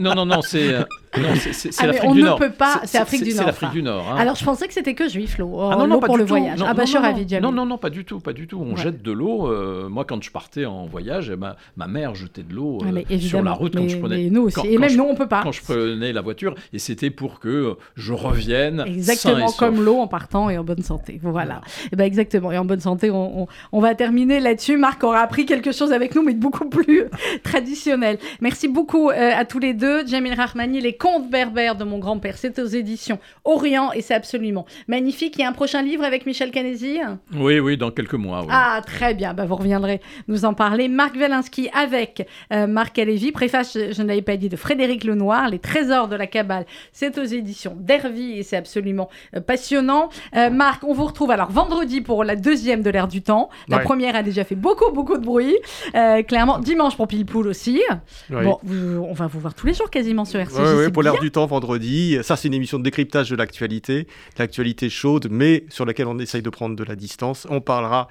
non, 0.00 0.14
non, 0.14 0.24
non, 0.26 0.40
c'est 0.42 0.72
euh, 0.72 0.82
non, 1.20 1.28
c'est- 1.34 1.70
Ah, 1.80 1.86
l'Afrique 1.86 2.04
on 2.10 2.14
du 2.14 2.20
ne 2.22 2.26
Nord. 2.26 2.38
peut 2.38 2.50
pas, 2.50 2.80
c'est 2.84 2.98
du 3.22 3.32
l'Afrique 3.34 3.70
du 3.72 3.82
Nord. 3.82 4.06
hein. 4.10 4.16
Alors 4.18 4.36
je 4.36 4.44
pensais 4.44 4.66
que 4.68 4.74
c'était 4.74 4.94
que 4.94 5.08
juif 5.08 5.38
l'eau. 5.38 5.56
Ah 5.60 5.72
euh, 5.74 5.76
non, 5.76 5.86
non, 5.86 5.94
l'eau 5.94 6.00
pas 6.00 6.06
pour 6.06 6.16
du 6.16 6.22
le 6.22 6.26
tout. 6.26 6.34
voyage. 6.34 6.58
Non, 6.58 6.66
ah 6.68 6.74
bah 6.74 6.80
non, 6.82 6.84
je 6.86 6.90
suis 6.90 6.98
non, 6.98 7.02
ravie, 7.04 7.26
non, 7.34 7.40
non, 7.40 7.52
non, 7.52 7.66
non, 7.66 7.78
pas 7.78 7.90
du 7.90 8.04
tout, 8.04 8.20
pas 8.20 8.32
du 8.32 8.46
tout. 8.46 8.58
On 8.60 8.74
Ouais. 8.74 8.82
jette 8.82 9.02
de 9.02 9.12
l'eau. 9.12 9.46
euh, 9.50 9.88
moi, 9.88 10.04
quand 10.04 10.22
je 10.22 10.30
partais 10.30 10.64
en 10.66 10.86
voyage, 10.86 11.30
eh 11.32 11.36
ben, 11.36 11.56
ma 11.76 11.86
mère 11.86 12.14
jetait 12.14 12.42
de 12.42 12.54
l'eau 12.54 12.78
Ah, 12.82 12.88
euh, 13.10 13.18
sur 13.18 13.42
la 13.42 13.52
route 13.52 13.76
quand 13.76 13.88
je 13.88 13.96
prenais. 13.96 14.16
mais 14.24 14.30
nous 14.30 14.42
aussi. 14.42 14.56
quand- 14.56 14.64
et 14.64 14.74
quand 14.74 14.80
même 14.80 14.90
je- 14.90 14.96
nous 14.96 15.04
on 15.04 15.14
peut 15.14 15.28
pas. 15.28 15.42
Quand 15.42 15.52
je 15.52 15.62
prenais 15.62 16.12
la 16.12 16.20
voiture, 16.20 16.54
et 16.72 16.78
c'était 16.78 17.10
pour 17.10 17.40
que 17.40 17.76
je 17.96 18.12
revienne 18.12 18.84
Exactement 18.86 19.50
comme 19.52 19.82
l'eau 19.84 19.98
en 19.98 20.06
partant 20.08 20.50
et 20.50 20.58
en 20.58 20.64
bonne 20.64 20.82
santé. 20.82 21.18
Voilà. 21.22 21.60
Et 21.92 21.96
ben 21.96 22.04
exactement. 22.04 22.52
Et 22.52 22.58
en 22.58 22.64
bonne 22.64 22.80
santé, 22.80 23.10
on, 23.10 23.42
on- 23.42 23.46
on 23.72 23.80
va 23.80 23.94
terminer 23.94 24.40
là-dessus. 24.40 24.76
Marc 24.76 25.02
aura 25.04 25.20
appris 25.20 25.46
quelque 25.46 25.72
chose 25.72 25.92
avec 25.92 26.14
nous, 26.14 26.22
mais 26.22 26.34
de 26.34 26.40
beaucoup 26.40 26.68
plus 26.68 27.04
traditionnel. 27.44 28.18
Merci 28.40 28.68
beaucoup 28.68 29.10
à 29.10 29.44
tous 29.44 29.58
les 29.58 29.74
deux. 29.74 30.06
Jamil 30.06 30.34
Rahmani, 30.34 30.80
Les 30.80 30.94
Contes 31.06 31.30
berbères 31.30 31.76
de 31.76 31.84
mon 31.84 31.98
grand-père. 31.98 32.36
C'est 32.36 32.58
aux 32.58 32.66
éditions 32.66 33.20
Orient 33.44 33.92
et 33.92 34.00
c'est 34.00 34.14
absolument 34.14 34.66
magnifique. 34.88 35.36
Il 35.38 35.42
y 35.42 35.44
a 35.44 35.48
un 35.48 35.52
prochain 35.52 35.80
livre 35.82 36.02
avec 36.02 36.26
Michel 36.26 36.50
Canesi. 36.50 36.98
Oui, 37.36 37.60
oui, 37.60 37.76
dans 37.76 37.92
quelques 37.92 38.14
mois. 38.14 38.40
oui. 38.40 38.48
Ah, 38.50 38.80
très 38.84 39.14
bien. 39.14 39.32
Bah, 39.32 39.44
vous 39.44 39.54
reviendrez 39.54 40.00
nous 40.26 40.44
en 40.44 40.52
parler. 40.52 40.88
Marc 40.88 41.14
Wielinski 41.14 41.68
avec 41.72 42.26
euh, 42.52 42.66
Marc 42.66 42.98
Alévi. 42.98 43.30
Préface, 43.30 43.74
je, 43.78 43.92
je 43.92 44.02
ne 44.02 44.08
l'avais 44.08 44.22
pas 44.22 44.36
dit, 44.36 44.48
de 44.48 44.56
Frédéric 44.56 45.04
Lenoir. 45.04 45.48
Les 45.48 45.60
trésors 45.60 46.08
de 46.08 46.16
la 46.16 46.26
Kabbale. 46.26 46.66
C'est 46.92 47.18
aux 47.18 47.24
éditions 47.24 47.76
d'Hervy 47.78 48.32
et 48.38 48.42
c'est 48.42 48.56
absolument 48.56 49.08
euh, 49.36 49.40
passionnant. 49.40 50.08
Euh, 50.34 50.50
Marc, 50.50 50.82
on 50.82 50.92
vous 50.92 51.04
retrouve 51.04 51.30
alors 51.30 51.52
vendredi 51.52 52.00
pour 52.00 52.24
la 52.24 52.34
deuxième 52.34 52.82
de 52.82 52.90
l'ère 52.90 53.06
du 53.08 53.22
temps. 53.22 53.48
La 53.68 53.76
Ouais. 53.76 53.82
première 53.84 54.16
a 54.16 54.24
déjà 54.24 54.42
fait 54.42 54.56
beaucoup, 54.56 54.90
beaucoup 54.92 55.18
de 55.18 55.24
bruit. 55.24 55.54
Euh, 55.94 56.22
clairement, 56.24 56.58
dimanche 56.58 56.96
pour 56.96 57.06
Pile 57.06 57.26
Poule 57.26 57.46
aussi. 57.46 57.80
Bon, 58.28 58.58
vous- 58.64 59.04
on 59.08 59.12
va 59.12 59.28
vous 59.28 59.38
voir 59.38 59.54
tous 59.54 59.66
les 59.68 59.74
jours 59.74 59.88
quasiment 59.90 60.24
sur 60.24 60.40
RCJ. 60.40 60.58
Ouais, 60.58 60.85
ouais, 60.86 60.92
pour 60.92 61.02
l'heure 61.02 61.20
du 61.20 61.30
temps, 61.30 61.46
vendredi. 61.46 62.18
Ça, 62.22 62.36
c'est 62.36 62.48
une 62.48 62.54
émission 62.54 62.78
de 62.78 62.82
décryptage 62.84 63.30
de 63.30 63.36
l'actualité, 63.36 64.06
l'actualité 64.38 64.88
chaude, 64.90 65.28
mais 65.30 65.64
sur 65.68 65.84
laquelle 65.84 66.06
on 66.06 66.18
essaye 66.18 66.42
de 66.42 66.50
prendre 66.50 66.76
de 66.76 66.84
la 66.84 66.96
distance. 66.96 67.46
On 67.50 67.60
parlera 67.60 68.08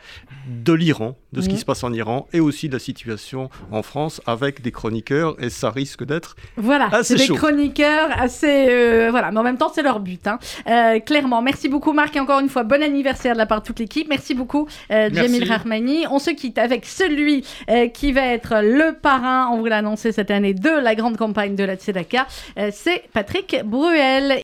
de 0.48 0.74
l'Iran, 0.74 1.18
de 1.34 1.42
ce 1.42 1.50
qui 1.50 1.58
se 1.58 1.66
passe 1.66 1.84
en 1.84 1.92
Iran, 1.94 2.28
et 2.34 2.40
aussi 2.40 2.68
de 2.70 2.74
la 2.74 2.80
situation 2.80 3.50
en 3.72 3.82
France 3.84 4.22
avec 4.26 4.62
des 4.62 4.72
chroniqueurs, 4.72 5.36
et 5.44 5.50
ça 5.50 5.70
risque 5.70 6.04
d'être 6.06 6.36
Voilà, 6.58 6.90
c'est 6.92 7.04
c'est 7.04 7.16
des 7.16 7.26
chaud. 7.26 7.36
chroniqueurs 7.36 8.10
assez. 8.18 8.68
euh, 8.70 9.08
voilà, 9.12 9.32
mais 9.32 9.40
en 9.40 9.44
même 9.44 9.58
temps, 9.58 9.72
c'est 9.74 9.84
leur 9.84 10.00
but. 10.00 10.26
hein. 10.28 10.40
Euh, 10.68 11.00
clairement. 11.00 11.42
Merci 11.42 11.70
beaucoup, 11.70 11.94
Marc, 11.94 12.16
et 12.16 12.20
encore 12.20 12.40
une 12.40 12.50
fois, 12.50 12.64
bon 12.64 12.82
anniversaire 12.82 13.34
de 13.34 13.38
la 13.38 13.46
part 13.46 13.62
de 13.62 13.66
toute 13.68 13.80
l'équipe. 13.80 14.08
Merci 14.10 14.34
beaucoup, 14.34 14.68
euh. 14.92 15.10
Jamil 15.14 15.44
Rahmani. 15.50 16.06
On 16.10 16.20
se 16.20 16.32
quitte 16.32 16.58
avec 16.58 16.86
celui 16.86 17.44
euh, 17.70 17.88
qui 17.88 18.12
va 18.12 18.26
être 18.28 18.62
le 18.62 18.94
parrain, 19.00 19.50
on 19.52 19.58
vous 19.60 19.66
l'a 19.66 19.78
annoncé 19.78 20.12
cette 20.12 20.32
année, 20.32 20.54
de 20.54 20.70
la 20.70 20.96
grande 20.96 21.18
campagne 21.18 21.56
de 21.56 21.64
la 21.64 21.76
Tzedaka. 21.76 22.28
Euh, 22.66 22.70
c'est 22.74 23.04
Patrick 23.14 23.58
Bruel. 23.64 24.42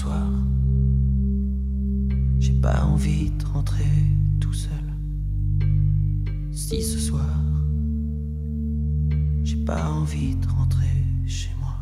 Soir, 0.00 0.30
j'ai 2.38 2.54
pas 2.54 2.84
envie 2.84 3.30
de 3.32 3.44
rentrer 3.44 3.92
tout 4.40 4.54
seul. 4.54 4.86
Si 6.52 6.82
ce 6.82 6.98
soir, 6.98 7.36
j'ai 9.44 9.62
pas 9.70 9.90
envie 9.90 10.36
de 10.36 10.48
rentrer 10.48 11.04
chez 11.26 11.50
moi. 11.60 11.76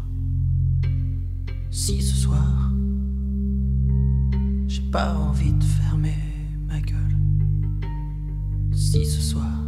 Si 1.71 2.03
ce 2.03 2.17
soir, 2.17 2.73
j'ai 4.67 4.91
pas 4.91 5.15
envie 5.15 5.53
de 5.53 5.63
fermer 5.63 6.19
ma 6.67 6.81
gueule. 6.81 7.19
Si 8.73 9.07
ce 9.07 9.21
soir, 9.21 9.63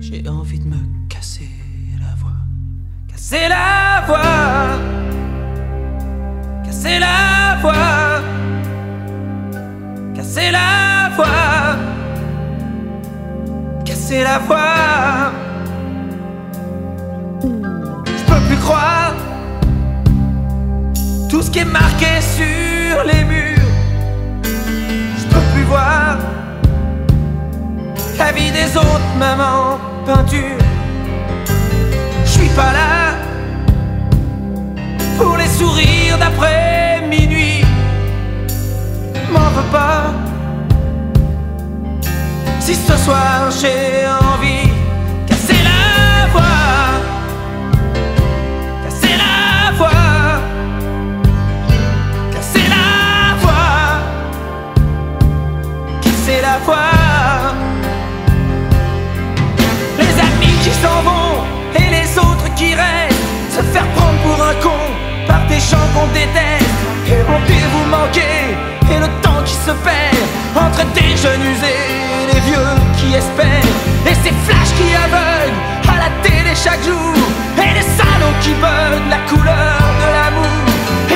j'ai 0.00 0.28
envie 0.28 0.60
de 0.60 0.68
me 0.68 1.08
casser 1.08 1.50
la 1.98 2.14
voix. 2.14 2.40
Casser 3.08 3.48
la 3.48 4.04
voix. 4.06 5.15
Casser 6.86 7.00
la 7.00 7.56
voix. 7.60 8.20
Casser 10.14 10.50
la 10.52 11.10
voix. 11.16 11.76
Casser 13.84 14.22
la 14.22 14.38
voix. 14.38 15.32
Je 17.42 18.24
peux 18.28 18.40
plus 18.46 18.56
croire 18.58 19.14
tout 21.28 21.42
ce 21.42 21.50
qui 21.50 21.58
est 21.58 21.64
marqué 21.64 22.20
sur 22.20 23.02
les 23.02 23.24
murs. 23.24 23.72
Je 24.44 25.24
peux 25.24 25.44
plus 25.54 25.64
voir 25.64 26.18
la 28.16 28.30
vie 28.30 28.52
des 28.52 28.76
autres, 28.76 29.12
maman, 29.18 29.80
peinture. 30.06 30.62
Je 32.24 32.30
suis 32.30 32.48
pas 32.50 32.72
là 32.72 33.16
pour 35.18 35.36
les 35.36 35.48
sourires 35.48 36.16
d'après 36.20 36.65
Si 42.66 42.74
ce 42.74 42.96
soir 42.96 43.48
j'ai 43.60 44.08
envie 44.32 44.68
casser 45.28 45.62
la 45.62 46.26
voix, 46.32 46.42
casser 48.82 49.14
la 49.16 49.70
voix. 49.78 50.40
Casser 52.32 52.66
la 52.68 53.36
voix, 53.40 54.00
casser 56.02 56.40
la 56.42 56.58
voix. 56.64 57.54
Les 59.96 60.14
amis 60.28 60.56
qui 60.64 60.70
s'en 60.70 61.02
vont 61.08 61.44
et 61.76 61.88
les 61.88 62.18
autres 62.18 62.52
qui 62.56 62.74
restent, 62.74 63.56
se 63.56 63.62
faire 63.62 63.86
prendre 63.94 64.18
pour 64.24 64.44
un 64.44 64.54
con 64.60 64.82
par 65.28 65.46
des 65.46 65.60
gens 65.60 65.86
qu'on 65.94 66.08
déteste. 66.08 66.66
Et 67.06 67.22
rendez-vous 67.30 67.84
manquer 67.88 68.56
et 68.90 68.98
le 68.98 69.06
temps 69.22 69.40
qui 69.44 69.54
se 69.54 69.70
perd 69.70 70.16
entre 70.56 70.84
des 70.94 71.16
jeunes 71.16 71.42
usés 71.42 72.15
vieux 72.46 72.74
qui 72.98 73.14
espèrent. 73.14 73.76
Et 74.10 74.14
ces 74.22 74.34
flashs 74.46 74.74
qui 74.78 74.88
aveuglent 74.94 75.60
à 75.92 75.96
la 76.04 76.10
télé 76.22 76.54
chaque 76.54 76.82
jour. 76.84 77.14
Et 77.58 77.72
les 77.78 77.88
salauds 77.98 78.38
qui 78.40 78.52
veulent 78.64 79.08
la 79.14 79.20
couleur 79.30 79.80
de 80.02 80.08
l'amour. 80.16 80.64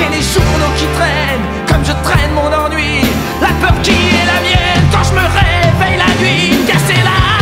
Et 0.01 0.09
les 0.15 0.25
journaux 0.35 0.75
qui 0.77 0.87
traînent 0.99 1.47
comme 1.69 1.85
je 1.85 1.95
traîne 2.07 2.33
mon 2.35 2.51
ennui. 2.65 3.07
La 3.41 3.53
peur 3.61 3.77
qui 3.83 3.97
est 4.19 4.27
la 4.33 4.39
mienne 4.47 4.85
quand 4.93 5.05
je 5.09 5.15
me 5.19 5.27
réveille 5.41 5.99
la 6.05 6.11
nuit. 6.21 6.67
Casser 6.67 7.03
la 7.03 7.17
voix. 7.21 7.40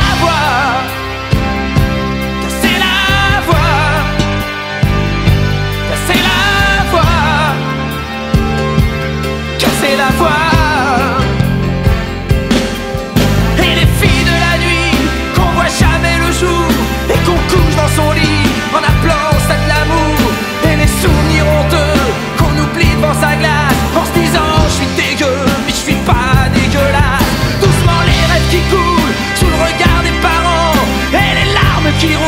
Qui 31.98 32.14
roulent 32.14 32.27